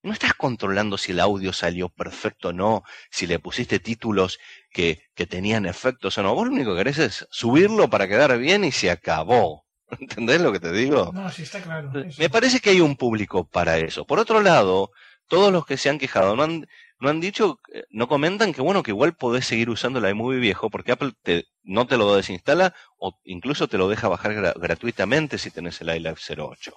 No 0.05 0.13
estás 0.13 0.35
controlando 0.35 0.99
si 0.99 1.13
el 1.13 1.21
audio 1.21 1.53
salió 1.53 1.89
perfecto 1.89 2.51
o 2.51 2.53
no, 2.53 2.85
si 3.11 3.27
le 3.27 3.39
pusiste 3.39 3.81
títulos 3.81 4.39
que, 4.71 5.03
que 5.15 5.27
tenían 5.27 5.67
efectos 5.67 6.19
o 6.19 6.23
no. 6.23 6.35
Vos 6.35 6.47
lo 6.47 6.53
único 6.53 6.73
que 6.73 6.79
querés 6.79 6.99
es 6.99 7.27
subirlo 7.31 7.89
para 7.91 8.07
quedar 8.07 8.39
bien 8.39 8.65
y 8.65 8.71
se 8.71 8.91
acabó. 8.91 9.65
¿Entendés 10.01 10.41
lo 10.41 10.53
que 10.53 10.61
te 10.61 10.73
digo? 10.73 11.11
No, 11.13 11.31
sí 11.31 11.43
está 11.43 11.61
claro. 11.61 11.91
Me 12.19 12.31
parece 12.31 12.61
que 12.61 12.71
hay 12.71 12.81
un 12.81 12.97
público 12.97 13.49
para 13.49 13.79
eso. 13.79 14.07
Por 14.07 14.19
otro 14.19 14.41
lado, 14.41 14.91
todos 15.35 15.53
los 15.53 15.67
que 15.67 15.77
se 15.77 15.89
han 15.91 15.99
quejado 15.99 16.37
no 16.37 16.43
han, 16.43 16.67
no 17.01 17.09
han 17.09 17.21
dicho, 17.21 17.61
eh, 17.73 17.85
no 17.91 18.09
comentan 18.09 18.53
que 18.53 18.63
bueno, 18.63 18.83
que 18.83 18.93
igual 18.93 19.17
podés 19.17 19.47
seguir 19.47 19.71
usando 19.71 19.99
el 19.99 20.09
iMovie 20.09 20.39
viejo 20.39 20.71
porque 20.71 20.93
Apple 20.93 21.13
te, 21.23 21.47
no 21.63 21.87
te 21.87 21.97
lo 21.97 22.15
desinstala 22.15 22.75
o 22.99 23.19
incluso 23.25 23.69
te 23.69 23.79
lo 23.79 23.89
deja 23.89 24.09
bajar 24.09 24.55
gratuitamente 24.57 25.39
si 25.39 25.51
tenés 25.51 25.81
el 25.81 25.95
iLife 25.95 26.35
08. 26.37 26.75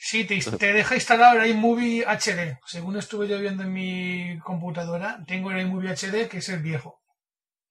Sí, 0.00 0.24
te, 0.24 0.38
te, 0.38 0.72
deja 0.72 0.96
instalar 0.96 1.38
el 1.38 1.50
iMovie 1.50 2.04
HD. 2.04 2.58
Según 2.66 2.98
estuve 2.98 3.26
yo 3.26 3.38
viendo 3.38 3.62
en 3.62 3.72
mi 3.72 4.38
computadora, 4.40 5.24
tengo 5.26 5.50
el 5.50 5.60
iMovie 5.60 5.90
HD 5.90 6.28
que 6.28 6.38
es 6.38 6.48
el 6.50 6.60
viejo. 6.60 7.00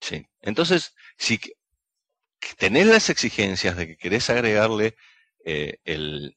Sí, 0.02 0.26
entonces, 0.42 0.96
si 1.18 1.40
tenés 2.58 2.88
las 2.88 3.10
exigencias 3.10 3.76
de 3.78 3.88
que 3.88 3.98
querés 3.98 4.30
agregarle 4.30 4.96
eh, 5.46 5.78
el, 5.86 6.36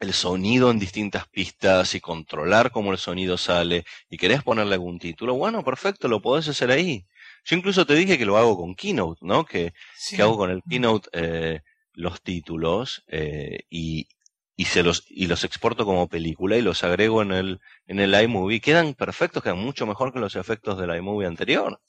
el 0.00 0.14
sonido 0.14 0.70
en 0.70 0.78
distintas 0.78 1.28
pistas 1.28 1.94
y 1.94 2.00
controlar 2.00 2.70
cómo 2.70 2.92
el 2.92 2.98
sonido 2.98 3.36
sale 3.36 3.84
y 4.08 4.16
querés 4.16 4.42
ponerle 4.42 4.74
algún 4.74 4.98
título, 4.98 5.34
bueno, 5.34 5.62
perfecto, 5.62 6.08
lo 6.08 6.22
podés 6.22 6.48
hacer 6.48 6.70
ahí. 6.70 7.06
Yo 7.44 7.56
incluso 7.56 7.86
te 7.86 7.94
dije 7.94 8.18
que 8.18 8.26
lo 8.26 8.38
hago 8.38 8.56
con 8.56 8.74
Keynote, 8.74 9.20
¿no? 9.22 9.44
Que, 9.44 9.72
que 10.08 10.22
hago 10.22 10.36
con 10.36 10.50
el 10.50 10.62
Keynote 10.68 11.08
eh, 11.12 11.60
los 11.92 12.22
títulos 12.22 13.04
eh, 13.08 13.60
y, 13.70 14.08
y, 14.56 14.64
se 14.66 14.82
los, 14.82 15.04
y 15.08 15.26
los 15.26 15.44
exporto 15.44 15.84
como 15.84 16.08
película 16.08 16.56
y 16.56 16.62
los 16.62 16.82
agrego 16.84 17.22
en 17.22 17.32
el, 17.32 17.60
en 17.86 18.00
el 18.00 18.14
iMovie. 18.22 18.60
Quedan 18.60 18.94
perfectos, 18.94 19.42
quedan 19.42 19.58
mucho 19.58 19.86
mejor 19.86 20.12
que 20.12 20.18
los 20.20 20.36
efectos 20.36 20.78
del 20.78 20.96
iMovie 20.96 21.26
anterior 21.26 21.80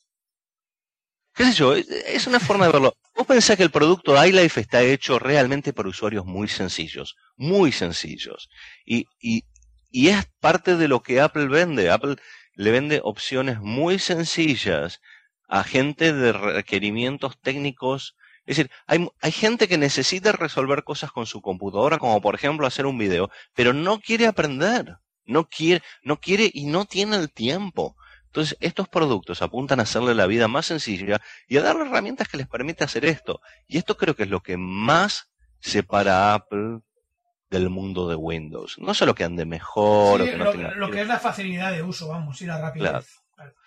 qué 1.34 1.46
sé 1.46 1.54
yo, 1.54 1.76
es 1.76 2.28
una 2.28 2.40
forma 2.40 2.66
de 2.66 2.72
verlo. 2.74 2.94
Vos 3.16 3.28
pensás 3.28 3.58
que 3.58 3.64
el 3.64 3.72
producto 3.72 4.24
iLife 4.24 4.62
está 4.62 4.82
hecho 4.82 5.20
realmente 5.20 5.74
por 5.74 5.88
usuarios 5.88 6.26
muy 6.26 6.48
sencillos, 6.48 7.16
muy 7.36 7.72
sencillos. 7.72 8.50
Y, 8.86 9.06
y, 9.20 9.44
y 9.90 10.10
es 10.10 10.26
parte 10.40 10.76
de 10.78 10.88
lo 10.88 11.02
que 11.02 11.22
Apple 11.22 11.48
vende. 11.48 11.92
Apple 11.92 12.16
le 12.56 12.72
vende 12.72 13.02
opciones 13.04 13.60
muy 13.60 14.00
sencillas 14.00 15.02
a 15.48 15.64
gente 15.64 16.14
de 16.14 16.32
requerimientos 16.32 17.40
técnicos. 17.42 18.16
Es 18.46 18.58
decir, 18.58 18.72
hay, 18.88 19.08
hay 19.22 19.32
gente 19.32 19.68
que 19.68 19.78
necesita 19.78 20.32
resolver 20.32 20.84
cosas 20.84 21.12
con 21.12 21.26
su 21.26 21.42
computadora, 21.42 21.98
como 21.98 22.22
por 22.22 22.36
ejemplo 22.36 22.66
hacer 22.66 22.86
un 22.86 22.98
video, 22.98 23.30
pero 23.54 23.74
no 23.74 24.00
quiere 24.00 24.28
aprender. 24.28 24.98
No 25.26 25.48
quiere, 25.48 25.84
no 26.04 26.20
quiere 26.20 26.50
y 26.52 26.66
no 26.66 26.86
tiene 26.86 27.16
el 27.18 27.32
tiempo. 27.32 27.96
Entonces, 28.32 28.58
estos 28.62 28.88
productos 28.88 29.42
apuntan 29.42 29.82
a 29.82 29.84
hacerle 29.84 30.16
la 30.16 30.26
vida 30.26 30.48
más 30.48 30.68
sencilla 30.68 31.20
y 31.50 31.58
a 31.58 31.62
darle 31.62 31.84
herramientas 31.84 32.30
que 32.30 32.38
les 32.38 32.48
permita 32.48 32.86
hacer 32.86 33.04
esto. 33.04 33.42
Y 33.68 33.78
esto 33.78 33.98
creo 33.98 34.16
que 34.16 34.24
es 34.24 34.30
lo 34.30 34.40
que 34.40 34.56
más 34.56 35.30
separa 35.60 36.32
a 36.32 36.36
Apple 36.36 36.80
del 37.50 37.70
mundo 37.70 38.08
de 38.08 38.16
Windows. 38.16 38.78
No 38.80 38.94
solo 38.94 39.16
que 39.16 39.26
ande 39.26 39.44
mejor 39.44 40.22
o 40.22 40.24
que 40.24 40.38
no 40.38 40.46
lo, 40.46 40.52
tenga... 40.54 40.72
Lo 40.72 40.90
que 40.90 41.02
es 41.02 41.08
la 41.10 41.20
facilidad 41.20 41.74
de 41.74 41.84
uso, 41.84 42.08
vamos, 42.08 42.42
y 42.42 42.46
la 42.46 42.58
rapidez. 42.58 43.20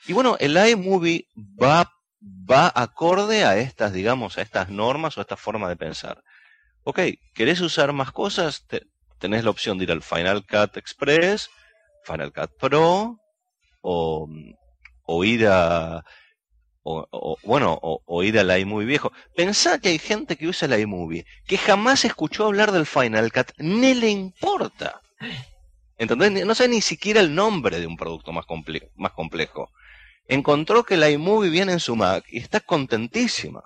Y 0.07 0.15
bueno, 0.15 0.39
el 0.41 0.57
iMovie 0.57 1.29
va, 1.37 1.93
va 2.23 2.73
acorde 2.75 3.45
a 3.45 3.59
estas, 3.59 3.93
digamos, 3.93 4.39
a 4.39 4.43
estas 4.43 4.71
normas 4.71 5.19
o 5.19 5.21
a 5.21 5.25
esta 5.25 5.37
forma 5.37 5.69
de 5.69 5.77
pensar. 5.77 6.25
Ok, 6.85 7.01
¿querés 7.35 7.61
usar 7.61 7.93
más 7.93 8.12
cosas? 8.12 8.67
tenés 9.19 9.45
la 9.45 9.51
opción 9.51 9.77
de 9.77 9.85
ir 9.85 9.93
al 9.93 10.03
Final 10.03 10.47
Cut 10.47 10.79
Express, 10.79 11.51
Final 12.05 12.33
Cut 12.33 12.51
Pro, 12.59 13.21
o, 13.85 14.26
o 15.05 15.24
ir 15.24 15.47
a, 15.47 16.05
o, 16.82 17.39
bueno, 17.45 17.78
o, 17.82 18.22
ir 18.22 18.39
al 18.39 18.59
iMovie 18.59 18.87
viejo. 18.87 19.12
Pensá 19.37 19.78
que 19.78 19.91
hay 19.91 19.99
gente 19.99 20.37
que 20.37 20.49
usa 20.49 20.66
el 20.66 20.80
iMovie 20.80 21.26
que 21.47 21.59
jamás 21.59 22.05
escuchó 22.05 22.47
hablar 22.47 22.72
del 22.72 22.87
Final 22.87 23.30
Cut, 23.30 23.53
ni 23.59 23.95
le 23.95 24.11
importa. 24.11 25.01
¿Entendés? 25.99 26.45
No 26.45 26.55
sabe 26.55 26.70
ni 26.70 26.80
siquiera 26.80 27.20
el 27.20 27.35
nombre 27.35 27.78
de 27.78 27.87
un 27.87 27.97
producto 27.97 28.32
más, 28.32 28.47
más 28.97 29.12
complejo. 29.12 29.70
Encontró 30.26 30.85
que 30.85 30.95
el 30.95 31.11
iMovie 31.12 31.51
viene 31.51 31.72
en 31.72 31.80
su 31.80 31.95
Mac 31.95 32.24
y 32.28 32.39
está 32.39 32.61
contentísima. 32.61 33.62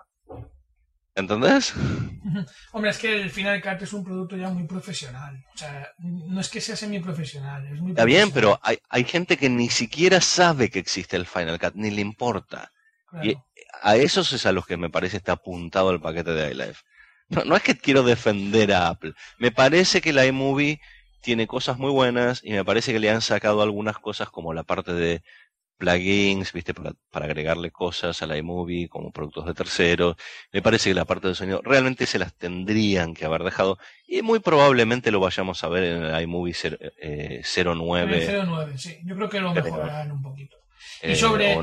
¿Entendés? 1.18 1.74
Hombre, 2.72 2.90
es 2.92 2.98
que 2.98 3.20
el 3.20 3.30
Final 3.30 3.60
Cut 3.60 3.82
es 3.82 3.92
un 3.92 4.04
producto 4.04 4.36
ya 4.36 4.50
muy 4.50 4.68
profesional. 4.68 5.44
O 5.52 5.58
sea, 5.58 5.90
no 5.98 6.40
es 6.40 6.48
que 6.48 6.60
sea 6.60 6.76
semi-profesional. 6.76 7.66
Es 7.66 7.80
muy 7.80 7.90
Está 7.90 8.04
bien, 8.04 8.30
pero 8.30 8.60
hay, 8.62 8.78
hay, 8.88 9.02
gente 9.02 9.36
que 9.36 9.48
ni 9.48 9.68
siquiera 9.68 10.20
sabe 10.20 10.70
que 10.70 10.78
existe 10.78 11.16
el 11.16 11.26
Final 11.26 11.58
Cut, 11.58 11.74
ni 11.74 11.90
le 11.90 12.02
importa. 12.02 12.70
Y 13.20 13.36
a 13.82 13.96
esos 13.96 14.32
es 14.32 14.46
a 14.46 14.52
los 14.52 14.64
que 14.64 14.76
me 14.76 14.90
parece 14.90 15.16
está 15.16 15.32
apuntado 15.32 15.90
el 15.90 16.00
paquete 16.00 16.30
de 16.30 16.52
iLife. 16.52 16.82
No, 17.28 17.44
no 17.44 17.56
es 17.56 17.62
que 17.62 17.76
quiero 17.76 18.04
defender 18.04 18.72
a 18.72 18.86
Apple. 18.86 19.14
Me 19.38 19.50
parece 19.50 20.00
que 20.00 20.12
la 20.12 20.24
iMovie 20.24 20.80
tiene 21.20 21.48
cosas 21.48 21.78
muy 21.78 21.90
buenas 21.90 22.42
y 22.44 22.52
me 22.52 22.64
parece 22.64 22.92
que 22.92 23.00
le 23.00 23.10
han 23.10 23.22
sacado 23.22 23.60
algunas 23.60 23.98
cosas 23.98 24.30
como 24.30 24.54
la 24.54 24.62
parte 24.62 24.92
de 24.92 25.22
plugins, 25.78 26.52
viste, 26.52 26.74
para, 26.74 26.94
agregarle 27.12 27.70
cosas 27.70 28.20
a 28.20 28.26
la 28.26 28.36
iMovie 28.36 28.88
como 28.88 29.12
productos 29.12 29.46
de 29.46 29.54
terceros. 29.54 30.16
Me 30.52 30.60
parece 30.60 30.90
que 30.90 30.94
la 30.94 31.04
parte 31.04 31.28
del 31.28 31.36
sonido 31.36 31.62
realmente 31.64 32.04
se 32.04 32.18
las 32.18 32.34
tendrían 32.34 33.14
que 33.14 33.24
haber 33.24 33.44
dejado 33.44 33.78
y 34.06 34.22
muy 34.22 34.40
probablemente 34.40 35.10
lo 35.10 35.20
vayamos 35.20 35.64
a 35.64 35.68
ver 35.68 35.84
en 35.84 36.02
el 36.02 36.22
iMovie 36.22 36.54
09. 36.54 38.44
09, 38.46 38.78
sí. 38.78 38.98
Yo 39.04 39.16
creo 39.16 39.28
que 39.28 39.40
lo 39.40 39.54
mejorarán 39.54 40.12
un 40.12 40.22
poquito. 40.22 40.56
y 41.02 41.12
eh, 41.12 41.16
sobre... 41.16 41.58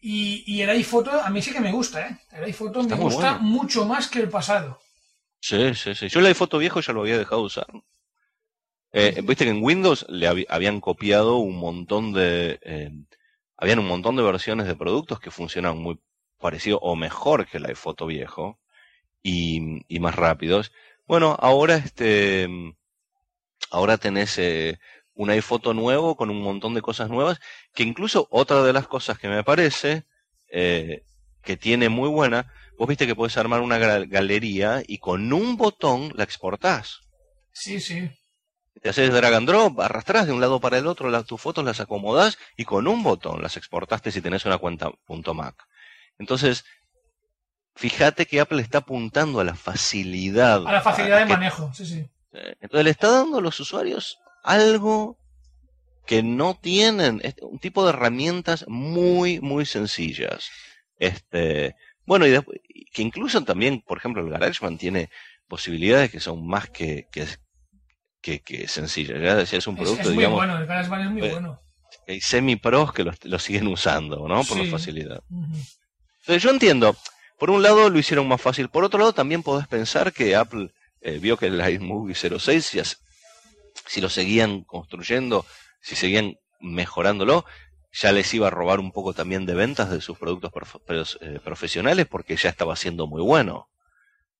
Y, 0.00 0.44
y, 0.46 0.62
el 0.62 0.70
iPhoto 0.70 1.10
a 1.10 1.30
mí 1.30 1.42
sí 1.42 1.52
que 1.52 1.58
me 1.58 1.72
gusta, 1.72 2.06
¿eh? 2.06 2.18
El 2.30 2.44
iPhoto 2.44 2.82
me 2.84 2.94
gusta 2.94 3.38
mucho 3.38 3.86
más 3.86 4.08
que 4.08 4.20
el 4.20 4.28
pasado. 4.28 4.78
Sí, 5.40 5.74
sí, 5.74 5.94
sí. 5.96 6.08
Yo 6.08 6.20
el 6.20 6.26
iPhoto 6.26 6.58
viejo 6.58 6.80
ya 6.80 6.92
lo 6.92 7.00
había 7.00 7.18
dejado 7.18 7.40
de 7.40 7.46
usar. 7.46 7.66
Eh, 8.92 9.20
Viste 9.24 9.44
que 9.44 9.50
en 9.50 9.64
Windows 9.64 10.06
le 10.08 10.46
habían 10.48 10.80
copiado 10.80 11.38
un 11.38 11.56
montón 11.56 12.12
de, 12.12 12.60
eh, 12.62 12.90
habían 13.56 13.78
un 13.78 13.88
montón 13.88 14.16
de 14.16 14.22
versiones 14.22 14.66
de 14.66 14.76
productos 14.76 15.20
que 15.20 15.30
funcionaban 15.30 15.78
muy 15.78 15.98
parecido 16.38 16.78
o 16.80 16.96
mejor 16.96 17.46
que 17.46 17.58
el 17.58 17.66
iPhoto 17.66 18.06
viejo 18.06 18.58
y, 19.22 19.82
más 19.98 20.14
rápidos. 20.14 20.72
Bueno, 21.06 21.36
ahora 21.40 21.76
este, 21.76 22.48
ahora 23.70 23.96
tenés 23.96 24.38
eh, 24.38 24.78
un 25.14 25.30
iPhoto 25.30 25.74
nuevo 25.74 26.16
con 26.16 26.30
un 26.30 26.40
montón 26.42 26.74
de 26.74 26.82
cosas 26.82 27.08
nuevas, 27.08 27.40
que 27.74 27.82
incluso 27.82 28.28
otra 28.30 28.62
de 28.62 28.72
las 28.72 28.86
cosas 28.86 29.18
que 29.18 29.28
me 29.28 29.42
parece 29.42 30.04
eh, 30.50 31.02
que 31.42 31.56
tiene 31.56 31.88
muy 31.88 32.08
buena, 32.08 32.52
vos 32.78 32.88
viste 32.88 33.06
que 33.06 33.14
puedes 33.14 33.36
armar 33.36 33.60
una 33.60 33.78
galería 33.78 34.82
y 34.86 34.98
con 34.98 35.32
un 35.32 35.56
botón 35.56 36.12
la 36.14 36.24
exportás. 36.24 37.00
Sí, 37.52 37.80
sí. 37.80 38.10
Te 38.82 38.90
haces 38.90 39.12
drag 39.12 39.34
and 39.34 39.48
drop, 39.48 39.80
arrastras 39.80 40.26
de 40.26 40.32
un 40.32 40.40
lado 40.40 40.60
para 40.60 40.78
el 40.78 40.86
otro 40.86 41.10
las, 41.10 41.24
tus 41.24 41.40
fotos, 41.40 41.64
las 41.64 41.80
acomodas 41.80 42.38
y 42.56 42.64
con 42.64 42.86
un 42.86 43.02
botón 43.02 43.42
las 43.42 43.56
exportaste 43.56 44.12
si 44.12 44.20
tenés 44.20 44.44
una 44.44 44.58
cuenta 44.58 44.90
.mac. 45.34 45.66
Entonces, 46.18 46.64
fíjate 47.74 48.26
que 48.26 48.40
Apple 48.40 48.60
está 48.60 48.78
apuntando 48.78 49.40
a 49.40 49.44
la 49.44 49.54
facilidad. 49.54 50.66
A 50.66 50.72
la 50.72 50.80
facilidad 50.80 51.18
de 51.18 51.26
manejo, 51.26 51.72
sí, 51.74 51.86
sí. 51.86 52.06
Entonces 52.32 52.84
le 52.84 52.90
está 52.90 53.10
dando 53.10 53.38
a 53.38 53.40
los 53.40 53.58
usuarios 53.60 54.18
algo 54.42 55.18
que 56.06 56.22
no 56.22 56.54
tienen, 56.54 57.20
un 57.42 57.58
tipo 57.58 57.84
de 57.84 57.90
herramientas 57.90 58.64
muy, 58.68 59.40
muy 59.40 59.66
sencillas. 59.66 60.50
Este, 60.98 61.74
bueno, 62.04 62.26
y 62.26 62.40
que 62.92 63.02
incluso 63.02 63.42
también, 63.42 63.80
por 63.80 63.98
ejemplo, 63.98 64.22
el 64.22 64.30
GarageBand 64.30 64.78
tiene 64.78 65.10
posibilidades 65.48 66.10
que 66.10 66.20
son 66.20 66.46
más 66.46 66.70
que, 66.70 67.08
que, 67.10 67.26
que, 68.26 68.40
que 68.40 68.66
sencilla. 68.66 69.18
Ya 69.18 69.40
es 69.40 69.66
un 69.68 69.76
producto, 69.76 70.02
es, 70.02 70.08
es 70.08 70.14
muy 70.14 70.26
bueno, 70.26 70.58
el 70.58 70.66
GarageBand 70.66 71.04
es 71.04 71.10
muy 71.10 71.24
eh, 71.24 71.30
bueno. 71.30 71.60
Hay 72.08 72.20
semi-pros 72.20 72.92
que 72.92 73.04
lo, 73.04 73.38
siguen 73.38 73.68
usando, 73.68 74.26
¿no? 74.26 74.42
Por 74.42 74.58
la 74.58 74.70
facilidad. 74.70 75.22
Entonces 75.30 76.42
yo 76.42 76.50
entiendo, 76.50 76.96
por 77.38 77.50
un 77.50 77.62
lado 77.62 77.88
lo 77.88 77.98
hicieron 77.98 78.26
más 78.26 78.40
fácil, 78.40 78.68
por 78.68 78.82
otro 78.82 78.98
lado 78.98 79.12
también 79.12 79.44
podés 79.44 79.68
pensar 79.68 80.12
que 80.12 80.34
Apple 80.34 80.70
eh, 81.00 81.18
vio 81.18 81.36
que 81.36 81.46
el 81.46 81.60
iMovie 81.68 82.14
06, 82.14 82.64
si, 82.64 82.80
si 83.86 84.00
lo 84.00 84.08
seguían 84.08 84.62
construyendo, 84.62 85.46
si 85.80 85.94
seguían 85.94 86.36
mejorándolo, 86.60 87.44
ya 87.92 88.10
les 88.10 88.32
iba 88.34 88.48
a 88.48 88.50
robar 88.50 88.80
un 88.80 88.90
poco 88.90 89.14
también 89.14 89.46
de 89.46 89.54
ventas 89.54 89.88
de 89.90 90.00
sus 90.00 90.18
productos 90.18 90.52
eh, 91.20 91.38
profesionales 91.44 92.06
porque 92.06 92.36
ya 92.36 92.50
estaba 92.50 92.74
siendo 92.74 93.06
muy 93.06 93.22
bueno. 93.22 93.68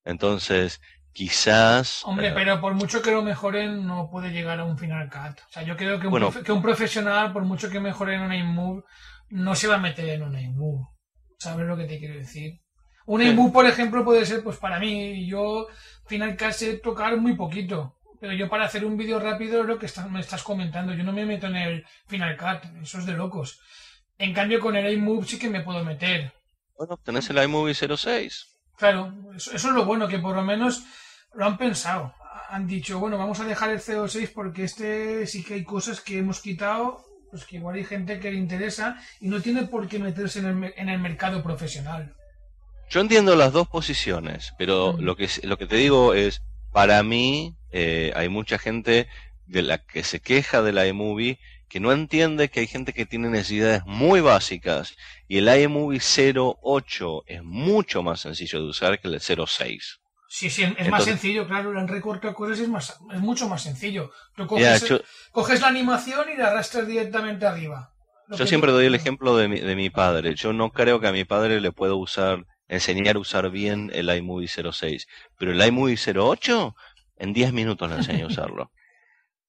Entonces, 0.04 0.80
quizás... 1.16 2.04
Hombre, 2.04 2.30
pero 2.32 2.60
por 2.60 2.74
mucho 2.74 3.00
que 3.00 3.10
lo 3.10 3.22
mejoren, 3.22 3.86
no 3.86 4.10
puede 4.10 4.32
llegar 4.32 4.60
a 4.60 4.64
un 4.64 4.76
Final 4.76 5.08
Cut. 5.08 5.40
O 5.48 5.50
sea, 5.50 5.62
yo 5.62 5.74
creo 5.74 5.98
que 5.98 6.08
un, 6.08 6.44
que 6.44 6.52
un 6.52 6.60
profesional, 6.60 7.32
por 7.32 7.42
mucho 7.44 7.70
que 7.70 7.80
mejore 7.80 8.16
en 8.16 8.20
un 8.20 8.34
iMove, 8.34 8.82
no 9.30 9.54
se 9.54 9.66
va 9.66 9.76
a 9.76 9.78
meter 9.78 10.10
en 10.10 10.22
un 10.22 10.38
iMove. 10.38 10.84
¿Sabes 11.38 11.66
lo 11.66 11.74
que 11.74 11.86
te 11.86 11.98
quiero 11.98 12.16
decir? 12.16 12.60
Un 13.06 13.22
iMove, 13.22 13.50
por 13.50 13.64
ejemplo, 13.64 14.04
puede 14.04 14.26
ser, 14.26 14.44
pues 14.44 14.58
para 14.58 14.78
mí, 14.78 15.26
yo 15.26 15.68
Final 16.06 16.36
Cut 16.36 16.50
sé 16.50 16.74
tocar 16.74 17.16
muy 17.16 17.34
poquito. 17.34 17.96
Pero 18.20 18.34
yo 18.34 18.50
para 18.50 18.66
hacer 18.66 18.84
un 18.84 18.98
vídeo 18.98 19.18
rápido 19.18 19.62
es 19.62 19.66
lo 19.66 19.78
que 19.78 19.88
me 20.10 20.20
estás 20.20 20.42
comentando. 20.42 20.92
Yo 20.92 21.02
no 21.02 21.12
me 21.12 21.24
meto 21.24 21.46
en 21.46 21.56
el 21.56 21.86
Final 22.08 22.36
Cut. 22.36 22.82
Eso 22.82 22.98
es 22.98 23.06
de 23.06 23.14
locos. 23.14 23.58
En 24.18 24.34
cambio, 24.34 24.60
con 24.60 24.76
el 24.76 24.92
iMove 24.92 25.26
sí 25.26 25.38
que 25.38 25.48
me 25.48 25.62
puedo 25.62 25.82
meter. 25.82 26.32
Bueno, 26.76 26.98
tenés 27.02 27.30
el 27.30 27.42
iMovie 27.42 27.74
06. 27.74 28.56
Claro, 28.76 29.14
eso, 29.34 29.56
es 29.56 29.64
lo 29.64 29.86
bueno, 29.86 30.06
que 30.06 30.18
por 30.18 30.36
lo 30.36 30.42
menos 30.42 30.84
lo 31.34 31.44
han 31.44 31.58
pensado. 31.58 32.14
Han 32.50 32.66
dicho, 32.66 32.98
bueno, 32.98 33.18
vamos 33.18 33.40
a 33.40 33.44
dejar 33.44 33.70
el 33.70 33.80
06 33.80 34.30
porque 34.30 34.64
este 34.64 35.26
sí 35.26 35.42
que 35.42 35.54
hay 35.54 35.64
cosas 35.64 36.00
que 36.00 36.18
hemos 36.18 36.40
quitado, 36.40 37.04
pues 37.30 37.44
que 37.44 37.56
igual 37.56 37.76
hay 37.76 37.84
gente 37.84 38.20
que 38.20 38.30
le 38.30 38.36
interesa 38.36 39.00
y 39.20 39.28
no 39.28 39.40
tiene 39.40 39.64
por 39.64 39.88
qué 39.88 39.98
meterse 39.98 40.38
en 40.40 40.64
el, 40.64 40.74
en 40.76 40.88
el 40.88 40.98
mercado 41.00 41.42
profesional. 41.42 42.14
Yo 42.88 43.00
entiendo 43.00 43.34
las 43.34 43.52
dos 43.52 43.68
posiciones, 43.68 44.54
pero 44.58 44.92
mm. 44.92 45.00
lo, 45.00 45.16
que, 45.16 45.28
lo 45.42 45.58
que 45.58 45.66
te 45.66 45.76
digo 45.76 46.14
es, 46.14 46.42
para 46.72 47.02
mí 47.02 47.56
eh, 47.72 48.12
hay 48.14 48.28
mucha 48.28 48.58
gente 48.58 49.08
de 49.46 49.62
la 49.62 49.78
que 49.78 50.04
se 50.04 50.20
queja 50.20 50.62
de 50.62 50.72
la 50.72 50.86
iMovie 50.86 51.38
que 51.68 51.80
no 51.80 51.92
entiende 51.92 52.48
que 52.48 52.60
hay 52.60 52.66
gente 52.66 52.92
que 52.92 53.06
tiene 53.06 53.28
necesidades 53.28 53.84
muy 53.86 54.20
básicas 54.20 54.96
y 55.26 55.38
el 55.38 55.48
iMovie 55.48 56.00
08 56.00 57.24
es 57.26 57.42
mucho 57.42 58.02
más 58.02 58.20
sencillo 58.20 58.60
de 58.60 58.68
usar 58.68 59.00
que 59.00 59.08
el 59.08 59.20
06. 59.20 60.00
Sí, 60.28 60.50
sí, 60.50 60.64
es 60.76 60.88
más 60.88 61.04
sencillo, 61.04 61.46
claro, 61.46 61.78
el 61.78 61.88
recorte 61.88 62.32
cores 62.34 62.58
es, 62.58 62.68
más, 62.68 62.98
es 63.12 63.20
mucho 63.20 63.48
más 63.48 63.62
sencillo. 63.62 64.10
Tú 64.34 64.46
coges, 64.46 65.60
la 65.60 65.68
animación 65.68 66.28
y 66.34 66.36
la 66.36 66.48
arrastras 66.48 66.86
directamente 66.86 67.46
arriba. 67.46 67.92
Yo 68.28 68.46
siempre 68.46 68.72
doy 68.72 68.86
el 68.86 68.94
ejemplo 68.96 69.36
de 69.36 69.46
mi, 69.46 69.60
de 69.60 69.76
mi 69.76 69.88
padre. 69.88 70.34
Yo 70.34 70.52
no 70.52 70.70
creo 70.70 70.98
que 70.98 71.06
a 71.06 71.12
mi 71.12 71.24
padre 71.24 71.60
le 71.60 71.70
pueda 71.70 71.94
usar, 71.94 72.44
enseñar 72.66 73.16
a 73.16 73.20
usar 73.20 73.50
bien 73.50 73.90
el 73.94 74.10
iMovie 74.10 74.48
06, 74.48 75.06
pero 75.38 75.52
el 75.52 75.64
iMovie 75.64 75.96
08 75.96 76.74
en 77.18 77.32
10 77.32 77.52
minutos 77.52 77.88
le 77.88 77.96
enseño 77.96 78.24
a 78.24 78.28
usarlo. 78.28 78.72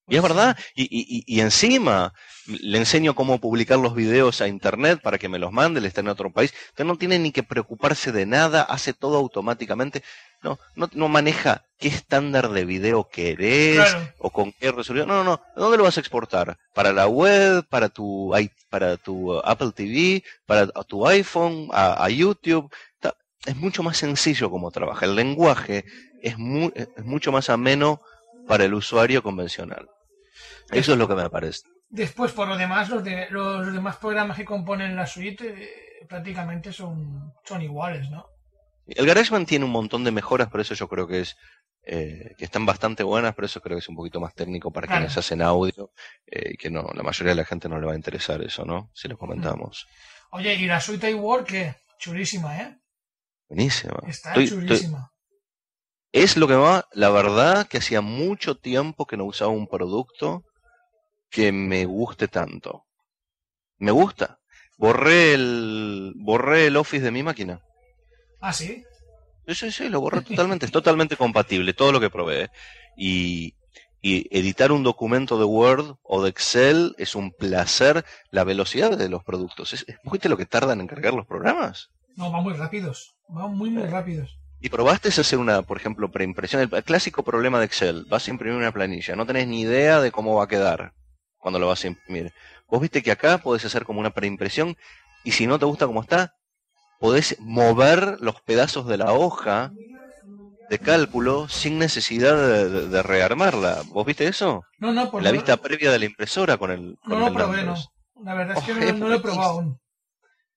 Y 0.09 0.15
es 0.15 0.23
verdad, 0.23 0.57
y, 0.73 0.83
y, 0.83 1.23
y, 1.27 1.41
encima 1.41 2.13
le 2.45 2.77
enseño 2.77 3.13
cómo 3.13 3.39
publicar 3.39 3.77
los 3.77 3.93
videos 3.93 4.39
a 4.39 4.47
internet 4.47 5.01
para 5.01 5.17
que 5.17 5.27
me 5.27 5.37
los 5.37 5.51
mande, 5.51 5.81
él 5.81 5.85
está 5.85 5.99
en 5.99 6.07
otro 6.07 6.31
país. 6.31 6.53
Usted 6.69 6.85
no 6.85 6.95
tiene 6.95 7.19
ni 7.19 7.33
que 7.33 7.43
preocuparse 7.43 8.13
de 8.13 8.25
nada, 8.25 8.61
hace 8.61 8.93
todo 8.93 9.17
automáticamente. 9.17 10.03
No, 10.43 10.59
no, 10.75 10.89
no 10.93 11.07
maneja 11.07 11.63
qué 11.77 11.87
estándar 11.87 12.49
de 12.49 12.65
video 12.65 13.09
querés 13.09 13.95
o 14.19 14.29
con 14.29 14.51
qué 14.53 14.71
resolución. 14.71 15.07
No, 15.07 15.23
no, 15.23 15.23
no. 15.23 15.41
¿Dónde 15.55 15.77
lo 15.77 15.83
vas 15.83 15.97
a 15.97 15.99
exportar? 15.99 16.57
¿Para 16.73 16.93
la 16.93 17.07
web? 17.07 17.65
¿Para 17.67 17.89
tu, 17.89 18.33
para 18.69 18.97
tu 18.97 19.33
uh, 19.33 19.41
Apple 19.43 19.71
TV? 19.73 20.23
¿Para 20.45 20.67
tu 20.67 21.07
iPhone? 21.07 21.69
¿A, 21.71 22.09
YouTube? 22.09 22.71
Es 23.45 23.55
mucho 23.55 23.81
más 23.81 23.97
sencillo 23.97 24.49
como 24.49 24.71
trabaja. 24.71 25.05
El 25.05 25.15
lenguaje 25.15 25.85
es, 26.21 26.37
muy, 26.37 26.73
es 26.75 27.05
mucho 27.05 27.31
más 27.31 27.49
ameno 27.49 28.01
para 28.47 28.65
el 28.65 28.73
usuario 28.73 29.23
convencional. 29.23 29.89
Eso 30.71 30.93
es 30.93 30.97
lo 30.97 31.07
que 31.07 31.15
me 31.15 31.29
parece. 31.29 31.61
Después, 31.89 32.33
por 32.33 32.47
lo 32.47 32.57
demás, 32.57 32.89
los, 32.89 33.03
de, 33.03 33.27
los 33.29 33.71
demás 33.71 33.95
programas 33.97 34.35
que 34.35 34.43
componen 34.43 34.95
la 34.95 35.07
suite 35.07 35.47
eh, 35.47 36.05
prácticamente 36.07 36.73
son, 36.73 37.33
son 37.45 37.61
iguales, 37.61 38.09
¿no? 38.09 38.27
El 38.87 39.05
GarageBand 39.05 39.47
tiene 39.47 39.65
un 39.65 39.71
montón 39.71 40.03
de 40.03 40.11
mejoras, 40.11 40.49
por 40.49 40.61
eso 40.61 40.73
yo 40.73 40.87
creo 40.87 41.07
que 41.07 41.21
es 41.21 41.35
eh, 41.83 42.35
que 42.37 42.45
están 42.45 42.65
bastante 42.65 43.03
buenas, 43.03 43.35
pero 43.35 43.45
eso 43.45 43.61
creo 43.61 43.77
que 43.77 43.79
es 43.79 43.89
un 43.89 43.95
poquito 43.95 44.19
más 44.19 44.33
técnico 44.33 44.71
para 44.71 44.87
quienes 44.87 45.17
hacen 45.17 45.41
audio 45.41 45.91
eh, 46.25 46.51
y 46.53 46.57
que 46.57 46.69
no, 46.69 46.89
la 46.93 47.03
mayoría 47.03 47.31
de 47.31 47.41
la 47.41 47.45
gente 47.45 47.69
no 47.69 47.79
le 47.79 47.85
va 47.85 47.93
a 47.93 47.97
interesar 47.97 48.41
eso, 48.41 48.65
¿no? 48.65 48.91
Si 48.93 49.07
lo 49.07 49.17
comentamos. 49.17 49.87
Oye, 50.31 50.55
y 50.55 50.65
la 50.65 50.81
suite 50.81 51.09
iWork, 51.11 51.47
que 51.47 51.75
chulísima, 51.97 52.57
¿eh? 52.59 52.77
Buenísima. 53.47 53.99
Está 54.07 54.33
chulísima. 54.33 55.11
Es 56.11 56.37
lo 56.37 56.47
que 56.47 56.55
va, 56.55 56.87
la 56.93 57.09
verdad 57.09 57.67
que 57.67 57.77
hacía 57.77 58.01
mucho 58.01 58.57
tiempo 58.57 59.05
que 59.05 59.17
no 59.17 59.25
usaba 59.25 59.51
un 59.51 59.67
producto 59.67 60.43
que 61.29 61.51
me 61.51 61.85
guste 61.85 62.27
tanto. 62.27 62.85
Me 63.77 63.91
gusta. 63.91 64.39
Borré 64.77 65.33
el, 65.33 66.13
borré 66.15 66.67
el 66.67 66.77
Office 66.77 67.03
de 67.03 67.11
mi 67.11 67.23
máquina. 67.23 67.61
Ah, 68.39 68.53
sí. 68.53 68.83
Sí, 69.47 69.55
sí, 69.55 69.71
sí, 69.71 69.89
lo 69.89 70.01
borré 70.01 70.21
totalmente. 70.21 70.65
es 70.65 70.71
totalmente 70.71 71.15
compatible, 71.15 71.73
todo 71.73 71.91
lo 71.91 71.99
que 71.99 72.09
probé. 72.09 72.49
Y, 72.97 73.55
y 74.01 74.27
editar 74.37 74.71
un 74.71 74.83
documento 74.83 75.39
de 75.39 75.45
Word 75.45 75.95
o 76.03 76.23
de 76.23 76.29
Excel 76.29 76.95
es 76.97 77.15
un 77.15 77.31
placer. 77.31 78.03
La 78.29 78.43
velocidad 78.43 78.97
de 78.97 79.09
los 79.09 79.23
productos. 79.23 79.73
¿Es, 79.73 79.85
es 79.87 80.29
lo 80.29 80.37
que 80.37 80.45
tardan 80.45 80.81
en 80.81 80.87
cargar 80.87 81.13
los 81.13 81.25
programas? 81.25 81.89
No, 82.15 82.31
van 82.31 82.43
muy 82.43 82.53
rápidos. 82.53 83.15
Van 83.29 83.55
muy, 83.55 83.69
muy 83.69 83.83
rápidos. 83.83 84.37
¿Y 84.59 84.69
probaste 84.69 85.09
hacer 85.09 85.37
una, 85.37 85.61
por 85.61 85.77
ejemplo, 85.77 86.09
preimpresión? 86.11 86.69
El 86.71 86.83
clásico 86.83 87.23
problema 87.23 87.59
de 87.59 87.65
Excel. 87.65 88.05
Vas 88.09 88.27
a 88.27 88.31
imprimir 88.31 88.57
una 88.57 88.71
planilla, 88.71 89.15
no 89.15 89.25
tenés 89.25 89.47
ni 89.47 89.61
idea 89.61 90.01
de 90.01 90.11
cómo 90.11 90.35
va 90.35 90.45
a 90.45 90.47
quedar 90.47 90.93
cuando 91.37 91.59
lo 91.59 91.67
vas 91.67 91.83
a 91.83 91.87
imprimir. 91.87 92.33
Vos 92.67 92.81
viste 92.81 93.03
que 93.03 93.11
acá 93.11 93.37
podés 93.37 93.63
hacer 93.65 93.85
como 93.85 93.99
una 93.99 94.09
preimpresión 94.09 94.75
y 95.23 95.31
si 95.31 95.45
no 95.47 95.59
te 95.59 95.65
gusta 95.65 95.85
cómo 95.85 96.01
está, 96.01 96.33
podés 96.99 97.37
mover 97.39 98.17
los 98.19 98.41
pedazos 98.41 98.87
de 98.87 98.97
la 98.97 99.13
hoja 99.13 99.71
de 100.69 100.79
cálculo 100.79 101.47
sin 101.47 101.79
necesidad 101.79 102.35
de, 102.35 103.03
rearmarla. 103.03 103.83
¿Vos 103.87 104.05
viste 104.05 104.27
eso? 104.27 104.63
No, 104.79 104.91
no, 104.91 105.09
por 105.09 105.23
La 105.23 105.31
vista 105.31 105.57
previa 105.57 105.91
de 105.91 105.99
la 105.99 106.05
impresora 106.05 106.57
con 106.57 106.71
el. 106.71 106.97
no 107.05 107.19
lo 107.19 107.33
probé, 107.33 107.63
no. 107.63 107.75
La 108.23 108.33
verdad 108.33 108.57
es 108.57 108.63
que 108.63 108.73
no, 108.73 108.93
no, 108.93 109.09
lo 109.09 109.15
he 109.15 109.19
probado 109.19 109.51
aún. 109.51 109.79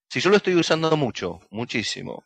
Sí, 0.09 0.21
yo 0.21 0.31
lo 0.31 0.37
estoy 0.37 0.55
usando 0.55 0.97
mucho, 0.97 1.41
muchísimo. 1.51 2.25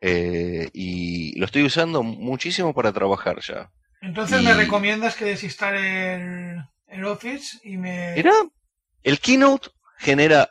Eh, 0.00 0.68
y 0.72 1.38
lo 1.38 1.46
estoy 1.46 1.64
usando 1.64 2.02
muchísimo 2.02 2.74
para 2.74 2.92
trabajar 2.92 3.40
ya. 3.40 3.70
Entonces 4.00 4.42
me 4.42 4.54
recomiendas 4.54 5.16
que 5.16 5.24
desinstale 5.24 6.62
el, 6.86 7.04
Office 7.04 7.58
y 7.64 7.76
me... 7.76 8.12
Mira, 8.14 8.32
el 9.02 9.18
Keynote 9.18 9.70
genera... 9.98 10.50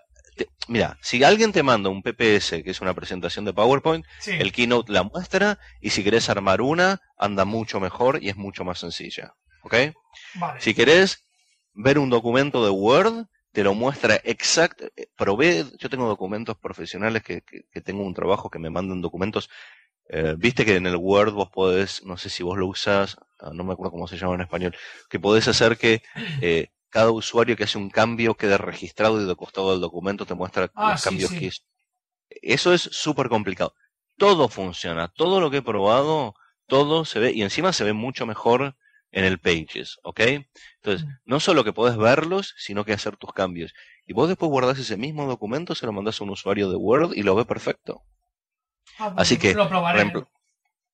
mira, 0.68 0.97
si 1.01 1.24
alguien 1.24 1.51
te 1.51 1.63
manda 1.63 1.89
un 1.89 2.01
PPS, 2.01 2.63
que 2.63 2.72
es 2.72 2.82
una 2.82 2.93
presentación 2.93 3.45
de 3.45 3.53
PowerPoint, 3.53 4.05
el 4.26 4.51
Keynote 4.51 4.91
la 4.91 5.03
muestra 5.03 5.59
y 5.82 5.91
si 5.91 6.03
querés 6.03 6.30
armar 6.30 6.61
una, 6.61 7.01
anda 7.18 7.45
mucho 7.45 7.80
mejor 7.80 8.22
y 8.22 8.30
es 8.30 8.36
mucho 8.36 8.63
más 8.63 8.80
sencilla. 8.80 9.36
¿Ok? 9.63 9.76
Si 10.59 10.74
querés 10.74 11.28
ver 11.74 11.99
un 11.99 12.09
documento 12.09 12.63
de 12.63 12.72
Word, 12.72 13.26
te 13.51 13.63
lo 13.63 13.74
muestra 13.74 14.20
exacto. 14.24 14.86
Eh, 14.95 15.07
probé, 15.16 15.66
yo 15.80 15.89
tengo 15.89 16.07
documentos 16.07 16.57
profesionales 16.57 17.24
que, 17.24 17.41
que, 17.41 17.82
tengo 17.82 18.03
un 18.03 18.13
trabajo 18.13 18.49
que 18.49 18.59
me 18.59 18.70
mandan 18.70 19.01
documentos. 19.01 19.49
Eh, 20.09 20.36
Viste 20.38 20.66
que 20.66 20.76
en 20.76 20.86
el 20.86 20.97
Word 20.97 21.34
vos 21.34 21.49
podés, 21.49 22.03
no 22.03 22.18
sé 22.18 22.30
si 22.30 22.43
vos 22.43 22.57
lo 22.57 22.68
usas, 22.68 23.18
ah, 23.39 23.51
no 23.53 23.63
me 23.63 23.74
acuerdo 23.74 23.91
cómo 23.91 24.07
se 24.07 24.18
llama 24.18 24.36
en 24.36 24.41
español, 24.41 24.76
que 25.09 25.20
podés 25.20 25.47
hacer 25.47 25.78
que 25.78 26.03
eh, 26.41 26.70
cada 26.95 27.11
usuario 27.11 27.57
que 27.57 27.65
hace 27.65 27.77
un 27.77 27.89
cambio 27.89 28.35
quede 28.35 28.57
registrado 28.57 29.21
y 29.21 29.25
de 29.25 29.35
costado 29.35 29.71
del 29.71 29.81
documento 29.81 30.25
te 30.25 30.33
muestra 30.33 30.71
ah, 30.75 30.91
los 30.91 31.03
cambios 31.03 31.29
que 31.29 31.47
hizo. 31.47 31.61
Eso 32.29 32.73
es 32.73 32.83
súper 32.83 33.27
complicado. 33.27 33.75
Todo 34.17 34.47
funciona, 34.47 35.09
todo 35.09 35.41
lo 35.41 35.51
que 35.51 35.57
he 35.57 35.61
probado, 35.61 36.35
todo 36.67 37.03
se 37.03 37.19
ve, 37.19 37.33
y 37.33 37.41
encima 37.41 37.73
se 37.73 37.83
ve 37.83 37.91
mucho 37.91 38.25
mejor 38.25 38.77
en 39.11 39.25
el 39.25 39.39
Pages, 39.39 39.99
¿ok? 40.03 40.21
Entonces, 40.81 41.05
no 41.25 41.41
solo 41.41 41.65
que 41.65 41.73
podés 41.73 41.97
verlos, 41.97 42.55
sino 42.57 42.85
que 42.85 42.93
hacer 42.93 43.17
tus 43.17 43.33
cambios. 43.33 43.73
Y 44.05 44.13
vos 44.13 44.29
después 44.29 44.49
guardás 44.49 44.79
ese 44.79 44.95
mismo 44.95 45.27
documento, 45.27 45.75
se 45.75 45.85
lo 45.85 45.91
mandás 45.91 46.21
a 46.21 46.23
un 46.23 46.29
usuario 46.29 46.69
de 46.69 46.77
Word 46.77 47.11
y 47.13 47.23
lo 47.23 47.35
ve 47.35 47.43
perfecto. 47.43 48.03
Ah, 48.97 49.13
Así 49.17 49.37
que, 49.37 49.53
por 49.53 49.95
ejemplo, 49.97 50.29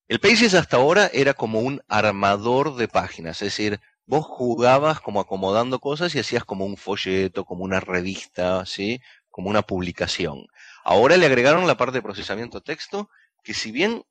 el 0.08 0.20
Pages 0.20 0.56
hasta 0.56 0.78
ahora 0.78 1.12
era 1.14 1.36
como 1.36 1.60
un 1.60 1.80
armador 1.88 2.76
de 2.76 2.88
páginas, 2.88 3.40
es 3.44 3.56
decir, 3.56 3.80
vos 4.06 4.26
jugabas 4.26 5.00
como 5.00 5.20
acomodando 5.20 5.80
cosas 5.80 6.14
y 6.16 6.20
hacías 6.20 6.44
como 6.46 6.66
un 6.66 6.78
folleto, 6.78 7.46
como 7.46 7.64
una 7.64 7.80
revista, 7.80 8.66
¿sí? 8.66 9.00
Como 9.30 9.50
una 9.50 9.62
publicación. 9.62 10.48
Ahora 10.84 11.18
le 11.18 11.26
agregaron 11.26 11.68
la 11.68 11.78
parte 11.78 11.98
de 11.98 12.02
procesamiento 12.02 12.62
texto, 12.62 13.10
que 13.44 13.54
si 13.54 13.72
bien 13.72 14.04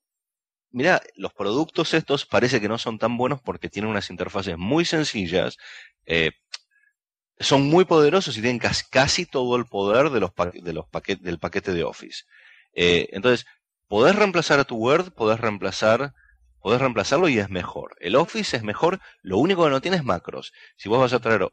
mira, 0.70 1.03
los 1.16 1.32
productos 1.32 1.95
estos 1.95 2.26
parece 2.26 2.61
que 2.61 2.68
no 2.68 2.78
son 2.78 2.99
tan 2.99 3.16
buenos 3.16 3.41
porque 3.43 3.68
tienen 3.68 3.91
unas 3.91 4.11
interfaces 4.11 4.57
muy 4.57 4.84
sencillas, 4.84 5.57
eh, 6.07 6.32
son 7.38 7.62
muy 7.68 7.84
poderosos 7.84 8.36
y 8.36 8.43
tienen 8.43 8.61
casi, 8.91 9.26
todo 9.26 9.57
el 9.57 9.66
poder 9.66 10.11
de 10.11 10.20
los 10.20 10.30
de 10.55 10.72
los 10.72 10.86
del 11.20 11.38
paquete 11.38 11.72
de 11.72 11.84
Office. 11.84 12.24
Eh, 12.74 13.09
entonces, 13.12 13.47
podés 13.88 14.14
reemplazar 14.14 14.61
a 14.61 14.64
tu 14.64 14.76
Word, 14.76 15.12
podés 15.12 15.41
reemplazar, 15.41 16.12
podés 16.61 16.81
reemplazarlo 16.81 17.29
y 17.29 17.39
es 17.39 17.51
mejor. 17.51 17.97
El 18.01 18.17
Office 18.17 18.57
es 18.57 18.63
mejor, 18.63 19.01
lo 19.23 19.39
único 19.39 19.65
que 19.65 19.71
no 19.71 19.81
tiene 19.81 19.97
es 19.97 20.05
macros. 20.05 20.53
Si 20.77 20.89
vos 20.89 20.99
vas 21.01 21.13
a 21.13 21.19
traer 21.21 21.49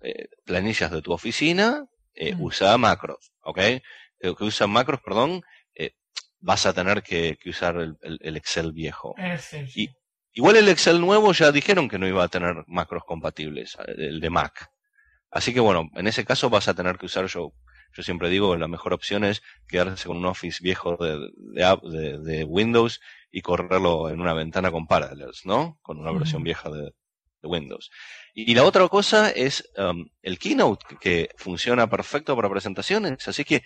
eh, 0.00 0.28
planillas 0.44 0.90
de 0.90 1.02
tu 1.02 1.12
oficina, 1.12 1.84
eh, 2.14 2.34
usa 2.38 2.76
macros, 2.78 3.32
¿ok? 3.42 3.58
Eh, 3.58 3.82
que 4.20 4.44
usa 4.44 4.66
macros, 4.66 5.00
perdón, 5.00 5.42
eh, 5.74 5.92
vas 6.40 6.66
a 6.66 6.72
tener 6.72 7.02
que, 7.02 7.36
que 7.40 7.50
usar 7.50 7.76
el, 7.76 7.96
el- 8.02 8.18
el 8.22 8.36
Excel 8.36 8.72
viejo. 8.72 9.14
Excel. 9.18 9.68
Y- 9.74 9.88
Igual 10.32 10.56
el 10.56 10.68
Excel 10.68 11.00
nuevo 11.00 11.32
ya 11.32 11.50
dijeron 11.50 11.88
que 11.88 11.98
no 11.98 12.06
iba 12.06 12.22
a 12.22 12.28
tener 12.28 12.62
macros 12.68 13.02
compatibles, 13.04 13.76
el 13.96 14.20
de 14.20 14.30
Mac. 14.30 14.70
Así 15.32 15.52
que 15.52 15.58
bueno, 15.58 15.88
en 15.96 16.06
ese 16.06 16.24
caso 16.24 16.48
vas 16.48 16.68
a 16.68 16.74
tener 16.74 16.96
que 16.96 17.06
usar 17.06 17.26
yo. 17.26 17.52
Yo 17.96 18.02
siempre 18.04 18.28
digo 18.28 18.52
que 18.52 18.58
la 18.58 18.68
mejor 18.68 18.92
opción 18.92 19.24
es 19.24 19.42
quedarse 19.66 20.06
con 20.06 20.16
un 20.18 20.26
Office 20.26 20.58
viejo 20.62 20.96
de, 20.96 21.18
de- 21.82 22.18
de 22.20 22.44
Windows 22.44 23.00
y 23.30 23.42
correrlo 23.42 24.08
en 24.08 24.20
una 24.20 24.34
ventana 24.34 24.70
con 24.70 24.86
Parallels, 24.86 25.44
¿no? 25.44 25.78
Con 25.82 25.98
una 25.98 26.12
versión 26.12 26.42
vieja 26.42 26.70
de, 26.70 26.94
de 27.42 27.48
Windows. 27.48 27.90
Y, 28.34 28.50
y 28.50 28.54
la 28.54 28.64
otra 28.64 28.86
cosa 28.88 29.30
es 29.30 29.70
um, 29.76 30.08
el 30.22 30.38
Keynote, 30.38 30.96
que, 31.00 31.30
funciona 31.36 31.88
perfecto 31.88 32.34
para 32.36 32.50
presentaciones. 32.50 33.26
Así 33.28 33.44
que 33.44 33.62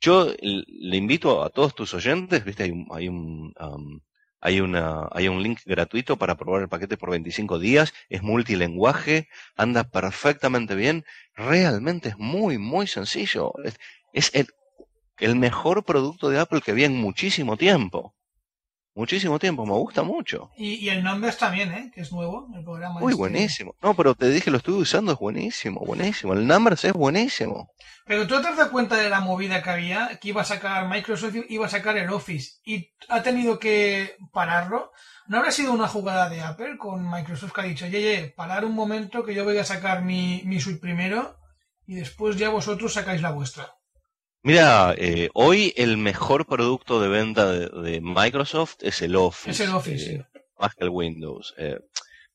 yo 0.00 0.32
le 0.40 0.96
invito 0.96 1.42
a 1.42 1.50
todos 1.50 1.74
tus 1.74 1.92
oyentes, 1.94 2.44
viste, 2.44 2.64
hay 2.64 2.70
un, 2.70 2.86
hay 2.90 3.08
un, 3.08 3.54
um, 3.60 4.00
hay 4.40 4.60
una, 4.60 5.08
hay 5.12 5.28
un 5.28 5.42
link 5.42 5.60
gratuito 5.66 6.16
para 6.16 6.36
probar 6.36 6.62
el 6.62 6.68
paquete 6.68 6.96
por 6.96 7.10
25 7.10 7.58
días, 7.58 7.92
es 8.08 8.22
multilenguaje, 8.22 9.28
anda 9.56 9.84
perfectamente 9.84 10.74
bien, 10.74 11.04
realmente 11.34 12.10
es 12.10 12.18
muy, 12.18 12.56
muy 12.56 12.86
sencillo. 12.86 13.52
Es, 13.64 13.78
es 14.14 14.34
el, 14.34 14.48
el 15.18 15.36
mejor 15.36 15.84
producto 15.84 16.30
de 16.30 16.38
Apple 16.38 16.62
que 16.62 16.72
vi 16.72 16.84
en 16.84 16.96
muchísimo 16.96 17.58
tiempo. 17.58 18.14
Muchísimo 18.94 19.38
tiempo, 19.38 19.64
me 19.64 19.72
gusta 19.72 20.02
mucho. 20.02 20.50
Y, 20.56 20.74
y 20.74 20.88
el 20.88 21.04
Numbers 21.04 21.38
también, 21.38 21.72
¿eh? 21.72 21.92
Que 21.94 22.00
es 22.00 22.12
nuevo, 22.12 22.48
el 22.54 22.64
programa. 22.64 23.00
Uy, 23.00 23.12
este. 23.12 23.18
buenísimo. 23.18 23.74
No, 23.80 23.94
pero 23.94 24.14
te 24.14 24.28
dije, 24.28 24.50
lo 24.50 24.56
estuve 24.56 24.78
usando, 24.78 25.12
es 25.12 25.18
buenísimo, 25.18 25.80
buenísimo. 25.80 26.32
El 26.32 26.46
Numbers 26.46 26.84
es 26.84 26.92
buenísimo. 26.92 27.70
Pero 28.04 28.26
tú 28.26 28.40
te 28.42 28.48
has 28.48 28.56
dado 28.56 28.72
cuenta 28.72 28.96
de 28.96 29.08
la 29.08 29.20
movida 29.20 29.62
que 29.62 29.70
había, 29.70 30.18
que 30.20 30.30
iba 30.30 30.42
a 30.42 30.44
sacar 30.44 30.88
Microsoft, 30.88 31.36
iba 31.48 31.66
a 31.66 31.70
sacar 31.70 31.96
el 31.96 32.10
Office, 32.10 32.58
y 32.64 32.92
ha 33.08 33.22
tenido 33.22 33.60
que 33.60 34.16
pararlo. 34.32 34.90
¿No 35.28 35.38
habrá 35.38 35.52
sido 35.52 35.72
una 35.72 35.86
jugada 35.86 36.28
de 36.28 36.40
Apple 36.40 36.76
con 36.76 37.08
Microsoft 37.08 37.52
que 37.52 37.60
ha 37.60 37.64
dicho, 37.64 37.84
oye, 37.84 37.98
oye, 37.98 38.34
parar 38.36 38.64
un 38.64 38.74
momento 38.74 39.24
que 39.24 39.34
yo 39.34 39.44
voy 39.44 39.58
a 39.58 39.64
sacar 39.64 40.02
mi, 40.02 40.42
mi 40.44 40.58
suite 40.58 40.80
primero 40.80 41.38
y 41.86 41.94
después 41.94 42.36
ya 42.36 42.48
vosotros 42.48 42.92
sacáis 42.92 43.22
la 43.22 43.30
vuestra? 43.30 43.76
Mira, 44.42 44.94
eh, 44.96 45.28
hoy 45.34 45.74
el 45.76 45.98
mejor 45.98 46.46
producto 46.46 47.00
de 47.00 47.08
venta 47.08 47.50
de, 47.52 47.68
de 47.68 48.00
Microsoft 48.00 48.76
es 48.80 49.02
el 49.02 49.16
Office. 49.16 49.50
Es 49.50 49.60
el 49.60 49.74
Office, 49.74 50.14
eh, 50.14 50.26
Más 50.58 50.74
que 50.74 50.84
el 50.84 50.90
Windows. 50.90 51.54
Eh, 51.58 51.78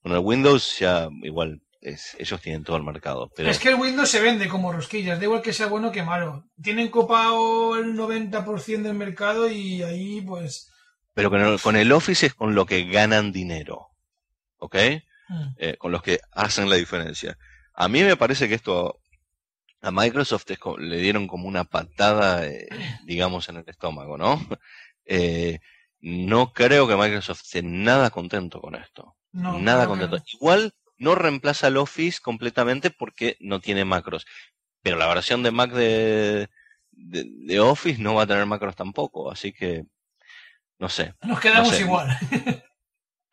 bueno, 0.04 0.20
el 0.20 0.24
Windows 0.24 0.78
ya 0.78 1.10
igual, 1.24 1.62
es, 1.82 2.16
ellos 2.20 2.40
tienen 2.42 2.64
todo 2.64 2.78
el 2.78 2.84
mercado. 2.84 3.32
Pero 3.36 3.50
Es 3.50 3.58
que 3.58 3.70
el 3.70 3.76
Windows 3.76 4.10
se 4.10 4.22
vende 4.22 4.48
como 4.48 4.72
rosquillas, 4.72 5.18
da 5.18 5.26
igual 5.26 5.42
que 5.42 5.52
sea 5.52 5.66
bueno 5.66 5.92
que 5.92 6.04
malo. 6.04 6.46
Tienen 6.62 6.90
copado 6.90 7.76
el 7.78 7.96
90% 7.96 8.84
del 8.84 8.94
mercado 8.94 9.50
y 9.50 9.82
ahí 9.82 10.22
pues... 10.22 10.72
pero 11.16 11.32
con, 11.32 11.42
el, 11.42 11.60
con 11.60 11.76
el 11.76 11.92
Office 11.92 12.28
es 12.28 12.36
con 12.36 12.54
lo 12.54 12.68
que 12.68 12.86
ganan 12.86 13.32
dinero. 13.32 13.88
¿Ok? 14.58 14.76
mm. 15.30 15.48
Eh, 15.58 15.76
con 15.80 15.92
los 15.92 16.04
que 16.04 16.20
hacen 16.32 16.70
la 16.70 16.76
diferencia. 16.76 17.36
A 17.74 17.88
mí 17.88 18.04
me 18.04 18.16
parece 18.16 18.48
que 18.48 18.54
esto 18.54 19.00
a 19.86 19.92
Microsoft 19.92 20.50
es 20.50 20.60
le 20.80 20.98
dieron 20.98 21.28
como 21.28 21.48
una 21.48 21.64
patada, 21.64 22.48
eh, 22.48 22.68
digamos, 23.04 23.50
en 23.50 23.58
el 23.58 23.66
estómago, 23.68 24.18
¿no? 24.18 24.40
Eh, 25.08 25.60
no 26.00 26.52
creo 26.52 26.88
que 26.88 26.96
Microsoft 26.96 27.44
esté 27.44 27.62
nada 27.62 28.10
contento 28.10 28.60
con 28.60 28.74
esto. 28.74 29.16
No, 29.32 29.60
nada 29.60 29.86
contento. 29.86 30.18
Igual 30.34 30.74
no 30.98 31.14
reemplaza 31.14 31.68
el 31.68 31.78
Office 31.78 32.20
completamente 32.20 32.90
porque 32.90 33.38
no 33.40 33.60
tiene 33.60 33.86
macros. 33.86 34.26
Pero 34.82 34.98
la 34.98 35.06
versión 35.06 35.44
de 35.44 35.52
Mac 35.52 35.72
de, 35.74 36.50
de, 36.90 37.26
de 37.28 37.60
Office 37.60 38.02
no 38.02 38.16
va 38.16 38.24
a 38.24 38.28
tener 38.28 38.48
macros 38.48 38.76
tampoco. 38.76 39.30
Así 39.30 39.54
que, 39.54 39.86
no 40.80 40.90
sé. 40.90 41.14
no. 41.22 41.30
Nos 41.30 41.40
quedamos 41.40 41.70
no 41.70 41.76
sé. 41.76 41.82
igual. 41.84 42.20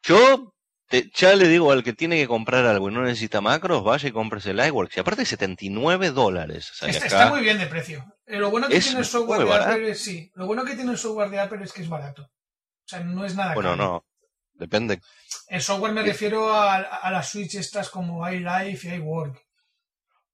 Yo 0.03 0.52
te- 0.93 1.11
ya 1.15 1.35
le 1.35 1.49
digo 1.49 1.73
al 1.73 1.83
que 1.83 1.95
tiene 1.95 2.17
que 2.19 2.29
comprar 2.29 2.67
algo 2.67 2.91
y 2.91 2.93
no 2.95 3.03
necesita 3.03 3.41
macros, 3.41 3.83
vaya 3.83 4.09
y 4.09 4.13
cómprese 4.13 4.51
el 4.51 4.65
iWorks. 4.65 4.97
Y 4.97 5.01
aparte 5.01 5.25
79 5.25 6.11
dólares. 6.11 6.71
O 6.71 6.75
sea, 6.75 6.89
Está, 6.91 7.07
está 7.07 7.31
muy 7.31 7.41
bien 7.41 7.59
de 7.59 7.67
precio. 7.67 8.05
Eh, 8.27 8.39
Lo 8.39 8.51
bueno 8.51 8.69
que 8.69 8.77
Es 8.77 8.85
tiene 8.85 9.01
el 9.01 9.07
software 9.07 9.45
de. 9.47 9.53
Apple 9.55 9.91
es 9.91 10.01
sí. 10.01 10.31
Lo 10.35 10.47
bueno 10.47 10.65
que 10.65 10.75
tiene 10.75 10.93
el 10.93 10.99
software 10.99 11.31
de 11.31 11.41
Apple 11.41 11.65
es 11.65 11.73
que 11.73 11.81
es 11.83 11.89
barato. 11.89 12.23
O 12.23 12.87
sea, 12.87 13.01
no 13.01 13.25
es 13.25 13.35
nada 13.35 13.55
Bueno, 13.55 13.71
caro. 13.71 13.83
no. 13.83 14.05
Depende. 14.55 15.01
El 15.49 15.63
software 15.63 15.93
me 15.93 16.03
refiero 16.03 16.53
a, 16.53 16.77
a 16.77 17.11
las 17.11 17.31
Switch 17.31 17.55
estas 17.55 17.89
como 17.89 18.29
iLife 18.31 18.89
y 18.89 18.95
iWork. 18.99 19.41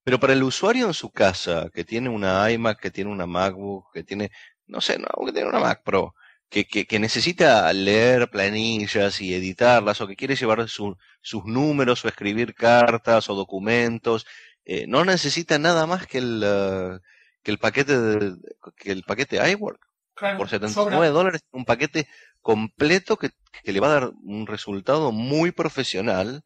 Pero 0.04 0.18
para 0.18 0.32
el 0.32 0.42
usuario 0.42 0.86
en 0.86 0.94
su 0.94 1.10
casa, 1.10 1.68
que 1.72 1.84
tiene 1.84 2.08
una 2.08 2.50
iMac, 2.50 2.80
que 2.80 2.90
tiene 2.90 3.10
una 3.10 3.26
MacBook, 3.26 3.92
que 3.92 4.02
tiene, 4.02 4.30
no 4.66 4.80
sé, 4.80 4.98
no, 4.98 5.06
que 5.24 5.32
tiene 5.32 5.48
una 5.48 5.60
Mac 5.60 5.82
Pro, 5.84 6.14
que, 6.50 6.66
que, 6.66 6.86
que 6.86 6.98
necesita 6.98 7.70
leer 7.72 8.30
planillas 8.30 9.20
y 9.20 9.34
editarlas, 9.34 10.00
o 10.00 10.06
que 10.06 10.16
quiere 10.16 10.34
llevar 10.36 10.68
su- 10.68 10.96
sus 11.20 11.44
números 11.44 12.04
o 12.04 12.08
escribir 12.08 12.54
cartas 12.54 13.28
o 13.28 13.34
documentos, 13.34 14.26
eh, 14.64 14.86
no 14.86 15.04
necesita 15.04 15.58
nada 15.58 15.86
más 15.86 16.06
que 16.06 16.18
el, 16.18 16.42
eh, 16.44 16.98
que 17.42 17.50
el 17.50 17.58
paquete 17.58 17.98
de, 17.98 18.36
que 18.76 18.92
el 18.92 19.02
paquete 19.02 19.36
iWork. 19.52 19.80
Claro, 20.14 20.38
por 20.38 20.48
sobra. 20.48 20.68
79 20.68 21.08
dólares, 21.08 21.42
un 21.52 21.64
paquete 21.64 22.08
completo 22.40 23.16
que, 23.16 23.30
que 23.62 23.72
le 23.72 23.80
va 23.80 23.88
a 23.88 24.00
dar 24.00 24.10
un 24.24 24.46
resultado 24.46 25.12
muy 25.12 25.52
profesional, 25.52 26.42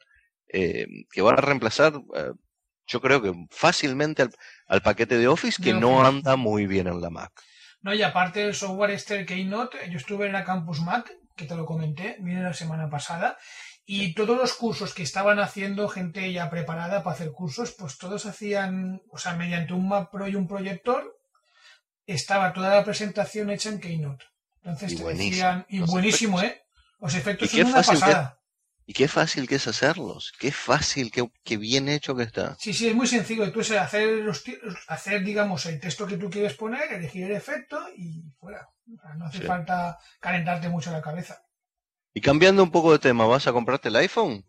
eh, 0.48 0.86
que 1.11 1.22
va 1.22 1.30
a 1.32 1.36
reemplazar, 1.36 1.94
eh, 2.14 2.32
yo 2.86 3.00
creo 3.00 3.22
que 3.22 3.32
fácilmente 3.50 4.22
al, 4.22 4.30
al 4.66 4.82
paquete 4.82 5.16
de 5.16 5.28
Office, 5.28 5.62
que 5.62 5.72
no 5.80 6.05
anda 6.05 6.36
muy 6.36 6.66
bien 6.66 6.86
en 6.88 7.00
la 7.00 7.09
Mac. 7.11 7.32
No, 7.83 7.93
y 7.93 8.03
aparte 8.03 8.45
el 8.45 8.55
software 8.55 8.93
este, 8.93 9.20
el 9.20 9.26
Keynote, 9.26 9.91
yo 9.91 9.99
estuve 9.99 10.26
en 10.26 10.33
la 10.33 10.45
Campus 10.45 10.80
Mac, 10.80 11.12
que 11.37 11.47
te 11.47 11.57
lo 11.57 11.66
comenté, 11.66 12.16
vine 12.20 12.43
la 12.43 12.55
semana 12.55 12.89
pasada, 12.89 13.37
y 13.85 14.14
todos 14.14 14.37
los 14.37 14.55
cursos 14.55 14.95
que 14.95 15.03
estaban 15.03 15.41
haciendo 15.41 15.89
gente 15.89 16.33
ya 16.33 16.49
preparada 16.49 17.03
para 17.03 17.14
hacer 17.14 17.33
cursos, 17.33 17.72
pues 17.72 17.99
todos 17.99 18.26
hacían, 18.26 19.03
o 19.11 19.18
sea, 19.18 19.35
mediante 19.35 19.72
un 19.74 19.89
Mac 19.89 20.11
Pro 20.11 20.28
y 20.28 20.37
un 20.37 20.47
proyector, 20.47 21.18
estaba 22.07 22.53
toda 22.53 22.74
la 22.74 22.85
presentación 22.85 23.51
hecha 23.51 23.70
en 23.70 23.80
Keynote. 23.80 24.24
Entonces 24.62 24.93
Y 24.93 24.97
te 24.97 25.03
buenísimo. 25.03 25.30
decían, 25.30 25.66
y 25.68 25.80
buenísimo. 25.80 26.41
¿eh? 26.41 26.62
Los 27.01 27.14
efectos 27.14 27.51
son 27.51 27.66
una 27.66 27.83
pasada. 27.83 28.39
Y 28.85 28.95
qué 28.95 29.07
fácil 29.09 29.47
que 29.49 29.55
es 29.57 29.66
hacerlos, 29.68 30.33
qué 30.39 30.51
fácil, 30.51 31.11
qué, 31.12 31.28
qué 31.45 31.57
bien 31.57 31.89
hecho 31.89 32.16
que 32.16 32.24
está. 32.24 32.57
Sí, 32.59 32.72
sí, 32.74 32.89
es 32.89 32.95
muy 32.95 33.07
sencillo. 33.07 33.51
Tú 33.53 33.61
es 33.61 33.70
hacer, 33.70 34.09
los, 34.24 34.43
hacer, 34.89 35.22
digamos, 35.24 35.64
el 35.66 35.78
texto 35.80 36.07
que 36.07 36.16
tú 36.16 36.28
quieres 36.28 36.55
poner, 36.55 36.93
elegir 36.93 37.24
el 37.26 37.37
efecto 37.37 37.80
y 37.97 38.22
fuera. 38.41 38.68
O 38.93 39.01
sea, 39.01 39.14
no 39.14 39.26
hace 39.26 39.39
Sí. 39.39 39.45
falta 39.45 39.99
calentarte 40.20 40.68
mucho 40.68 40.91
la 40.91 41.01
cabeza. 41.01 41.43
Y 42.12 42.20
cambiando 42.20 42.62
un 42.62 42.70
poco 42.70 42.93
de 42.93 42.99
tema, 42.99 43.24
¿vas 43.26 43.47
a 43.47 43.53
comprarte 43.53 43.89
el 43.89 43.97
iPhone? 43.97 44.45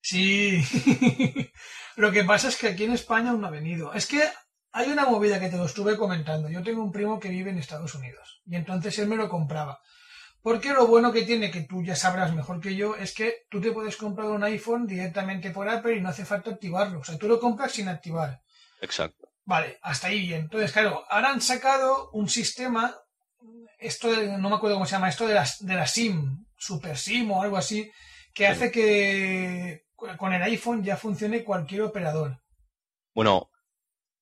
Sí. 0.00 0.62
lo 1.96 2.12
que 2.12 2.24
pasa 2.24 2.48
es 2.48 2.56
que 2.56 2.68
aquí 2.68 2.84
en 2.84 2.92
España 2.92 3.30
aún 3.30 3.40
no 3.40 3.48
ha 3.48 3.50
venido. 3.50 3.92
Es 3.92 4.06
que 4.06 4.22
hay 4.72 4.90
una 4.90 5.04
movida 5.04 5.40
que 5.40 5.48
te 5.48 5.56
lo 5.56 5.66
estuve 5.66 5.96
comentando. 5.96 6.48
Yo 6.48 6.62
tengo 6.62 6.82
un 6.82 6.92
primo 6.92 7.18
que 7.18 7.28
vive 7.28 7.50
en 7.50 7.58
Estados 7.58 7.94
Unidos 7.94 8.40
y 8.46 8.56
entonces 8.56 8.98
él 8.98 9.08
me 9.08 9.16
lo 9.16 9.28
compraba. 9.28 9.80
Porque 10.42 10.72
lo 10.72 10.86
bueno 10.86 11.12
que 11.12 11.22
tiene, 11.22 11.50
que 11.50 11.62
tú 11.62 11.82
ya 11.82 11.96
sabrás 11.96 12.32
mejor 12.34 12.60
que 12.60 12.74
yo, 12.76 12.94
es 12.94 13.12
que 13.12 13.46
tú 13.50 13.60
te 13.60 13.72
puedes 13.72 13.96
comprar 13.96 14.28
un 14.28 14.44
iPhone 14.44 14.86
directamente 14.86 15.50
por 15.50 15.68
Apple 15.68 15.96
y 15.96 16.00
no 16.00 16.08
hace 16.10 16.24
falta 16.24 16.50
activarlo. 16.50 17.00
O 17.00 17.04
sea, 17.04 17.18
tú 17.18 17.26
lo 17.28 17.40
compras 17.40 17.72
sin 17.72 17.88
activar. 17.88 18.40
Exacto. 18.80 19.28
Vale, 19.44 19.78
hasta 19.82 20.06
ahí 20.08 20.20
bien. 20.20 20.42
Entonces, 20.42 20.72
claro, 20.72 21.04
ahora 21.10 21.30
han 21.30 21.40
sacado 21.40 22.10
un 22.12 22.28
sistema, 22.28 22.94
esto 23.78 24.10
de- 24.12 24.38
no 24.38 24.48
me 24.50 24.56
acuerdo 24.56 24.76
cómo 24.76 24.86
se 24.86 24.92
llama, 24.92 25.08
esto 25.08 25.26
de 25.26 25.34
la, 25.34 25.46
de 25.60 25.74
la 25.74 25.86
SIM, 25.86 26.44
Super 26.56 26.96
SIM 26.96 27.30
o 27.32 27.42
algo 27.42 27.56
así, 27.56 27.90
que 28.32 28.44
Sí. 28.44 28.50
hace 28.52 28.70
que 28.70 29.84
con 30.16 30.32
el 30.32 30.42
iPhone 30.42 30.84
ya 30.84 30.96
funcione 30.96 31.42
cualquier 31.42 31.82
operador. 31.82 32.40
Bueno, 33.14 33.50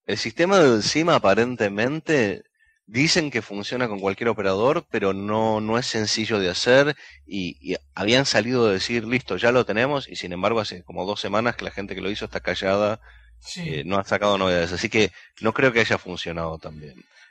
el 0.07 0.17
sistema 0.17 0.59
del 0.59 0.83
SIM 0.83 1.11
aparentemente 1.11 2.45
dicen 2.87 3.31
que 3.31 3.43
funciona 3.43 3.89
con 3.89 3.99
cualquier 4.01 4.29
operador, 4.29 4.87
pero 4.91 5.13
no, 5.13 5.61
no 5.61 5.77
es 5.79 5.87
sencillo 5.87 6.39
de 6.39 6.51
hacer 6.51 6.97
y, 7.27 7.57
y 7.61 7.77
habían 7.95 8.27
salido 8.27 8.67
a 8.69 8.73
decir, 8.73 9.05
listo, 9.05 9.37
ya 9.37 9.51
lo 9.53 9.67
tenemos 9.67 10.09
y 10.09 10.17
sin 10.17 10.33
embargo 10.33 10.61
hace 10.61 10.85
como 10.85 11.05
dos 11.05 11.21
semanas 11.21 11.57
que 11.57 11.65
la 11.65 11.73
gente 11.73 11.95
que 11.95 12.01
lo 12.01 12.11
hizo 12.11 12.25
está 12.27 12.41
callada, 12.41 13.01
Sí. 13.39 13.63
eh, 13.67 13.83
no 13.85 13.99
ha 13.99 14.05
sacado 14.05 14.39
novedades, 14.39 14.73
así 14.73 14.89
que 14.89 15.13
no 15.41 15.53
creo 15.53 15.73
que 15.73 15.81
haya 15.81 15.99
funcionado 15.99 16.59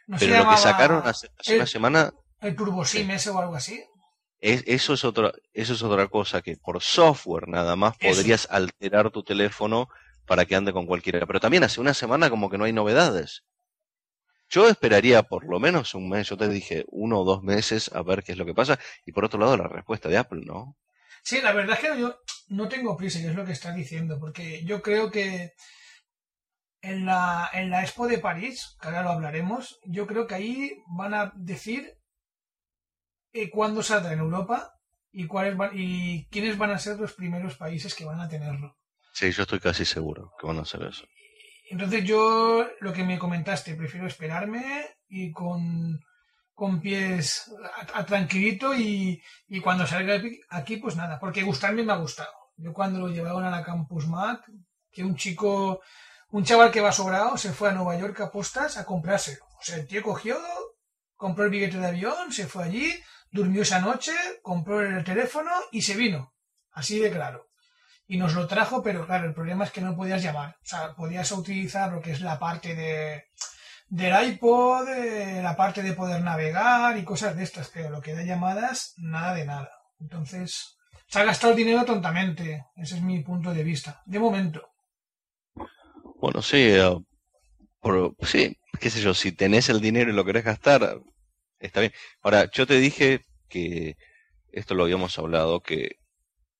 no 0.08 0.20
se 0.20 0.28
Pero 0.28 0.44
lo 0.44 0.50
que 0.50 0.58
sacaron 0.58 1.02
hace, 1.06 1.30
hace 1.40 1.54
el- 1.54 1.58
una 1.60 1.68
semana, 1.68 2.14
el 2.42 2.56
Turbo 2.56 2.86
SIM 2.86 3.10
ese 3.12 3.30
o 3.32 3.40
algo 3.40 3.56
así. 3.56 3.84
es, 4.40 4.64
eso, 4.68 4.94
es 4.94 5.04
otra, 5.04 5.32
eso 5.54 5.74
es 5.74 5.82
otra 5.82 6.08
cosa, 6.08 6.42
que 6.42 6.58
por 6.58 6.82
software 6.84 7.48
nada 7.48 7.76
más 7.76 7.96
Eso. 8.00 8.16
podrías 8.16 8.48
alterar 8.52 9.10
tu 9.10 9.24
teléfono 9.24 9.90
para 10.28 10.46
que 10.46 10.56
ande 10.56 10.74
con 10.74 10.86
cualquiera. 10.86 11.26
Pero 11.26 11.40
también 11.40 11.64
hace 11.64 11.82
una 11.82 11.94
semana 11.94 12.30
como 12.30 12.50
que 12.50 12.58
no 12.58 12.66
hay 12.66 12.74
novedades. 12.74 13.44
Yo 14.50 14.70
esperaría 14.70 15.24
por 15.24 15.46
lo 15.46 15.60
menos 15.60 15.96
un 15.96 16.10
mes, 16.10 16.30
yo 16.30 16.38
te 16.38 16.48
dije 16.48 16.86
uno 16.90 17.22
o 17.22 17.26
dos 17.26 17.44
meses 17.44 17.92
a 17.94 18.02
ver 18.04 18.24
qué 18.24 18.34
es 18.34 18.38
lo 18.38 18.46
que 18.46 18.54
pasa. 18.54 18.80
Y 19.06 19.12
por 19.12 19.26
otro 19.26 19.40
lado, 19.40 19.58
la 19.58 19.68
respuesta 19.68 20.10
de 20.10 20.18
Apple, 20.18 20.42
¿no? 20.46 20.78
Sí, 21.24 21.42
la 21.42 21.54
verdad 21.54 21.80
es 21.82 21.90
que 21.90 22.00
yo 22.00 22.20
no 22.50 22.68
tengo 22.68 22.96
prisa, 22.96 23.20
y 23.20 23.26
es 23.26 23.36
lo 23.36 23.46
que 23.46 23.52
estás 23.52 23.76
diciendo, 23.76 24.20
porque 24.20 24.64
yo 24.64 24.82
creo 24.84 25.10
que 25.10 25.54
en 26.82 27.06
la, 27.06 27.50
en 27.52 27.72
la 27.72 27.82
Expo 27.82 28.08
de 28.08 28.20
París, 28.20 28.78
que 28.80 28.88
ahora 28.88 29.02
lo 29.02 29.10
hablaremos, 29.10 29.80
yo 29.86 30.06
creo 30.06 30.28
que 30.28 30.36
ahí 30.36 30.84
van 30.96 31.16
a 31.16 31.34
decir 31.36 31.98
eh, 33.34 33.50
cuándo 33.50 33.82
saldrá 33.82 34.14
en 34.14 34.20
Europa 34.20 34.72
y 35.12 35.26
cuáles 35.26 35.58
van, 35.58 35.72
y 35.74 36.28
quiénes 36.28 36.60
van 36.60 36.72
a 36.72 36.78
ser 36.78 37.00
los 37.00 37.14
primeros 37.14 37.58
países 37.58 37.96
que 37.96 38.06
van 38.06 38.20
a 38.20 38.30
tenerlo. 38.30 38.78
Sí, 39.14 39.32
yo 39.32 39.44
estoy 39.44 39.60
casi 39.60 39.84
seguro 39.84 40.32
que 40.40 40.46
van 40.46 40.60
a 40.60 40.62
hacer 40.62 40.84
eso. 40.84 41.06
Entonces 41.70 42.04
yo, 42.04 42.68
lo 42.80 42.94
que 42.94 43.04
me 43.04 43.18
comentaste, 43.18 43.76
prefiero 43.76 44.08
esperarme 44.08 44.98
y 45.08 45.32
con, 45.32 46.00
con 46.54 46.80
pies 46.80 47.52
a, 47.94 48.06
tranquilito 48.06 48.76
y, 48.76 49.22
y, 49.48 49.60
cuando 49.62 49.88
salga 49.88 50.22
aquí, 50.50 50.78
pues 50.78 50.96
nada, 50.96 51.20
porque 51.20 51.44
gustarme 51.44 51.84
me 51.84 51.94
ha 51.94 51.98
gustado. 51.98 52.32
Yo 52.58 52.72
cuando 52.72 53.00
lo 53.00 53.08
llevaron 53.08 53.44
a 53.44 53.50
la 53.50 53.64
Campus 53.64 54.08
Mac, 54.08 54.46
que 54.92 55.04
un 55.04 55.16
chico, 55.16 55.82
un 56.30 56.44
chaval 56.44 56.72
que 56.72 56.82
va 56.82 56.92
sobrado, 56.92 57.38
se 57.38 57.52
fue 57.52 57.70
a 57.70 57.74
Nueva 57.74 57.98
York 57.98 58.20
a 58.22 58.32
postas 58.32 58.78
a 58.78 58.86
comprarse. 58.86 59.40
O 59.60 59.64
sea, 59.64 59.78
el 59.78 59.88
tío 59.88 60.04
cogió, 60.04 60.38
compró 61.16 61.46
el 61.46 61.50
billete 61.50 61.80
de 61.80 61.88
avión, 61.88 62.32
se 62.32 62.48
fue 62.48 62.64
allí, 62.64 62.94
durmió 63.32 63.64
esa 63.64 63.80
noche, 63.80 64.14
compró 64.44 64.82
el 64.82 65.04
teléfono 65.04 65.52
y 65.72 65.82
se 65.82 65.96
vino. 65.96 66.34
Así 66.72 67.00
de 67.00 67.12
claro 67.12 67.48
y 68.08 68.18
nos 68.18 68.34
lo 68.34 68.48
trajo, 68.48 68.84
pero 68.84 69.06
claro, 69.06 69.28
el 69.28 69.34
problema 69.34 69.66
es 69.66 69.72
que 69.72 69.82
no 69.82 69.96
podías 69.96 70.22
llamar. 70.22 70.58
O 70.62 70.66
sea, 70.66 70.94
podías 70.94 71.32
utilizar 71.32 71.92
lo 71.92 72.02
que 72.02 72.12
es 72.12 72.22
la 72.22 72.40
parte 72.40 72.76
de 72.76 73.26
del 73.88 74.30
iPod, 74.30 74.90
eh, 74.90 75.42
la 75.44 75.56
parte 75.56 75.84
de 75.84 75.94
poder 75.94 76.22
navegar 76.22 76.98
y 76.98 77.04
cosas 77.04 77.36
de 77.36 77.44
estas, 77.44 77.70
pero 77.70 77.90
lo 77.90 78.02
que 78.02 78.14
da 78.14 78.24
llamadas, 78.24 78.94
nada 78.98 79.34
de 79.36 79.46
nada. 79.46 79.70
Entonces, 80.00 80.78
se 81.08 81.20
ha 81.20 81.24
gastado 81.24 81.54
el 81.54 81.58
dinero 81.58 81.86
tontamente. 81.86 82.66
Ese 82.76 82.96
es 82.96 83.02
mi 83.02 83.22
punto 83.24 83.54
de 83.54 83.64
vista. 83.64 84.02
De 84.06 84.20
momento. 84.20 84.70
Bueno, 86.20 86.42
sí, 86.42 86.74
por, 87.80 88.16
sí, 88.22 88.58
qué 88.80 88.90
sé 88.90 89.02
yo, 89.02 89.14
si 89.14 89.32
tenés 89.32 89.70
el 89.70 89.82
dinero 89.82 90.10
y 90.10 90.14
lo 90.14 90.26
querés 90.26 90.44
gastar, 90.44 91.00
está 91.60 91.82
bien. 91.82 91.94
Ahora, 92.22 92.50
yo 92.52 92.66
te 92.66 92.80
dije 92.80 93.26
que, 93.48 93.96
esto 94.52 94.74
lo 94.74 94.84
habíamos 94.84 95.18
hablado, 95.20 95.62
que 95.62 95.98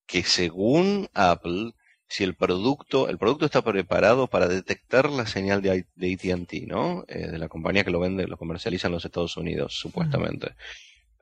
que 0.06 0.24
según 0.24 1.10
Apple, 1.14 1.74
si 2.08 2.24
el 2.24 2.36
producto, 2.36 3.10
el 3.10 3.18
producto 3.18 3.46
está 3.46 3.64
preparado 3.64 4.28
para 4.28 4.48
detectar 4.48 5.10
la 5.10 5.26
señal 5.26 5.62
de, 5.62 5.72
ATT, 5.72 6.68
¿no? 6.68 7.06
Eh, 7.08 7.28
de 7.28 7.40
la 7.40 7.50
compañía 7.50 7.84
que 7.84 7.92
lo 7.92 8.00
vende, 8.00 8.28
lo 8.28 8.38
comercializa 8.38 8.88
en 8.88 8.94
los 8.94 9.06
Estados 9.06 9.38
Unidos, 9.38 9.74
supuestamente, 9.74 10.56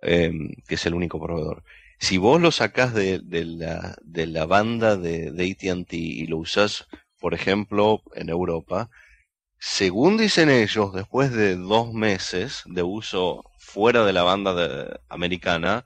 em, 0.01 0.51
que 0.67 0.75
es 0.75 0.85
el 0.85 0.93
único 0.93 1.19
proveedor. 1.21 1.63
Si 1.99 2.17
vos 2.17 2.41
lo 2.41 2.51
sacás 2.51 2.93
de, 2.93 3.21
la, 3.45 3.95
de 4.03 4.27
la 4.27 4.45
banda 4.45 4.97
de, 4.97 5.31
de 5.31 5.51
ATT 5.51 5.93
y 5.93 6.25
lo 6.27 6.37
usás, 6.37 6.87
por 7.19 7.33
ejemplo, 7.33 8.01
en 8.15 8.29
Europa, 8.29 8.89
según 9.65 10.17
dicen 10.17 10.49
ellos, 10.49 10.93
después 10.93 11.31
de 11.31 11.55
dos 11.55 11.93
meses 11.93 12.63
de 12.65 12.83
uso 12.83 13.45
fuera 13.57 14.03
de 14.05 14.11
la 14.11 14.23
banda 14.23 14.99
americana, 15.07 15.85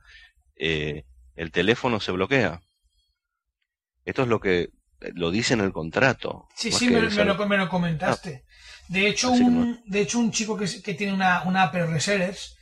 eh, 0.56 1.06
el 1.36 1.52
teléfono 1.52 2.00
se 2.00 2.12
bloquea. 2.12 2.62
Esto 4.08 4.22
es 4.22 4.30
lo 4.30 4.40
que 4.40 4.62
eh, 5.02 5.12
lo 5.16 5.32
dice 5.32 5.54
en 5.54 5.60
el 5.60 5.74
contrato. 5.74 6.48
Sí, 6.56 6.72
sí, 6.72 6.90
me, 6.90 7.02
lo, 7.02 7.10
me, 7.46 7.58
lo, 7.58 7.70
comentaste. 7.70 8.46
Ah. 8.46 8.84
de, 8.88 9.08
hecho, 9.10 9.32
un, 9.32 9.82
de 9.86 10.00
hecho, 10.00 10.18
un 10.18 10.32
chico 10.32 10.56
que, 10.56 10.82
que 10.82 10.94
tiene 10.94 11.12
una, 11.12 11.44
una 11.44 11.64
Apple 11.64 11.88
Resellers 11.88 12.56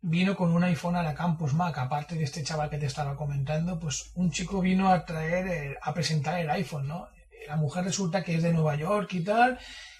vino 0.00 0.36
con 0.36 0.52
un 0.52 0.62
iPhone 0.62 0.94
a 0.94 1.02
la 1.02 1.12
Campus 1.12 1.54
Mac, 1.54 1.76
aparte 1.78 2.14
de 2.14 2.22
este 2.22 2.44
chaval 2.44 2.70
que 2.70 2.78
te 2.78 2.86
estaba 2.86 3.16
comentando, 3.16 3.80
pues 3.80 4.12
un 4.14 4.30
chico 4.30 4.60
vino 4.60 4.90
a 4.90 5.04
traer, 5.04 5.76
a 5.82 5.92
presentar 5.92 6.38
el 6.38 6.50
iPhone, 6.50 6.86
¿no? 6.86 7.08
La 7.48 7.56
mujer 7.56 7.84
resulta 7.84 8.22
que 8.22 8.36
es 8.36 8.42
de 8.44 8.52
Nueva 8.52 8.76
York 8.76 9.12
y 9.14 9.24
tal, 9.24 9.58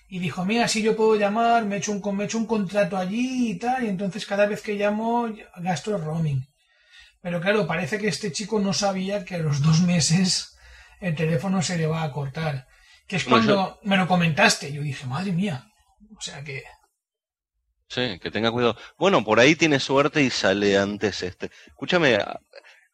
y 0.09 0.21
dijo, 0.21 0.45
mira, 0.45 0.69
si 0.69 0.83
yo 0.83 0.97
puedo 0.97 1.17
llamar, 1.17 1.65
me 1.65 1.75
he 1.75 1.79
hecho 1.79 1.91
un, 1.91 2.17
me 2.17 2.25
he 2.25 2.27
hecho 2.27 2.39
un 2.39 2.47
contrato 2.47 2.97
allí 2.97 3.51
y 3.51 3.59
tal, 3.59 3.83
y 3.83 3.89
entonces 3.89 4.25
cada 4.25 4.47
vez 4.47 4.63
que 4.63 4.75
llamo 4.75 5.29
gasto 5.57 5.97
el 5.97 6.05
roaming. 6.05 6.47
Pero 7.21 7.41
claro, 7.41 7.67
parece 7.67 7.99
que 7.99 8.09
este 8.09 8.31
chico 8.31 8.61
no 8.61 8.73
sabía 8.73 9.25
que 9.25 9.35
a 9.35 9.39
los 9.39 9.63
dos 9.63 9.81
meses 9.81 10.52
el 11.03 11.17
teléfono 11.17 11.61
se 11.61 11.77
le 11.77 11.87
va 11.87 12.05
a 12.05 12.13
cortar. 12.13 12.67
Que 13.07 13.17
es 13.17 13.25
cuando 13.25 13.79
me 13.83 13.97
lo 13.97 14.07
comentaste. 14.07 14.73
Yo 14.73 14.81
dije, 14.83 15.05
madre 15.07 15.33
mía. 15.33 15.67
O 16.17 16.21
sea 16.21 16.43
que. 16.43 16.63
Sí, 17.89 18.19
que 18.21 18.31
tenga 18.31 18.51
cuidado. 18.51 18.77
Bueno, 18.97 19.23
por 19.23 19.39
ahí 19.39 19.55
tiene 19.55 19.81
suerte 19.81 20.23
y 20.23 20.31
sale 20.31 20.79
antes 20.79 21.23
este. 21.23 21.51
Escúchame, 21.67 22.19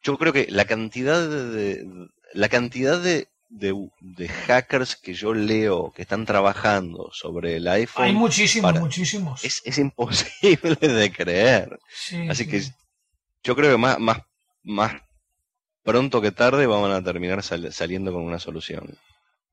yo 0.01 0.17
creo 0.17 0.33
que 0.33 0.47
la 0.49 0.65
cantidad 0.65 1.25
de, 1.29 1.85
la 2.33 2.49
cantidad 2.49 2.99
de, 2.99 3.29
de, 3.47 4.27
hackers 4.27 4.95
que 4.95 5.13
yo 5.13 5.33
leo 5.33 5.91
que 5.95 6.01
están 6.01 6.25
trabajando 6.25 7.11
sobre 7.13 7.57
el 7.57 7.67
iPhone. 7.67 8.05
Hay 8.05 8.13
muchísimos, 8.13 8.77
muchísimos. 8.79 9.45
Es, 9.45 9.61
es, 9.63 9.77
imposible 9.77 10.75
de 10.75 11.11
creer. 11.11 11.79
Así 12.29 12.47
que 12.47 12.63
yo 13.43 13.55
creo 13.55 13.71
que 13.71 13.77
más, 13.77 13.99
más, 13.99 14.19
más 14.63 14.93
pronto 15.89 16.21
que 16.21 16.31
tarde 16.31 16.67
van 16.67 16.91
a 16.91 17.03
terminar 17.03 17.41
saliendo 17.41 18.13
con 18.13 18.21
una 18.21 18.37
solución. 18.37 18.95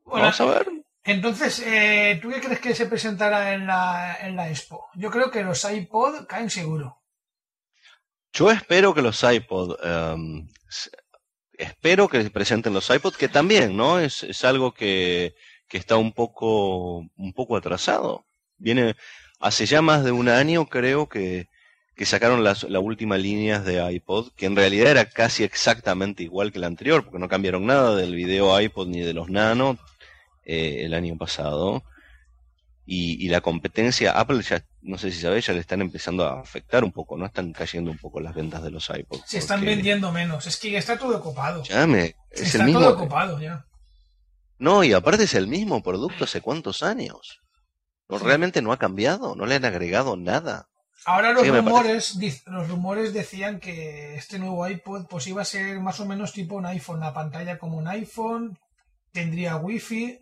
Vamos 0.05 0.39
a 0.39 0.45
ver. 0.45 0.66
Entonces, 1.03 1.62
eh, 1.64 2.18
¿tú 2.20 2.28
qué 2.28 2.41
crees 2.41 2.61
que 2.61 2.74
se 2.74 2.84
presentará 2.84 3.55
en 3.55 3.66
la, 3.66 4.18
en 4.20 4.37
la 4.37 4.51
Expo? 4.51 4.87
Yo 4.97 5.11
creo 5.11 5.30
que 5.30 5.43
los 5.43 5.64
iPod 5.64 6.26
caen 6.26 6.51
seguro. 6.51 7.01
Yo 8.34 8.51
espero 8.51 8.93
que 8.93 9.01
los 9.01 9.22
iPod, 9.22 9.78
em, 9.82 10.47
espero 11.53 12.07
que 12.07 12.28
presenten 12.28 12.74
los 12.74 12.91
iPod, 12.91 13.14
que 13.14 13.28
también, 13.28 13.74
¿no? 13.74 13.99
Es, 13.99 14.22
es 14.22 14.45
algo 14.45 14.74
que, 14.74 15.37
que, 15.68 15.78
está 15.78 15.97
un 15.97 16.12
poco, 16.12 16.99
un 17.16 17.32
poco 17.32 17.57
atrasado. 17.57 18.26
Viene, 18.59 18.95
hace 19.41 19.64
ya 19.64 19.80
más 19.80 20.05
de 20.05 20.12
un 20.12 20.28
año 20.28 20.66
creo 20.66 21.09
que, 21.09 21.49
que 21.97 22.05
sacaron 22.05 22.44
las 22.44 22.64
la 22.64 22.78
última 22.78 23.16
línea 23.16 23.59
de 23.59 23.92
iPod, 23.92 24.30
que 24.36 24.44
en 24.44 24.55
realidad 24.55 24.90
era 24.90 25.07
casi 25.07 25.44
exactamente 25.44 26.22
igual 26.22 26.53
que 26.53 26.59
la 26.59 26.66
anterior, 26.66 27.03
porque 27.03 27.18
no 27.18 27.28
cambiaron 27.28 27.64
nada 27.64 27.97
del 27.97 28.14
video 28.14 28.61
iPod 28.61 28.88
ni 28.88 29.01
de 29.01 29.14
los 29.14 29.30
Nano 29.30 29.78
eh, 30.44 30.82
el 30.84 30.92
año 30.92 31.16
pasado. 31.16 31.82
Y, 32.88 33.28
la 33.30 33.40
competencia, 33.40 34.12
Apple 34.12 34.42
ya, 34.42 34.64
no 34.80 34.97
sé 34.97 35.11
si 35.11 35.20
sabéis, 35.20 35.47
ya 35.47 35.53
le 35.53 35.59
están 35.59 35.80
empezando 35.80 36.24
a 36.24 36.38
afectar 36.38 36.84
un 36.84 36.92
poco, 36.92 37.16
¿no? 37.16 37.26
Están 37.26 37.53
cayendo 37.53 37.90
un 37.90 37.99
poco 37.99 38.20
las 38.20 38.32
ventas 38.32 38.62
de 38.62 38.70
los 38.70 38.88
iPods. 38.88 39.24
Se 39.26 39.38
están 39.38 39.64
vendiendo 39.64 40.12
menos, 40.12 40.47
es 40.47 40.57
que 40.57 40.70
ya 40.70 40.78
está 40.78 40.97
todo 40.97 41.20
copado. 41.20 41.64
Ya 41.64 41.84
me, 41.88 42.14
es 42.30 42.42
está 42.42 42.59
el 42.59 42.64
mismo, 42.66 42.80
todo 42.80 42.97
copado 42.97 43.40
ya. 43.40 43.66
No, 44.59 44.84
y 44.84 44.92
aparte 44.92 45.24
es 45.24 45.34
el 45.34 45.49
mismo 45.49 45.82
producto 45.82 46.24
hace 46.24 46.40
cuántos 46.40 46.84
años. 46.84 47.40
No, 48.09 48.18
Realmente 48.18 48.62
no 48.62 48.70
ha 48.70 48.78
cambiado, 48.78 49.34
no 49.34 49.47
le 49.47 49.57
han 49.57 49.64
agregado 49.64 50.16
nada. 50.16 50.68
Ahora 51.05 51.32
los 51.32 51.47
rumores, 51.47 52.18
los 52.47 52.68
rumores 52.68 53.12
decían 53.12 53.61
que 53.61 54.16
este 54.16 54.38
nuevo 54.38 54.66
iPod 54.66 55.07
pues 55.07 55.26
iba 55.26 55.42
a 55.42 55.44
ser 55.44 55.78
más 55.80 56.01
o 56.01 56.07
menos 56.07 56.32
tipo 56.32 56.57
un 56.57 56.66
iPhone, 56.66 57.01
la 57.01 57.14
pantalla 57.14 57.59
como 57.59 57.76
un 57.76 57.86
iPhone, 57.86 58.59
tendría 59.12 59.57
wifi 59.57 60.18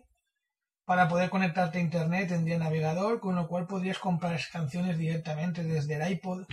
para 0.85 1.07
poder 1.07 1.29
conectarte 1.29 1.79
a 1.79 1.81
internet, 1.81 2.29
tendría 2.29 2.59
navegador, 2.59 3.19
con 3.19 3.35
lo 3.35 3.47
cual 3.47 3.65
podrías 3.65 3.97
comprar 3.97 4.39
canciones 4.51 4.97
directamente 4.97 5.63
desde 5.63 5.95
el 5.95 6.11
iPod. 6.11 6.45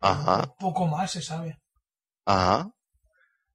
Ajá. 0.00 0.54
Poco 0.58 0.86
más 0.86 1.12
se 1.12 1.22
sabe. 1.22 1.58
Ajá. 2.24 2.70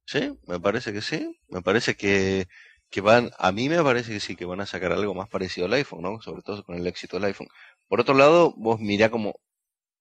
Sí, 0.06 0.38
me 0.46 0.58
parece 0.60 0.92
que 0.92 1.02
sí. 1.02 1.38
Me 1.48 1.62
parece 1.62 1.96
que, 1.96 2.48
que 2.90 3.00
van, 3.02 3.30
a 3.38 3.52
mí 3.52 3.68
me 3.68 3.82
parece 3.82 4.12
que 4.12 4.20
sí, 4.20 4.36
que 4.36 4.46
van 4.46 4.60
a 4.60 4.66
sacar 4.66 4.92
algo 4.92 5.14
más 5.14 5.28
parecido 5.28 5.66
al 5.66 5.74
iPhone, 5.74 6.02
¿no? 6.02 6.20
Sobre 6.22 6.42
todo 6.42 6.64
con 6.64 6.76
el 6.76 6.86
éxito 6.86 7.16
del 7.16 7.26
iPhone. 7.26 7.48
Por 7.88 8.00
otro 8.00 8.14
lado, 8.14 8.54
vos 8.56 8.80
mirá 8.80 9.10
como 9.10 9.34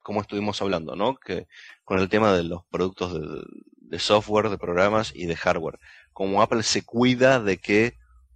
como 0.03 0.21
estuvimos 0.21 0.61
hablando, 0.61 0.95
¿no? 0.95 1.15
Que 1.15 1.47
con 1.83 1.99
el 1.99 2.09
tema 2.09 2.33
de 2.33 2.43
los 2.43 2.63
productos 2.65 3.13
de, 3.79 3.99
software, 3.99 4.49
de 4.49 4.57
programas 4.57 5.13
y 5.15 5.25
de 5.25 5.35
hardware. 5.35 5.79
Como 6.11 6.41
Apple 6.41 6.63
se 6.63 6.83
cuida 6.83 7.39
de 7.39 7.57
que 7.57 7.95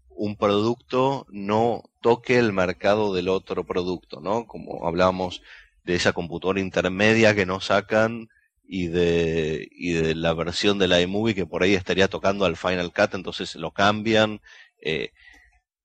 un 0.09 0.36
producto 0.38 1.28
no 1.30 1.84
toque 2.01 2.39
el 2.39 2.53
mercado 2.53 3.13
del 3.13 3.28
otro 3.30 3.65
producto, 3.65 4.22
¿no? 4.22 4.47
Como 4.47 4.88
hablamos 4.88 5.41
de 5.84 5.95
esa 5.95 6.13
computadora 6.13 6.59
intermedia 6.59 7.36
que 7.36 7.45
no 7.45 7.59
sacan 7.59 8.30
y 8.68 8.88
de, 8.88 9.68
y 9.72 9.93
de 9.93 10.15
la 10.15 10.34
versión 10.34 10.80
de 10.80 10.88
la 10.88 11.01
iMovie 11.01 11.36
que 11.36 11.45
por 11.45 11.63
ahí 11.63 11.74
estaría 11.74 12.07
tocando 12.07 12.45
al 12.45 12.57
Final 12.57 12.91
Cut, 12.93 13.13
entonces 13.13 13.55
lo 13.55 13.72
cambian. 13.72 14.41
Eh, 14.82 15.11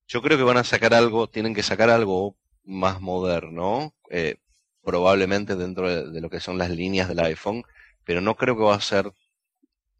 yo 0.07 0.23
creo 0.23 0.37
que 0.37 0.45
van 0.45 0.59
a 0.59 0.65
sacar 0.65 0.95
algo, 0.95 1.29
tienen 1.29 1.55
que 1.55 1.63
sacar 1.63 1.91
algo 1.91 2.37
más 2.65 3.01
moderno. 3.01 3.95
Eh, 4.11 4.37
probablemente 4.83 5.57
dentro 5.57 6.11
de, 6.11 6.21
lo 6.21 6.31
que 6.31 6.41
son 6.41 6.59
las 6.59 6.71
líneas 6.71 7.09
del 7.09 7.21
iPhone, 7.21 7.63
pero 8.05 8.21
no 8.21 8.37
creo 8.37 8.57
que 8.57 8.65
va 8.65 8.75
a 8.75 8.81
ser 8.81 9.13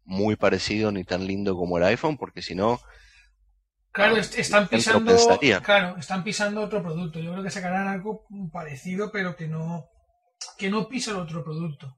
muy 0.05 0.35
parecido 0.35 0.91
ni 0.91 1.03
tan 1.03 1.25
lindo 1.25 1.55
como 1.55 1.77
el 1.77 1.85
iPhone, 1.85 2.17
porque 2.17 2.41
si 2.41 2.55
no... 2.55 2.79
Claro, 3.91 4.17
están 4.17 4.67
pisando, 4.67 5.15
claro, 5.63 5.97
están 5.97 6.23
pisando 6.23 6.61
otro 6.61 6.81
producto. 6.81 7.19
Yo 7.19 7.31
creo 7.31 7.43
que 7.43 7.51
sacarán 7.51 7.87
algo 7.87 8.25
parecido, 8.51 9.11
pero 9.11 9.35
que 9.35 9.47
no, 9.47 9.85
que 10.57 10.71
no 10.71 10.87
pisa 10.87 11.11
el 11.11 11.17
otro 11.17 11.43
producto. 11.43 11.95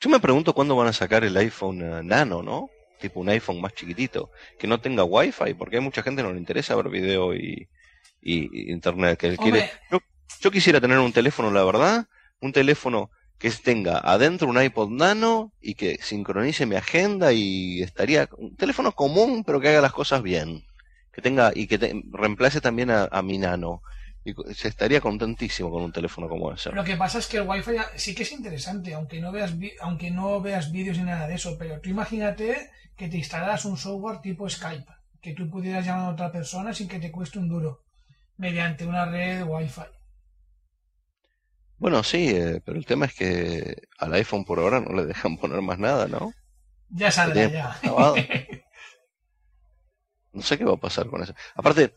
Yo 0.00 0.10
me 0.10 0.18
pregunto 0.18 0.54
cuándo 0.54 0.74
van 0.74 0.88
a 0.88 0.92
sacar 0.92 1.22
el 1.22 1.36
iPhone 1.36 1.82
eh, 1.82 2.02
Nano, 2.02 2.42
¿no? 2.42 2.68
Tipo 3.00 3.20
un 3.20 3.28
iPhone 3.28 3.60
más 3.60 3.74
chiquitito, 3.74 4.30
que 4.58 4.66
no 4.66 4.80
tenga 4.80 5.04
Wi-Fi, 5.04 5.54
porque 5.54 5.76
hay 5.76 5.82
mucha 5.82 6.02
gente 6.02 6.20
que 6.20 6.28
no 6.28 6.34
le 6.34 6.40
interesa 6.40 6.74
ver 6.74 6.88
video 6.88 7.32
y, 7.32 7.68
y, 8.20 8.72
internet. 8.72 9.18
Que 9.18 9.36
quiere, 9.36 9.70
yo, 9.90 10.00
yo 10.40 10.50
quisiera 10.50 10.80
tener 10.80 10.98
un 10.98 11.12
teléfono, 11.12 11.50
la 11.50 11.64
verdad, 11.64 12.06
un 12.40 12.52
teléfono 12.52 13.10
que 13.38 13.50
tenga 13.50 13.98
adentro 13.98 14.48
un 14.48 14.60
iPod 14.60 14.90
Nano 14.90 15.52
y 15.60 15.74
que 15.74 15.98
sincronice 16.02 16.66
mi 16.66 16.74
agenda 16.74 17.32
y 17.32 17.82
estaría 17.82 18.28
un 18.36 18.56
teléfono 18.56 18.92
común 18.92 19.44
pero 19.44 19.60
que 19.60 19.68
haga 19.68 19.80
las 19.80 19.92
cosas 19.92 20.22
bien 20.22 20.64
que 21.12 21.22
tenga 21.22 21.52
y 21.54 21.66
que 21.66 22.02
reemplace 22.12 22.60
también 22.60 22.90
a, 22.90 23.22
mi 23.22 23.38
Nano 23.38 23.82
y 24.24 24.34
se 24.54 24.68
estaría 24.68 25.00
contentísimo 25.00 25.70
con 25.70 25.82
un 25.82 25.92
teléfono 25.92 26.28
como 26.28 26.52
ese. 26.52 26.70
Lo 26.70 26.84
que 26.84 26.96
pasa 26.96 27.18
es 27.18 27.26
que 27.26 27.38
el 27.38 27.48
Wi-Fi 27.48 27.76
sí 27.96 28.14
que 28.14 28.22
es 28.22 28.30
interesante, 28.30 28.94
aunque 28.94 29.20
no 29.20 29.32
veas 29.32 29.52
aunque 29.80 30.10
no 30.10 30.40
veas 30.40 30.70
vídeos 30.70 30.98
ni 30.98 31.04
nada 31.04 31.26
de 31.26 31.34
eso, 31.34 31.56
pero 31.58 31.80
tú 31.80 31.88
imagínate 31.88 32.70
que 32.96 33.08
te 33.08 33.16
instalaras 33.16 33.64
un 33.64 33.76
software 33.76 34.20
tipo 34.20 34.48
Skype, 34.48 34.86
que 35.20 35.34
tú 35.34 35.50
pudieras 35.50 35.84
llamar 35.84 36.06
a 36.06 36.12
otra 36.12 36.30
persona 36.30 36.72
sin 36.72 36.86
que 36.86 37.00
te 37.00 37.10
cueste 37.10 37.40
un 37.40 37.48
duro, 37.48 37.82
mediante 38.36 38.86
una 38.86 39.04
red 39.04 39.42
Wi-Fi. 39.44 39.97
Bueno, 41.78 42.02
sí, 42.02 42.28
eh, 42.30 42.60
pero 42.64 42.76
el 42.76 42.86
tema 42.86 43.06
es 43.06 43.14
que 43.14 43.88
al 43.98 44.12
iPhone 44.14 44.44
por 44.44 44.58
ahora 44.58 44.80
no 44.80 44.92
le 44.94 45.06
dejan 45.06 45.38
poner 45.38 45.62
más 45.62 45.78
nada, 45.78 46.08
¿no? 46.08 46.32
Ya 46.90 47.10
saldrá, 47.10 47.48
ya. 47.48 47.78
no 50.32 50.42
sé 50.42 50.58
qué 50.58 50.64
va 50.64 50.74
a 50.74 50.78
pasar 50.78 51.06
con 51.06 51.22
eso. 51.22 51.34
Aparte, 51.54 51.94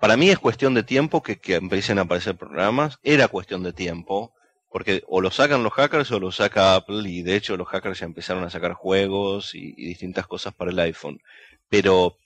para 0.00 0.16
mí 0.16 0.28
es 0.30 0.38
cuestión 0.38 0.74
de 0.74 0.82
tiempo 0.82 1.22
que, 1.22 1.38
que 1.38 1.54
empiecen 1.54 1.98
a 1.98 2.02
aparecer 2.02 2.36
programas. 2.36 2.98
Era 3.02 3.28
cuestión 3.28 3.62
de 3.62 3.72
tiempo, 3.72 4.34
porque 4.70 5.04
o 5.06 5.20
lo 5.20 5.30
sacan 5.30 5.62
los 5.62 5.72
hackers 5.72 6.10
o 6.10 6.18
lo 6.18 6.32
saca 6.32 6.74
Apple, 6.74 7.08
y 7.08 7.22
de 7.22 7.36
hecho 7.36 7.56
los 7.56 7.68
hackers 7.68 8.00
ya 8.00 8.06
empezaron 8.06 8.42
a 8.42 8.50
sacar 8.50 8.72
juegos 8.72 9.54
y 9.54 9.72
distintas 9.74 10.26
cosas 10.26 10.52
para 10.52 10.72
el 10.72 10.78
iPhone. 10.80 11.20
Pero 11.68 12.18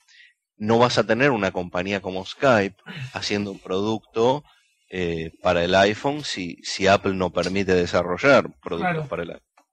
no 0.57 0.78
vas 0.78 0.97
a 0.99 1.07
tener 1.07 1.31
una 1.31 1.51
compañía 1.51 2.01
como 2.01 2.24
Skype 2.24 2.76
haciendo 3.12 3.51
un 3.51 3.59
producto 3.59 4.45
eh, 4.93 5.32
para 5.41 5.62
el 5.62 5.74
iPhone 5.76 6.24
si, 6.24 6.59
si 6.64 6.88
Apple 6.88 7.14
no 7.14 7.32
permite 7.32 7.74
desarrollar 7.74 8.53
productos 8.61 9.07
para 9.07 9.22
el 9.22 9.30
iPhone. 9.30 9.66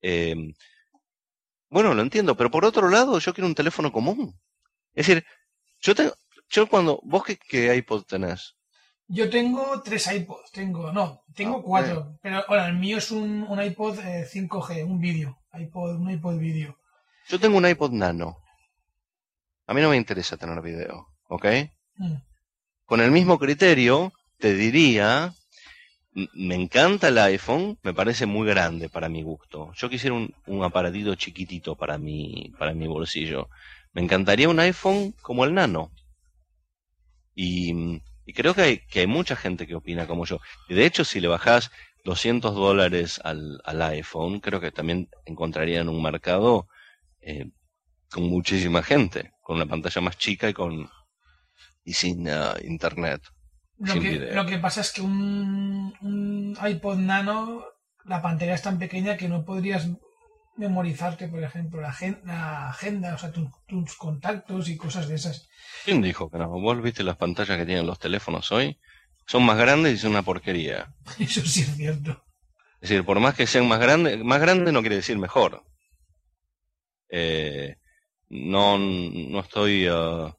Em, 0.00 0.54
bueno, 1.68 1.92
lo 1.92 2.02
entiendo, 2.02 2.36
pero 2.36 2.52
por 2.52 2.64
otro 2.64 2.88
lado, 2.88 3.18
yo 3.18 3.34
quiero 3.34 3.48
un 3.48 3.54
teléfono 3.56 3.90
común. 3.90 4.38
Es 4.94 5.08
decir, 5.08 5.24
yo 5.80 5.94
tengo, 5.96 6.14
yo 6.48 6.68
cuando, 6.68 7.00
vos 7.02 7.24
qué, 7.24 7.74
iPod 7.74 8.04
tenés? 8.04 8.54
Yo 9.08 9.28
tengo 9.28 9.82
tres 9.82 10.10
iPods, 10.10 10.52
tengo, 10.52 10.92
no, 10.92 11.24
tengo 11.34 11.58
ah, 11.58 11.62
cuatro, 11.64 12.18
pero 12.22 12.44
ahora 12.46 12.68
el 12.68 12.74
mío 12.74 12.98
es 12.98 13.10
un, 13.10 13.42
un 13.42 13.60
iPod 13.60 13.98
5G, 13.98 14.76
eh, 14.76 14.84
un 14.84 15.00
vídeo, 15.00 15.36
iPod, 15.52 15.96
un 15.96 16.10
iPod 16.10 16.38
vídeo. 16.38 16.78
Yo 17.28 17.40
tengo 17.40 17.58
un 17.58 17.68
iPod 17.68 17.90
Nano. 17.90 18.38
A 19.66 19.74
mí 19.74 19.80
no 19.80 19.90
me 19.90 19.96
interesa 19.96 20.36
tener 20.36 20.60
video, 20.62 21.08
¿ok? 21.28 21.46
Mm. 21.96 22.14
Con 22.84 23.00
el 23.00 23.10
mismo 23.10 23.38
criterio, 23.38 24.12
te 24.44 24.52
diría, 24.52 25.32
me 26.34 26.54
encanta 26.54 27.08
el 27.08 27.16
iPhone, 27.16 27.78
me 27.82 27.94
parece 27.94 28.26
muy 28.26 28.46
grande 28.46 28.90
para 28.90 29.08
mi 29.08 29.22
gusto. 29.22 29.72
Yo 29.74 29.88
quisiera 29.88 30.14
un, 30.14 30.34
un 30.46 30.62
aparatito 30.62 31.14
chiquitito 31.14 31.76
para 31.76 31.96
mi, 31.96 32.52
para 32.58 32.74
mi 32.74 32.86
bolsillo. 32.86 33.48
Me 33.94 34.02
encantaría 34.02 34.50
un 34.50 34.60
iPhone 34.60 35.12
como 35.22 35.46
el 35.46 35.54
Nano. 35.54 35.92
Y, 37.34 38.02
creo 38.34 38.52
que 38.54 38.60
hay, 38.60 38.78
que 38.80 39.00
hay 39.00 39.06
mucha 39.06 39.34
gente 39.34 39.66
que 39.66 39.76
opina 39.76 40.06
como 40.06 40.26
yo. 40.26 40.40
Y 40.68 40.74
de 40.74 40.84
hecho, 40.84 41.06
si 41.06 41.20
le 41.20 41.28
bajás 41.28 41.70
200 42.04 42.54
dólares 42.54 43.22
al, 43.24 43.62
al 43.64 43.80
iPhone, 43.80 44.40
creo 44.40 44.60
que 44.60 44.72
también 44.72 45.08
encontrarían 45.24 45.88
un 45.88 46.02
mercado 46.02 46.68
eh, 47.22 47.46
con 48.10 48.24
muchísima 48.24 48.82
gente, 48.82 49.32
con 49.40 49.56
una 49.56 49.64
pantalla 49.64 50.02
más 50.02 50.18
chica 50.18 50.50
y 50.50 50.52
con 50.52 50.90
y 51.82 51.94
sin 51.94 52.28
uh, 52.28 52.58
internet. 52.62 53.22
Lo 53.78 54.46
que, 54.46 54.58
pasa 54.58 54.80
es 54.80 54.92
que 54.92 55.02
un, 55.02 56.56
iPod 56.64 56.98
Nano, 56.98 57.64
la 58.04 58.22
pantalla 58.22 58.54
es 58.54 58.62
tan 58.62 58.78
pequeña 58.78 59.16
que 59.16 59.28
no 59.28 59.44
podrías 59.44 59.88
memorizarte, 60.56 61.26
por 61.28 61.42
ejemplo, 61.42 61.80
la, 61.80 61.88
agenda, 62.68 63.14
o 63.14 63.18
sea, 63.18 63.32
tus 63.32 63.96
contactos 63.96 64.68
y 64.68 64.76
cosas 64.76 65.08
de 65.08 65.16
esas. 65.16 65.48
¿Quién 65.84 66.00
dijo 66.00 66.30
que 66.30 66.38
no? 66.38 66.48
¿Vos 66.48 66.80
viste 66.80 67.02
las 67.02 67.16
pantallas 67.16 67.58
que 67.58 67.66
tienen 67.66 67.86
los 67.86 67.98
teléfonos 67.98 68.52
hoy? 68.52 68.78
Son 69.26 69.44
más 69.44 69.58
grandes 69.58 69.94
y 69.94 69.98
son 69.98 70.12
una 70.12 70.22
porquería. 70.22 70.94
Eso 71.18 71.44
sí 71.44 71.62
es 71.62 71.74
cierto. 71.76 72.24
Es 72.80 72.90
decir, 72.90 73.04
por 73.04 73.18
más 73.18 73.34
que 73.34 73.46
sean 73.46 73.66
más 73.66 73.80
grandes, 73.80 74.22
más 74.22 74.40
grandes 74.40 74.72
no 74.72 74.82
quiere 74.82 74.96
decir 74.96 75.18
mejor. 75.18 75.64
Eh, 77.08 77.76
no, 78.28 78.78
no 78.78 79.40
estoy... 79.40 79.88
Uh, 79.88 80.32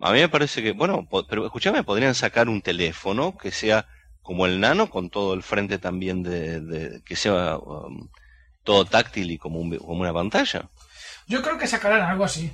a 0.00 0.12
mí 0.12 0.20
me 0.20 0.28
parece 0.28 0.62
que, 0.62 0.72
bueno, 0.72 1.08
pero 1.28 1.46
escúchame, 1.46 1.84
podrían 1.84 2.14
sacar 2.14 2.48
un 2.48 2.62
teléfono 2.62 3.36
que 3.36 3.50
sea 3.50 3.86
como 4.22 4.46
el 4.46 4.60
nano, 4.60 4.90
con 4.90 5.10
todo 5.10 5.34
el 5.34 5.42
frente 5.42 5.78
también 5.78 6.22
de, 6.22 7.02
que 7.04 7.14
sea 7.14 7.58
um, 7.58 8.08
todo 8.62 8.84
táctil 8.84 9.30
y 9.30 9.38
como, 9.38 9.58
como 9.78 10.00
una 10.00 10.12
pantalla. 10.12 10.70
Yo 11.26 11.42
creo 11.42 11.58
que 11.58 11.66
sacarán 11.66 12.02
algo 12.02 12.24
así. 12.24 12.52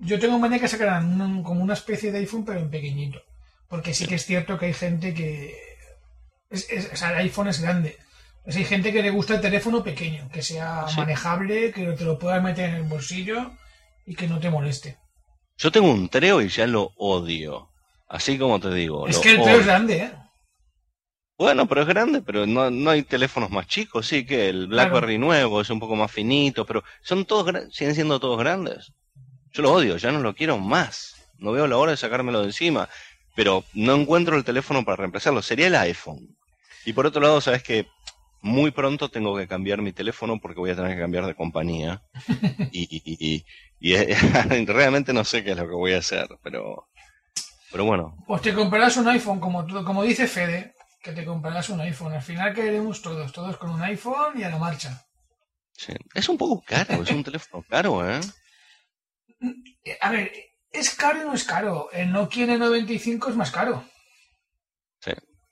Yo 0.00 0.18
tengo 0.18 0.38
manía 0.38 0.58
que 0.58 0.68
sacarán 0.68 1.42
como 1.42 1.62
una 1.62 1.74
especie 1.74 2.12
de 2.12 2.18
iPhone, 2.18 2.44
pero 2.44 2.60
en 2.60 2.70
pequeñito. 2.70 3.20
Porque 3.68 3.94
sí 3.94 4.06
que 4.06 4.16
es 4.16 4.24
cierto 4.24 4.58
que 4.58 4.66
hay 4.66 4.74
gente 4.74 5.14
que. 5.14 5.56
Es, 6.50 6.68
o 6.92 6.96
sea, 6.96 7.10
el 7.10 7.18
iPhone 7.18 7.48
es 7.48 7.60
grande. 7.60 7.96
Pues 8.44 8.56
hay 8.56 8.64
gente 8.64 8.92
que 8.92 9.02
le 9.02 9.10
gusta 9.10 9.34
el 9.34 9.40
teléfono 9.40 9.82
pequeño, 9.82 10.28
que 10.30 10.42
sea 10.42 10.84
manejable, 10.96 11.72
que 11.72 11.86
te 11.92 12.04
lo 12.04 12.18
puedas 12.18 12.42
meter 12.42 12.70
en 12.70 12.74
el 12.76 12.82
bolsillo 12.82 13.52
y 14.06 14.14
que 14.14 14.28
no 14.28 14.38
te 14.38 14.50
moleste. 14.50 14.98
Yo 15.56 15.70
tengo 15.70 15.90
un 15.90 16.08
Treo 16.08 16.40
y 16.40 16.48
ya 16.48 16.66
lo 16.66 16.92
odio. 16.96 17.70
Así 18.08 18.38
como 18.38 18.60
te 18.60 18.72
digo. 18.72 19.06
Es 19.08 19.18
que 19.18 19.32
el 19.32 19.42
Treo 19.42 19.60
es 19.60 19.66
grande, 19.66 19.96
¿eh? 19.96 20.12
Bueno, 21.36 21.66
pero 21.66 21.82
es 21.82 21.88
grande, 21.88 22.22
pero 22.22 22.46
no, 22.46 22.70
no 22.70 22.90
hay 22.90 23.02
teléfonos 23.02 23.50
más 23.50 23.66
chicos, 23.66 24.06
sí, 24.06 24.24
que 24.24 24.48
el 24.48 24.68
BlackBerry 24.68 25.18
nuevo 25.18 25.60
es 25.60 25.68
un 25.68 25.80
poco 25.80 25.96
más 25.96 26.12
finito, 26.12 26.64
pero 26.64 26.84
son 27.02 27.24
todos 27.24 27.52
siguen 27.72 27.94
siendo 27.94 28.20
todos 28.20 28.38
grandes. 28.38 28.92
Yo 29.52 29.62
lo 29.62 29.72
odio, 29.72 29.96
ya 29.96 30.12
no 30.12 30.20
lo 30.20 30.34
quiero 30.34 30.58
más. 30.58 31.14
No 31.38 31.50
veo 31.52 31.66
la 31.66 31.76
hora 31.76 31.90
de 31.90 31.96
sacármelo 31.96 32.40
de 32.40 32.46
encima, 32.46 32.88
pero 33.34 33.64
no 33.72 33.94
encuentro 33.96 34.36
el 34.36 34.44
teléfono 34.44 34.84
para 34.84 34.96
reemplazarlo. 34.96 35.42
Sería 35.42 35.66
el 35.66 35.74
iPhone. 35.74 36.36
Y 36.84 36.92
por 36.92 37.06
otro 37.06 37.20
lado, 37.20 37.40
sabes 37.40 37.62
que 37.64 37.88
muy 38.40 38.70
pronto 38.70 39.08
tengo 39.08 39.36
que 39.36 39.48
cambiar 39.48 39.82
mi 39.82 39.92
teléfono 39.92 40.38
porque 40.38 40.60
voy 40.60 40.70
a 40.70 40.76
tener 40.76 40.94
que 40.94 41.00
cambiar 41.00 41.26
de 41.26 41.34
compañía. 41.34 42.02
y, 42.72 43.02
y, 43.04 43.44
realmente 44.66 45.12
no 45.12 45.24
sé 45.24 45.44
qué 45.44 45.50
es 45.50 45.56
lo 45.56 45.68
que 45.68 45.74
voy 45.74 45.92
a 45.92 45.98
hacer, 45.98 46.28
pero, 46.42 46.88
pero 47.70 47.84
bueno. 47.84 48.16
Pues 48.26 48.42
te 48.42 48.54
comprarás 48.54 48.96
un 48.96 49.08
iPhone, 49.08 49.40
como, 49.40 49.66
como 49.84 50.02
dice 50.02 50.26
Fede, 50.26 50.74
que 51.02 51.12
te 51.12 51.24
comprarás 51.24 51.68
un 51.68 51.80
iPhone. 51.80 52.12
Al 52.12 52.22
final 52.22 52.54
queremos 52.54 53.02
todos, 53.02 53.32
todos 53.32 53.56
con 53.56 53.70
un 53.70 53.82
iPhone 53.82 54.38
y 54.38 54.44
a 54.44 54.50
la 54.50 54.58
marcha. 54.58 55.04
Sí. 55.72 55.92
Es 56.14 56.28
un 56.28 56.38
poco 56.38 56.62
caro, 56.66 57.02
es 57.02 57.10
un 57.10 57.24
teléfono 57.24 57.64
caro, 57.68 58.08
¿eh? 58.08 58.20
A 60.00 60.10
ver, 60.10 60.32
¿es 60.70 60.94
caro 60.94 61.20
o 61.20 61.24
no 61.24 61.34
es 61.34 61.44
caro? 61.44 61.90
El 61.92 62.12
Nokia 62.12 62.46
N95 62.46 63.30
es 63.30 63.36
más 63.36 63.50
caro. 63.50 63.84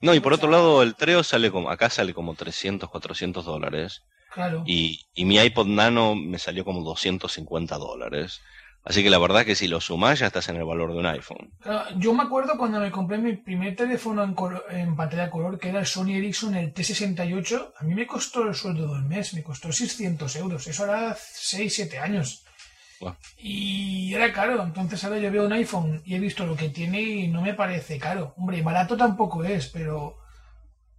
No, 0.03 0.13
y 0.13 0.19
por 0.19 0.33
otro 0.33 0.49
lado, 0.49 0.83
el 0.83 0.95
Treo 0.95 1.23
sale 1.23 1.49
como, 1.49 1.69
acá 1.69 1.89
sale 1.89 2.13
como 2.13 2.35
300, 2.35 2.89
400 2.89 3.45
dólares. 3.45 4.03
Claro. 4.33 4.63
Y, 4.65 5.05
y 5.13 5.25
mi 5.25 5.37
iPod 5.37 5.67
Nano 5.67 6.15
me 6.15 6.39
salió 6.39 6.65
como 6.65 6.81
250 6.81 7.77
dólares. 7.77 8.41
Así 8.85 9.01
que 9.01 9.09
la 9.09 9.17
verdad 9.17 9.45
que 9.45 9.55
si 9.55 9.67
lo 9.67 9.79
sumás 9.79 10.19
ya 10.19 10.27
estás 10.27 10.49
en 10.49 10.57
el 10.57 10.65
valor 10.65 10.91
de 10.91 10.99
un 10.99 11.05
iPhone. 11.05 11.53
yo 11.95 12.13
me 12.13 12.23
acuerdo 12.23 12.57
cuando 12.57 12.81
me 12.81 12.91
compré 12.91 13.17
mi 13.17 13.37
primer 13.37 13.77
teléfono 13.77 14.23
en, 14.23 14.35
en 14.77 14.95
pantalla 14.97 15.29
color, 15.29 15.57
que 15.57 15.69
era 15.69 15.79
el 15.79 15.85
Sony 15.85 16.15
Ericsson, 16.15 16.55
el 16.55 16.73
T68, 16.73 17.73
a 17.77 17.83
mí 17.85 17.95
me 17.95 18.05
costó 18.05 18.45
el 18.45 18.53
sueldo 18.53 18.93
del 18.93 19.03
mes, 19.03 19.33
me 19.35 19.43
costó 19.43 19.71
600 19.71 20.35
euros. 20.35 20.67
Eso 20.67 20.83
era 20.83 21.15
6, 21.17 21.73
7 21.73 21.99
años. 21.99 22.43
Y 23.37 24.13
era 24.13 24.31
caro, 24.31 24.61
entonces 24.61 25.03
ahora 25.03 25.17
yo 25.17 25.31
veo 25.31 25.45
un 25.45 25.53
iPhone 25.53 26.01
y 26.05 26.15
he 26.15 26.19
visto 26.19 26.45
lo 26.45 26.55
que 26.55 26.69
tiene 26.69 27.01
y 27.01 27.27
no 27.27 27.41
me 27.41 27.53
parece 27.53 27.97
caro. 27.99 28.33
Hombre, 28.37 28.61
barato 28.61 28.95
tampoco 28.95 29.43
es, 29.43 29.67
pero 29.67 30.17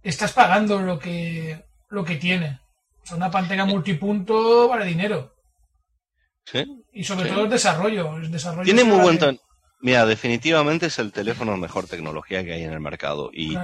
estás 0.03 0.33
pagando 0.33 0.81
lo 0.81 0.99
que, 0.99 1.65
lo 1.89 2.03
que 2.03 2.15
tiene. 2.15 2.59
Una 3.11 3.29
pantalla 3.29 3.65
multipunto 3.65 4.67
vale 4.67 4.85
dinero. 4.85 5.35
Sí. 6.45 6.65
Y 6.93 7.03
sobre 7.03 7.29
todo 7.29 7.45
el 7.45 7.49
desarrollo. 7.49 8.17
El 8.17 8.31
desarrollo 8.31 8.65
tiene 8.65 8.83
muy 8.83 8.99
buen... 8.99 9.39
Mira, 9.81 10.05
definitivamente 10.05 10.87
es 10.87 10.97
el 10.99 11.11
teléfono 11.11 11.57
mejor 11.57 11.87
tecnología 11.87 12.43
que 12.43 12.53
hay 12.53 12.63
en 12.63 12.73
el 12.73 12.79
mercado. 12.79 13.29
Y, 13.31 13.57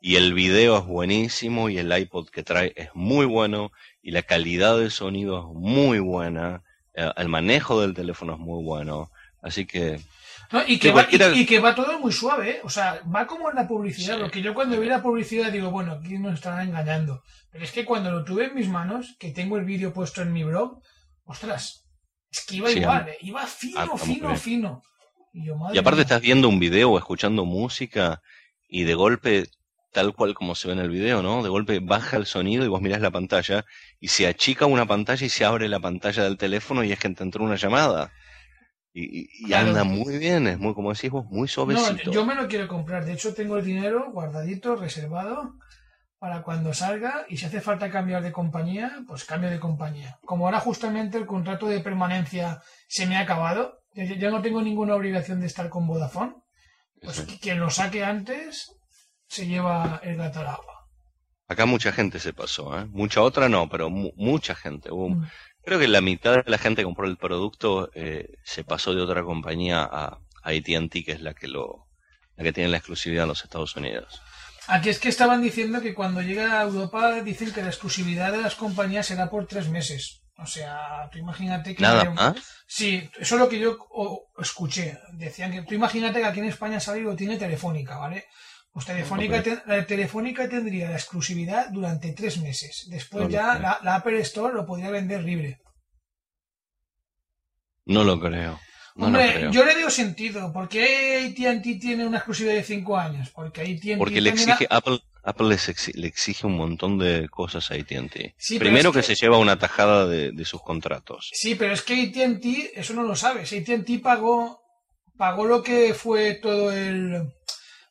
y 0.00 0.16
el 0.16 0.34
video 0.34 0.78
es 0.78 0.84
buenísimo 0.84 1.70
y 1.70 1.78
el 1.78 1.96
iPod 1.96 2.28
que 2.28 2.42
trae 2.42 2.72
es 2.76 2.90
muy 2.94 3.24
bueno 3.24 3.72
y 4.02 4.10
la 4.10 4.22
calidad 4.22 4.76
del 4.76 4.90
sonido 4.90 5.38
es 5.38 5.44
muy 5.54 5.98
buena 6.00 6.62
eh, 6.94 7.10
el 7.16 7.28
manejo 7.28 7.80
del 7.80 7.94
teléfono 7.94 8.34
es 8.34 8.38
muy 8.38 8.62
bueno. 8.62 9.10
Así 9.40 9.66
que. 9.66 10.00
y, 10.66 10.78
que 10.78 10.92
va, 10.92 11.06
y, 11.10 11.46
que 11.46 11.58
va, 11.58 11.74
todo 11.74 11.98
muy 11.98 12.12
suave, 12.12 12.50
¿eh? 12.50 12.60
O 12.64 12.70
sea, 12.70 13.00
va 13.14 13.26
como 13.26 13.50
en 13.50 13.56
la 13.56 13.66
publicidad. 13.66 14.18
Lo 14.18 14.30
que 14.30 14.42
yo 14.42 14.54
cuando 14.54 14.78
vi 14.78 14.88
la 14.88 15.02
publicidad 15.02 15.50
digo, 15.50 15.70
bueno, 15.70 15.92
aquí 15.92 16.18
nos 16.18 16.34
están 16.34 16.60
engañando. 16.60 17.22
Pero 17.52 17.64
es 17.64 17.72
que 17.72 17.84
cuando 17.84 18.10
lo 18.10 18.24
tuve 18.24 18.46
en 18.46 18.54
mis 18.54 18.68
manos, 18.68 19.14
que 19.18 19.30
tengo 19.30 19.56
el 19.58 19.64
vídeo 19.64 19.92
puesto 19.92 20.22
en 20.22 20.32
mi 20.32 20.42
blog, 20.42 20.80
ostras, 21.24 21.86
es 22.30 22.44
que 22.46 22.56
iba 22.56 22.70
igual, 22.70 23.08
¿eh? 23.10 23.18
iba 23.20 23.46
fino, 23.46 23.96
fino, 23.98 24.36
fino. 24.36 24.82
Y, 25.34 25.44
yo, 25.46 25.56
madre 25.56 25.76
Y 25.76 25.78
aparte 25.78 25.96
mía. 25.96 26.02
estás 26.04 26.20
viendo 26.22 26.48
un 26.48 26.58
video 26.58 26.90
o 26.92 26.98
escuchando 26.98 27.44
música 27.44 28.22
y 28.68 28.84
de 28.84 28.94
golpe, 28.94 29.44
tal 29.92 30.14
cual 30.14 30.32
como 30.34 30.54
se 30.54 30.68
ve 30.68 30.74
en 30.74 30.80
el 30.80 30.88
video, 30.90 31.22
¿no? 31.22 31.42
De 31.42 31.50
golpe 31.50 31.78
baja 31.80 32.16
el 32.16 32.24
sonido 32.24 32.64
y 32.64 32.68
vos 32.68 32.80
mirás 32.80 33.02
la 33.02 33.10
pantalla 33.10 33.66
y 34.00 34.08
se 34.08 34.26
achica 34.26 34.64
una 34.64 34.86
pantalla 34.86 35.26
y 35.26 35.28
se 35.28 35.44
abre 35.44 35.68
la 35.68 35.78
pantalla 35.80 36.24
del 36.24 36.38
teléfono 36.38 36.82
y 36.82 36.92
es 36.92 36.98
que 36.98 37.10
te 37.10 37.22
entró 37.22 37.44
una 37.44 37.56
llamada. 37.56 38.12
Y, 38.94 39.04
y- 39.20 39.28
y 39.40 39.46
Claro. 39.48 39.68
anda 39.68 39.84
muy 39.84 40.16
bien, 40.18 40.46
es 40.46 40.58
muy, 40.58 40.72
como 40.74 40.92
decís 40.92 41.10
vos, 41.10 41.26
muy 41.26 41.42
No, 41.42 41.46
suavecito. 41.48 42.10
yo 42.10 42.24
me 42.24 42.34
lo 42.34 42.48
quiero 42.48 42.66
comprar. 42.68 43.04
De 43.04 43.12
hecho, 43.12 43.34
tengo 43.34 43.58
el 43.58 43.64
dinero 43.64 44.10
guardadito, 44.10 44.76
reservado, 44.76 45.54
para 46.22 46.42
cuando 46.44 46.72
salga 46.72 47.26
y 47.28 47.36
si 47.36 47.46
hace 47.46 47.60
falta 47.60 47.90
cambiar 47.90 48.22
de 48.22 48.30
compañía, 48.30 49.02
pues 49.08 49.24
cambio 49.24 49.50
de 49.50 49.58
compañía. 49.58 50.20
Como 50.24 50.44
ahora 50.46 50.60
justamente 50.60 51.18
el 51.18 51.26
contrato 51.26 51.66
de 51.66 51.80
permanencia 51.80 52.62
se 52.86 53.08
me 53.08 53.16
ha 53.16 53.22
acabado, 53.22 53.80
ya, 53.92 54.30
no 54.30 54.40
tengo 54.40 54.62
ninguna 54.62 54.94
obligación 54.94 55.40
de 55.40 55.48
estar 55.48 55.68
con 55.68 55.84
Vodafone, 55.88 56.34
pues 57.02 57.16
Sí. 57.16 57.38
quien 57.42 57.58
lo 57.58 57.70
saque 57.70 58.04
antes 58.04 58.70
se 59.26 59.48
lleva 59.48 59.98
el 60.04 60.16
gato 60.16 60.38
al 60.38 60.46
agua. 60.46 60.86
Acá 61.48 61.66
mucha 61.66 61.90
gente 61.90 62.20
se 62.20 62.32
pasó, 62.32 62.78
¿eh? 62.78 62.86
Mucha 62.86 63.20
otra 63.20 63.48
no, 63.48 63.68
pero 63.68 63.90
mu- 63.90 64.12
mucha 64.14 64.54
gente. 64.54 64.92
Hubo- 64.92 65.08
Mm. 65.16 65.26
Creo 65.64 65.80
que 65.80 65.88
la 65.88 66.00
mitad 66.02 66.36
de 66.36 66.44
la 66.50 66.58
gente 66.58 66.82
que 66.82 66.86
compró 66.86 67.06
el 67.08 67.16
producto 67.16 67.90
eh, 67.94 68.28
se 68.44 68.62
pasó 68.62 68.94
de 68.94 69.02
otra 69.02 69.24
compañía 69.24 69.82
a, 69.82 70.04
a 70.44 70.50
AT&T, 70.50 71.02
que 71.02 71.10
es 71.12 71.20
la 71.20 71.34
que 71.34 71.48
lo, 71.48 71.88
la 72.36 72.44
que 72.44 72.52
tiene 72.52 72.70
la 72.70 72.76
exclusividad 72.76 73.24
en 73.24 73.28
los 73.30 73.42
Estados 73.42 73.74
Unidos. 73.74 74.22
Aquí 74.68 74.88
es 74.90 74.98
que 74.98 75.08
estaban 75.08 75.42
diciendo 75.42 75.80
que 75.80 75.94
cuando 75.94 76.22
llega 76.22 76.60
a 76.60 76.62
Europa 76.62 77.20
dicen 77.22 77.52
que 77.52 77.62
la 77.62 77.68
exclusividad 77.68 78.32
de 78.32 78.42
las 78.42 78.54
compañías 78.54 79.06
será 79.06 79.28
por 79.28 79.46
tres 79.46 79.68
meses. 79.68 80.22
O 80.36 80.46
sea, 80.46 81.08
tú 81.10 81.18
imagínate 81.18 81.74
que... 81.74 81.82
Nada 81.82 82.10
más. 82.10 82.36
Sí, 82.66 83.08
eso 83.18 83.34
es 83.34 83.40
lo 83.40 83.48
que 83.48 83.58
yo 83.58 83.76
escuché. 84.38 84.98
Decían 85.12 85.52
que 85.52 85.62
tú 85.62 85.74
imagínate 85.74 86.20
que 86.20 86.26
aquí 86.26 86.40
en 86.40 86.46
España 86.46 86.80
sale 86.80 87.00
lo 87.00 87.16
tiene 87.16 87.36
Telefónica, 87.36 87.98
¿vale? 87.98 88.26
Pues 88.72 88.86
Telefónica, 88.86 89.42
la 89.66 89.86
Telefónica 89.86 90.48
tendría 90.48 90.88
la 90.88 90.96
exclusividad 90.96 91.68
durante 91.70 92.12
tres 92.12 92.38
meses. 92.38 92.86
Después 92.88 93.24
No 93.24 93.30
ya 93.30 93.78
la 93.82 93.94
Apple 93.96 94.18
Store 94.20 94.54
lo 94.54 94.64
podría 94.64 94.90
vender 94.90 95.22
libre. 95.22 95.60
No 97.84 98.04
lo 98.04 98.18
creo. 98.18 98.58
No 98.94 99.06
Hombre, 99.06 99.48
yo 99.50 99.64
le 99.64 99.74
veo 99.74 99.88
sentido. 99.90 100.52
¿Por 100.52 100.68
qué 100.68 101.26
AT&T 101.26 101.76
tiene 101.76 102.06
una 102.06 102.18
exclusividad 102.18 102.54
de 102.54 102.62
cinco 102.62 102.98
años? 102.98 103.30
Porque 103.30 103.62
AT&T 103.62 103.96
Porque 103.96 104.20
le 104.20 104.30
exige, 104.30 104.66
Apple, 104.68 105.00
Apple 105.22 105.56
le 105.94 106.06
exige 106.06 106.46
un 106.46 106.56
montón 106.56 106.98
de 106.98 107.28
cosas 107.30 107.70
a 107.70 107.74
AT&T. 107.74 108.34
Sí, 108.36 108.58
Primero 108.58 108.90
es 108.90 108.94
que... 108.94 109.00
que- 109.00 109.06
se 109.06 109.14
lleva 109.14 109.38
una 109.38 109.58
tajada 109.58 110.06
de, 110.06 110.32
de 110.32 110.44
sus 110.44 110.62
contratos. 110.62 111.30
Sí, 111.32 111.54
pero 111.54 111.72
es 111.72 111.80
que 111.82 112.02
AT&T, 112.02 112.72
eso 112.78 112.92
no 112.92 113.02
lo 113.02 113.16
sabes. 113.16 113.52
AT&T 113.52 113.98
pagó, 114.00 114.60
pagó 115.16 115.46
lo 115.46 115.62
que 115.62 115.94
fue 115.94 116.34
todo 116.34 116.70
el... 116.72 117.32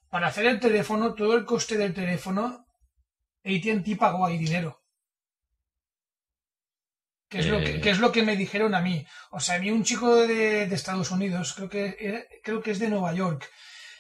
Para 0.10 0.28
hacer 0.28 0.46
el 0.46 0.60
teléfono, 0.60 1.14
todo 1.16 1.36
el 1.36 1.46
coste 1.46 1.78
del 1.78 1.94
teléfono, 1.94 2.66
AT&T 3.44 3.96
pagó 3.96 4.26
ahí 4.26 4.38
dinero. 4.38 4.81
Que 7.32 7.40
es, 7.40 7.48
lo 7.48 7.60
que, 7.60 7.78
Eh. 7.78 7.82
que 7.82 7.90
es 7.90 8.00
lo 8.00 8.12
que 8.12 8.24
me 8.24 8.36
dijeron 8.36 8.76
a 8.76 8.82
mí. 8.82 9.06
O 9.32 9.40
sea, 9.40 9.56
a 9.56 9.60
mí 9.60 9.72
un 9.72 9.84
chico 9.86 10.16
de, 10.16 10.68
de 10.68 10.76
Estados 10.76 11.10
Unidos, 11.12 11.54
creo 11.56 11.70
que, 11.70 11.96
era- 12.00 12.24
creo 12.44 12.62
que 12.62 12.72
es 12.72 12.80
de 12.80 12.90
Nueva 12.90 13.14
York, 13.14 13.50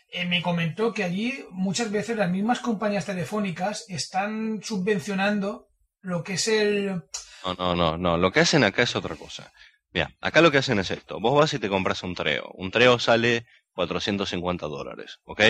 eh, 0.09 0.25
me 0.25 0.41
comentó 0.41 0.93
que 0.93 1.05
allí 1.05 1.45
muchas 1.51 1.89
veces 1.91 2.17
las 2.17 2.29
mismas 2.29 2.59
compañías 2.59 3.05
telefónicas 3.05 3.85
están 3.87 4.59
subvencionando 4.61 5.69
lo 6.01 6.23
que 6.23 6.33
es 6.33 6.47
el... 6.49 7.03
No, 7.45 7.53
no, 7.57 7.75
no, 7.75 7.97
no. 7.97 8.17
Lo 8.17 8.31
que 8.31 8.41
hacen 8.41 8.63
acá 8.65 8.83
es 8.83 8.95
otra 8.97 9.15
cosa. 9.15 9.51
Mira, 9.93 10.11
acá 10.19 10.41
lo 10.41 10.51
que 10.51 10.57
hacen 10.57 10.79
es 10.79 10.91
esto. 10.91 11.19
Vos 11.21 11.39
vas 11.39 11.53
y 11.53 11.59
te 11.59 11.69
compras 11.69 12.03
un 12.03 12.13
Treo. 12.15 12.51
Un 12.55 12.69
Treo 12.71 12.99
sale 12.99 13.45
450 13.73 14.67
dólares, 14.67 15.19
¿ok? 15.23 15.41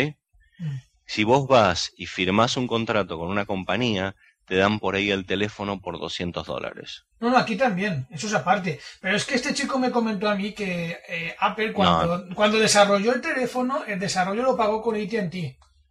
Mm. 0.60 0.76
Si 1.06 1.24
vos 1.24 1.48
vas 1.48 1.92
y 1.98 2.06
firmás 2.06 2.56
un 2.58 2.68
contrato 2.68 3.18
con 3.18 3.28
una 3.30 3.46
compañía, 3.46 4.16
te 4.46 4.56
dan 4.56 4.80
por 4.80 4.96
ahí 4.96 5.12
el 5.12 5.26
teléfono 5.26 5.80
por 5.82 6.00
200 6.00 6.46
dólares. 6.46 7.06
No, 7.20 7.30
no, 7.30 7.38
aquí 7.38 7.56
también, 7.56 8.08
eso 8.12 8.28
es 8.28 8.34
aparte. 8.34 8.80
Pero 9.00 9.16
es 9.16 9.26
que 9.26 9.36
este 9.36 9.54
chico 9.54 9.80
me 9.80 9.92
comentó 9.92 10.28
a 10.30 10.36
mí 10.36 10.54
que 10.54 11.00
eh, 11.08 11.36
Apple, 11.40 11.72
cuando, 11.74 12.26
cuando 12.36 12.60
desarrolló 12.60 13.14
el 13.14 13.22
teléfono, 13.22 13.84
el 13.86 14.00
desarrollo 14.00 14.44
lo 14.44 14.58
pagó 14.58 14.82
con 14.82 14.96
ATT. 14.96 15.36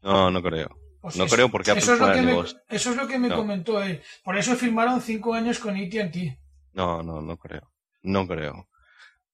No, 0.03 0.30
no 0.30 0.42
creo. 0.42 0.76
Pues 1.01 1.16
No 1.16 1.24
eso- 1.24 1.34
creo 1.34 1.51
porque 1.51 1.70
Apple 1.70 1.82
eso 1.82 1.94
es, 1.94 2.01
lo 2.01 2.12
que 2.12 2.20
me, 2.22 2.32
eso 2.68 2.90
es 2.90 2.96
lo 2.96 3.07
que 3.09 3.18
me 3.18 3.28
No. 3.28 3.36
comentó 3.36 3.82
él. 3.82 4.03
Por 4.22 4.36
eso 4.36 4.55
firmaron 4.57 5.01
cinco 5.01 5.32
años 5.34 5.59
con 5.59 5.76
ATT. 5.76 6.38
No, 6.72 7.03
no, 7.03 7.22
no 7.22 7.36
creo. 7.38 7.72
No 8.03 8.26
creo. 8.26 8.68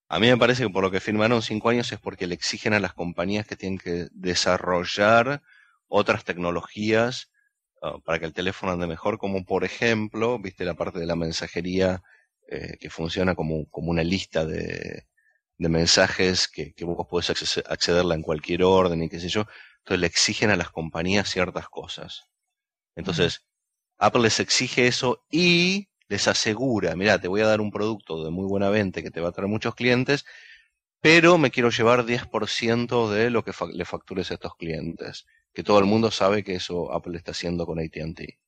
A 0.08 0.20
mí 0.20 0.28
me 0.28 0.36
parece 0.36 0.62
que 0.62 0.70
por 0.70 0.84
lo 0.84 0.92
que 0.92 1.00
firmaron 1.00 1.42
cinco 1.42 1.68
años 1.70 1.90
es 1.90 1.98
porque 1.98 2.28
le 2.28 2.34
exigen 2.36 2.74
a 2.74 2.78
las 2.80 2.92
compañías 2.94 3.46
que 3.46 3.56
tienen 3.56 3.78
que 3.78 4.06
desarrollar 4.12 5.42
otras 5.88 6.24
tecnologías 6.24 7.30
para 8.04 8.18
que 8.18 8.26
el 8.26 8.32
teléfono 8.34 8.72
ande 8.72 8.86
mejor, 8.86 9.18
como 9.18 9.44
por 9.44 9.64
ejemplo, 9.64 10.38
viste 10.38 10.64
la 10.64 10.74
parte 10.74 10.98
de 11.00 11.06
la 11.06 11.16
mensajería 11.16 12.02
eh, 12.48 12.76
que 12.80 12.90
funciona 12.90 13.34
como, 13.34 13.66
como 13.70 13.90
una 13.90 14.04
lista 14.04 14.44
de, 14.46 15.04
de 15.58 15.68
mensajes 15.68 16.48
que, 16.48 16.74
que 16.74 16.84
vos 16.84 17.06
podés 17.08 17.30
accederla 17.66 18.14
en 18.14 18.22
cualquier 18.22 18.62
orden 18.64 19.02
y 19.02 19.08
qué 19.08 19.20
sé 19.20 19.28
yo. 19.28 19.46
Entonces 19.80 20.00
le 20.00 20.06
exigen 20.08 20.50
a 20.50 20.56
las 20.56 20.70
compañías 20.70 21.28
ciertas 21.30 21.68
cosas. 21.68 22.24
Entonces, 22.96 23.46
Apple 23.98 24.22
les 24.22 24.40
exige 24.40 24.86
eso 24.88 25.24
y 25.30 25.88
les 26.08 26.28
asegura, 26.28 26.96
mira, 26.96 27.20
te 27.20 27.28
voy 27.28 27.40
a 27.42 27.46
dar 27.46 27.60
un 27.60 27.70
producto 27.72 28.24
de 28.24 28.30
muy 28.30 28.46
buena 28.46 28.70
venta 28.70 29.02
que 29.02 29.10
te 29.10 29.20
va 29.20 29.30
a 29.30 29.32
traer 29.32 29.48
muchos 29.48 29.74
clientes, 29.74 30.24
pero 31.00 31.38
me 31.38 31.50
quiero 31.50 31.70
llevar 31.70 32.04
10% 32.04 33.10
de 33.10 33.30
lo 33.30 33.44
que 33.44 33.52
fa- 33.52 33.66
le 33.72 33.84
factures 33.84 34.30
a 34.30 34.34
estos 34.34 34.54
clientes. 34.56 35.26
Que 35.56 35.62
todo 35.64 35.78
el 35.78 35.86
mundo 35.86 36.10
sabe 36.10 36.44
que 36.44 36.54
eso 36.56 36.92
Apple 36.92 37.16
está 37.16 37.30
haciendo 37.30 37.64
con 37.64 37.78
AT&T. 37.78 38.38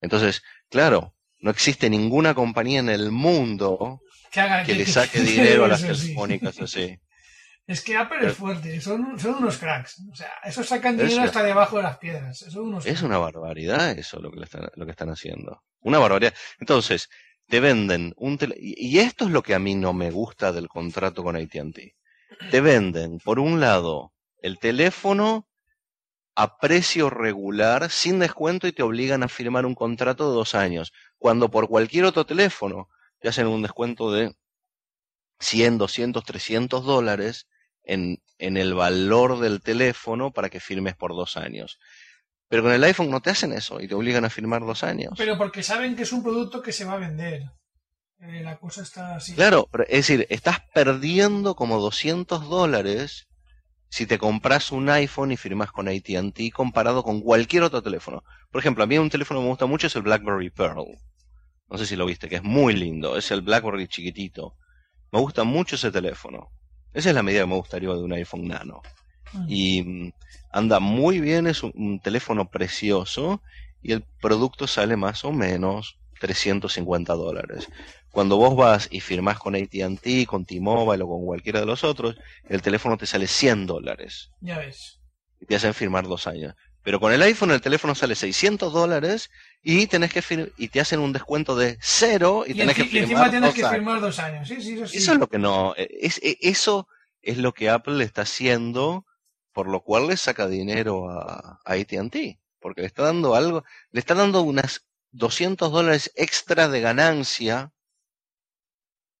Entonces, 0.00 0.42
claro, 0.70 1.16
no 1.40 1.50
existe 1.50 1.90
ninguna 1.90 2.32
compañía 2.32 2.78
en 2.78 2.88
el 2.90 3.10
mundo 3.10 4.00
Que, 4.30 4.40
haga, 4.40 4.62
que 4.62 4.74
le 4.74 4.86
saque 4.86 5.18
dinero 5.34 5.64
a 5.64 5.68
las 5.68 5.80
sí. 5.80 5.86
telefónicas 5.88 6.60
así. 6.60 6.96
Es 7.66 7.80
que 7.82 7.96
Apple 7.96 8.18
es 8.28 8.34
fuerte, 8.34 8.80
son, 8.80 9.18
son 9.18 9.34
unos 9.36 9.58
cracks. 9.58 10.00
O 10.12 10.14
sea, 10.14 10.30
esos 10.44 10.68
sacan 10.68 10.96
dinero 10.96 11.22
hasta 11.22 11.42
debajo 11.42 11.78
de 11.78 11.82
las 11.82 11.98
piedras. 11.98 12.38
Son 12.38 12.66
unos 12.68 12.84
Es 12.86 12.92
cracks. 12.92 13.02
una 13.02 13.18
barbaridad 13.18 13.90
eso 13.98 14.20
lo 14.20 14.30
que, 14.30 14.38
le 14.38 14.44
están, 14.44 14.68
lo 14.76 14.84
que 14.84 14.92
están 14.92 15.10
haciendo. 15.10 15.60
Una 15.80 15.98
barbaridad. 15.98 16.34
Entonces, 16.60 17.08
te 17.48 17.58
venden 17.58 18.14
un 18.16 18.38
tele- 18.38 18.56
y 18.60 18.98
esto 19.00 19.24
es 19.24 19.30
lo 19.32 19.42
que 19.42 19.54
a 19.54 19.58
mí 19.58 19.74
no 19.74 19.92
me 19.92 20.12
gusta 20.12 20.52
del 20.52 20.68
contrato 20.68 21.24
con 21.24 21.34
AT&T. 21.34 21.96
Te 22.52 22.60
venden, 22.60 23.18
por 23.18 23.40
un 23.40 23.58
lado, 23.60 24.12
el 24.40 24.58
teléfono 24.60 25.48
a 26.34 26.58
precio 26.58 27.10
regular, 27.10 27.90
sin 27.90 28.18
descuento, 28.18 28.66
y 28.66 28.72
te 28.72 28.82
obligan 28.82 29.22
a 29.22 29.28
firmar 29.28 29.66
un 29.66 29.74
contrato 29.74 30.28
de 30.28 30.34
dos 30.34 30.54
años. 30.54 30.92
Cuando 31.18 31.50
por 31.50 31.68
cualquier 31.68 32.04
otro 32.04 32.26
teléfono 32.26 32.88
te 33.20 33.28
hacen 33.28 33.46
un 33.46 33.62
descuento 33.62 34.12
de 34.12 34.34
100, 35.40 35.78
200, 35.78 36.24
300 36.24 36.84
dólares 36.84 37.46
en, 37.82 38.22
en 38.38 38.56
el 38.56 38.74
valor 38.74 39.40
del 39.40 39.60
teléfono 39.60 40.32
para 40.32 40.50
que 40.50 40.60
firmes 40.60 40.96
por 40.96 41.12
dos 41.12 41.36
años. 41.36 41.78
Pero 42.48 42.62
con 42.62 42.72
el 42.72 42.84
iPhone 42.84 43.10
no 43.10 43.20
te 43.20 43.30
hacen 43.30 43.52
eso 43.52 43.80
y 43.80 43.88
te 43.88 43.94
obligan 43.94 44.24
a 44.24 44.30
firmar 44.30 44.62
dos 44.62 44.84
años. 44.84 45.14
Pero 45.16 45.38
porque 45.38 45.62
saben 45.62 45.96
que 45.96 46.02
es 46.02 46.12
un 46.12 46.22
producto 46.22 46.62
que 46.62 46.72
se 46.72 46.84
va 46.84 46.94
a 46.94 46.98
vender. 46.98 47.42
Eh, 48.20 48.42
la 48.42 48.58
cosa 48.58 48.82
está 48.82 49.16
así. 49.16 49.34
Claro, 49.34 49.68
pero 49.70 49.84
es 49.84 50.06
decir, 50.06 50.26
estás 50.30 50.58
perdiendo 50.72 51.56
como 51.56 51.80
200 51.80 52.48
dólares 52.48 53.26
si 53.88 54.06
te 54.06 54.18
compras 54.18 54.72
un 54.72 54.88
iPhone 54.88 55.32
y 55.32 55.36
firmas 55.36 55.70
con 55.70 55.88
AT&T 55.88 56.50
comparado 56.50 57.02
con 57.02 57.20
cualquier 57.20 57.62
otro 57.62 57.82
teléfono. 57.82 58.24
Por 58.50 58.60
ejemplo, 58.60 58.84
a 58.84 58.86
mí 58.86 58.98
un 58.98 59.10
teléfono 59.10 59.40
que 59.40 59.44
me 59.44 59.50
gusta 59.50 59.66
mucho 59.66 59.86
es 59.86 59.96
el 59.96 60.02
BlackBerry 60.02 60.50
Pearl. 60.50 60.84
No 61.70 61.78
sé 61.78 61.86
si 61.86 61.96
lo 61.96 62.06
viste, 62.06 62.28
que 62.28 62.36
es 62.36 62.42
muy 62.42 62.74
lindo. 62.74 63.16
Es 63.16 63.30
el 63.30 63.42
BlackBerry 63.42 63.88
chiquitito. 63.88 64.56
Me 65.12 65.20
gusta 65.20 65.44
mucho 65.44 65.76
ese 65.76 65.90
teléfono. 65.90 66.50
Esa 66.92 67.10
es 67.10 67.14
la 67.14 67.22
medida 67.22 67.42
que 67.42 67.46
me 67.46 67.56
gustaría 67.56 67.88
de 67.88 68.02
un 68.02 68.12
iPhone 68.12 68.48
Nano. 68.48 68.82
Mm. 69.34 69.46
y 69.48 69.82
mm, 69.82 70.12
anda 70.52 70.80
muy 70.80 71.20
bien, 71.20 71.46
es 71.46 71.62
un, 71.62 71.72
un 71.74 72.00
teléfono 72.00 72.50
precioso 72.50 73.42
y 73.82 73.92
el 73.92 74.04
producto 74.20 74.66
sale 74.66 74.96
más 74.96 75.24
o 75.24 75.32
menos 75.32 75.98
350 76.20 77.14
dólares. 77.14 77.68
Cuando 78.10 78.36
vos 78.36 78.54
vas 78.56 78.88
y 78.90 79.00
firmás 79.00 79.38
con 79.38 79.54
AT&T, 79.56 80.26
con 80.26 80.44
T-Mobile 80.44 81.02
o 81.02 81.08
con 81.08 81.24
cualquiera 81.24 81.60
de 81.60 81.66
los 81.66 81.84
otros, 81.84 82.16
el 82.48 82.62
teléfono 82.62 82.96
te 82.96 83.06
sale 83.06 83.26
100 83.26 83.66
dólares 83.66 84.30
Ya 84.40 84.58
ves. 84.58 85.00
y 85.40 85.46
te 85.46 85.56
hacen 85.56 85.74
firmar 85.74 86.06
dos 86.06 86.26
años. 86.26 86.54
Pero 86.82 87.00
con 87.00 87.12
el 87.12 87.22
iPhone 87.22 87.50
el 87.50 87.62
teléfono 87.62 87.94
sale 87.94 88.14
600 88.14 88.72
dólares 88.72 89.30
y 89.62 89.86
tenés 89.86 90.12
que 90.12 90.22
fir- 90.22 90.52
y 90.58 90.68
te 90.68 90.80
hacen 90.80 91.00
un 91.00 91.12
descuento 91.14 91.56
de 91.56 91.78
cero 91.80 92.44
y, 92.46 92.52
Y, 92.52 92.54
tenés 92.54 92.76
que 92.76 92.82
y 92.82 92.86
firmar 92.88 93.02
encima 93.04 93.30
tienes 93.30 93.48
dos 93.48 93.54
que 93.54 93.62
años. 93.64 93.74
firmar 93.74 94.00
dos 94.02 94.18
años. 94.18 94.46
Sí, 94.48 94.60
sí, 94.60 94.74
eso 94.74 94.86
sí. 94.86 94.98
Eso 94.98 95.12
es 95.12 95.18
lo 95.18 95.26
que 95.28 95.38
no, 95.38 95.74
es, 95.76 96.18
eh, 96.22 96.36
eso 96.42 96.86
es 97.22 97.38
lo 97.38 97.52
que 97.54 97.70
Apple 97.70 98.04
está 98.04 98.22
haciendo, 98.22 99.06
por 99.52 99.66
lo 99.68 99.80
cual 99.82 100.08
le 100.08 100.16
saca 100.18 100.46
dinero 100.46 101.08
a, 101.10 101.58
a 101.64 101.72
AT&T, 101.72 102.38
porque 102.60 102.82
le 102.82 102.86
está 102.86 103.02
dando 103.04 103.34
algo, 103.34 103.64
le 103.90 104.00
está 104.00 104.14
dando 104.14 104.42
unas 104.42 104.84
200 105.14 105.70
dólares 105.70 106.12
extra 106.16 106.68
de 106.68 106.80
ganancia 106.80 107.72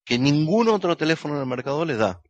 que 0.04 0.18
ningún 0.18 0.68
otro 0.68 0.96
teléfono 0.96 1.34
en 1.34 1.40
el 1.40 1.46
mercado 1.46 1.84
le 1.84 1.96
da. 1.96 2.20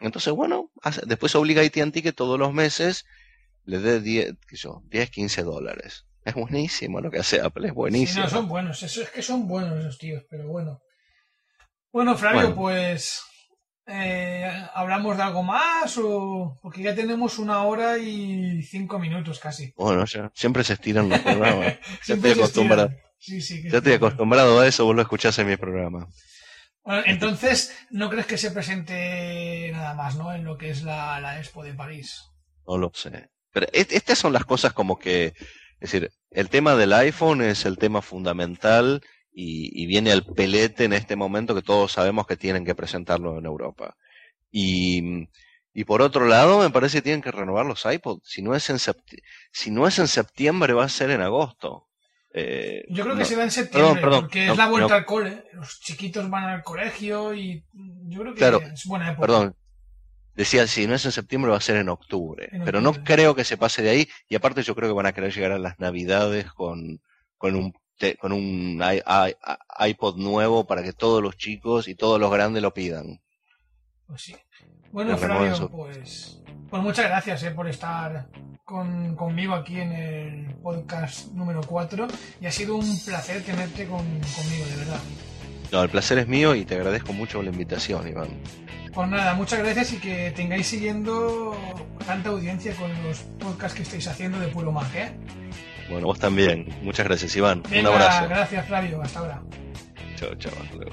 Entonces, 0.00 0.32
bueno, 0.34 0.70
después 1.06 1.34
obliga 1.34 1.62
a 1.62 1.64
AT&T 1.64 2.02
que 2.02 2.12
todos 2.12 2.38
los 2.38 2.52
meses 2.52 3.06
le 3.64 3.78
dé 3.78 4.00
10, 4.00 4.34
10, 4.84 5.10
15 5.10 5.42
dólares. 5.42 6.06
Es 6.22 6.34
buenísimo 6.34 7.00
lo 7.00 7.10
que 7.10 7.20
hace 7.20 7.40
Apple, 7.40 7.68
es 7.68 7.74
buenísimo. 7.74 8.24
no, 8.24 8.30
son 8.30 8.48
buenos, 8.48 8.82
es 8.82 9.10
que 9.10 9.22
son 9.22 9.48
buenos 9.48 9.78
esos 9.78 9.96
tíos, 9.96 10.22
pero 10.28 10.48
bueno. 10.48 10.82
Bueno, 11.92 12.16
Flavio, 12.16 12.54
pues 12.54 13.22
eh, 13.86 14.50
¿hablamos 14.74 15.16
de 15.16 15.22
algo 15.22 15.42
más 15.42 15.96
o...? 15.98 16.58
Porque 16.62 16.82
ya 16.82 16.94
tenemos 16.94 17.38
una 17.38 17.62
hora 17.62 17.98
y 17.98 18.62
cinco 18.62 18.98
minutos 18.98 19.38
casi. 19.38 19.72
Bueno, 19.76 20.04
siempre 20.34 20.64
se 20.64 20.74
estiran 20.74 21.08
los 21.08 21.18
programas. 21.22 21.78
ya 22.06 22.14
estoy 22.14 22.32
acostumbrado. 22.32 22.90
Sí, 23.18 23.40
sí, 23.40 23.62
ya 23.68 23.78
estoy 23.78 23.94
acostumbrado 23.94 24.60
a 24.60 24.66
eso, 24.66 24.84
vos 24.84 24.94
lo 24.94 25.02
escuchás 25.02 25.38
en 25.38 25.48
mi 25.48 25.56
programa. 25.56 26.08
Bueno, 26.84 27.02
entonces, 27.06 27.74
¿no 27.90 28.10
crees 28.10 28.26
que 28.26 28.38
se 28.38 28.50
presente 28.50 29.70
nada 29.72 29.94
más, 29.94 30.16
no? 30.16 30.32
En 30.32 30.44
lo 30.44 30.56
que 30.56 30.70
es 30.70 30.82
la, 30.82 31.18
la 31.20 31.38
Expo 31.38 31.64
de 31.64 31.74
París. 31.74 32.22
No 32.66 32.78
lo 32.78 32.92
sé. 32.94 33.30
Pero 33.52 33.66
estas 33.72 34.18
son 34.18 34.32
las 34.32 34.44
cosas 34.44 34.72
como 34.72 34.98
que, 34.98 35.26
es 35.80 35.92
decir, 35.92 36.10
el 36.30 36.48
tema 36.48 36.76
del 36.76 36.92
iPhone 36.92 37.42
es 37.42 37.64
el 37.64 37.78
tema 37.78 38.02
fundamental 38.02 39.02
y, 39.38 39.86
viene 39.86 40.12
el 40.12 40.24
pelete 40.24 40.84
en 40.84 40.94
este 40.94 41.14
momento 41.14 41.54
que 41.54 41.60
todos 41.60 41.92
sabemos 41.92 42.26
que 42.26 42.38
tienen 42.38 42.64
que 42.64 42.74
presentarlo 42.74 43.38
en 43.38 43.44
Europa. 43.44 43.94
Y, 44.50 45.28
y 45.74 45.84
por 45.84 46.00
otro 46.00 46.24
lado, 46.24 46.60
me 46.60 46.70
parece 46.70 46.98
que 46.98 47.02
tienen 47.02 47.20
que 47.20 47.30
renovar 47.30 47.66
los 47.66 47.84
iPods. 47.84 48.22
Si 48.24 48.40
no 48.40 48.54
es 48.54 48.70
en, 48.70 48.78
si 49.52 49.70
no 49.70 49.86
es 49.86 49.98
en 49.98 50.08
septiembre, 50.08 50.72
va 50.72 50.84
a 50.84 50.88
ser 50.88 51.10
en 51.10 51.20
agosto. 51.20 51.86
Eh, 52.32 52.86
yo 52.88 53.04
creo 53.04 53.16
que 53.16 53.26
será 53.26 53.44
en 53.44 53.50
septiembre, 53.50 54.02
porque 54.02 54.48
es 54.48 54.56
la 54.56 54.68
vuelta 54.68 54.94
al 54.94 55.04
cole. 55.04 55.44
Los 55.52 55.80
chiquitos 55.80 56.30
van 56.30 56.44
al 56.44 56.62
colegio 56.62 57.34
y 57.34 57.62
yo 58.08 58.20
creo 58.20 58.34
que 58.34 58.72
es 58.72 58.86
buena 58.86 59.10
época. 59.10 59.26
Perdón, 59.26 59.54
decía, 60.34 60.66
si 60.66 60.86
no 60.86 60.94
es 60.94 61.04
en 61.04 61.12
septiembre 61.12 61.50
va 61.50 61.58
a 61.58 61.62
ser 61.62 61.76
en 61.76 61.90
octubre, 61.90 62.48
pero 62.64 62.80
no 62.80 62.94
creo 63.04 63.34
que 63.34 63.44
se 63.44 63.58
pase 63.58 63.82
de 63.82 63.90
ahí 63.90 64.08
y 64.28 64.34
aparte 64.34 64.62
yo 64.62 64.74
creo 64.74 64.88
que 64.88 64.94
van 64.94 65.06
a 65.06 65.12
querer 65.12 65.34
llegar 65.34 65.52
a 65.52 65.58
las 65.58 65.78
navidades 65.78 66.50
con, 66.52 67.00
con 67.36 67.54
un 67.54 67.74
con 68.18 68.32
un 68.32 68.82
iPod 69.80 70.16
nuevo 70.16 70.66
para 70.66 70.82
que 70.82 70.92
todos 70.92 71.22
los 71.22 71.36
chicos 71.36 71.88
y 71.88 71.94
todos 71.94 72.20
los 72.20 72.30
grandes 72.30 72.62
lo 72.62 72.72
pidan. 72.72 73.20
Pues 74.06 74.22
sí. 74.22 74.36
Bueno, 74.92 75.16
Flavio, 75.16 75.68
pues, 75.68 76.40
pues 76.70 76.82
muchas 76.82 77.06
gracias 77.06 77.42
eh, 77.42 77.50
por 77.50 77.68
estar 77.68 78.28
con, 78.64 79.14
conmigo 79.14 79.54
aquí 79.54 79.80
en 79.80 79.92
el 79.92 80.54
podcast 80.62 81.32
número 81.32 81.60
4 81.60 82.06
y 82.40 82.46
ha 82.46 82.52
sido 82.52 82.76
un 82.76 82.98
placer 83.04 83.42
tenerte 83.42 83.86
con, 83.86 83.98
conmigo, 83.98 84.66
de 84.70 84.76
verdad. 84.76 85.00
No, 85.72 85.82
el 85.82 85.90
placer 85.90 86.18
es 86.18 86.28
mío 86.28 86.54
y 86.54 86.64
te 86.64 86.76
agradezco 86.76 87.12
mucho 87.12 87.42
la 87.42 87.50
invitación, 87.50 88.06
Iván. 88.08 88.28
Pues 88.94 89.08
nada, 89.08 89.34
muchas 89.34 89.58
gracias 89.58 89.92
y 89.92 89.98
que 89.98 90.30
tengáis 90.30 90.66
siguiendo 90.68 91.54
tanta 92.06 92.30
audiencia 92.30 92.74
con 92.76 92.90
los 93.02 93.18
podcasts 93.38 93.76
que 93.76 93.82
estáis 93.82 94.06
haciendo 94.06 94.38
de 94.38 94.48
Puro 94.48 94.72
Mac, 94.72 94.94
¿eh? 94.94 95.12
Bueno, 95.90 96.06
vos 96.06 96.18
también. 96.18 96.68
Muchas 96.82 97.06
gracias, 97.06 97.34
Iván. 97.36 97.62
Un 97.70 97.86
abrazo. 97.86 98.28
Gracias, 98.28 98.66
Flavio. 98.66 99.02
Hasta 99.02 99.18
ahora. 99.20 99.42
Chao, 100.16 100.34
chao. 100.34 100.52
Hasta 100.62 100.76
luego. 100.76 100.92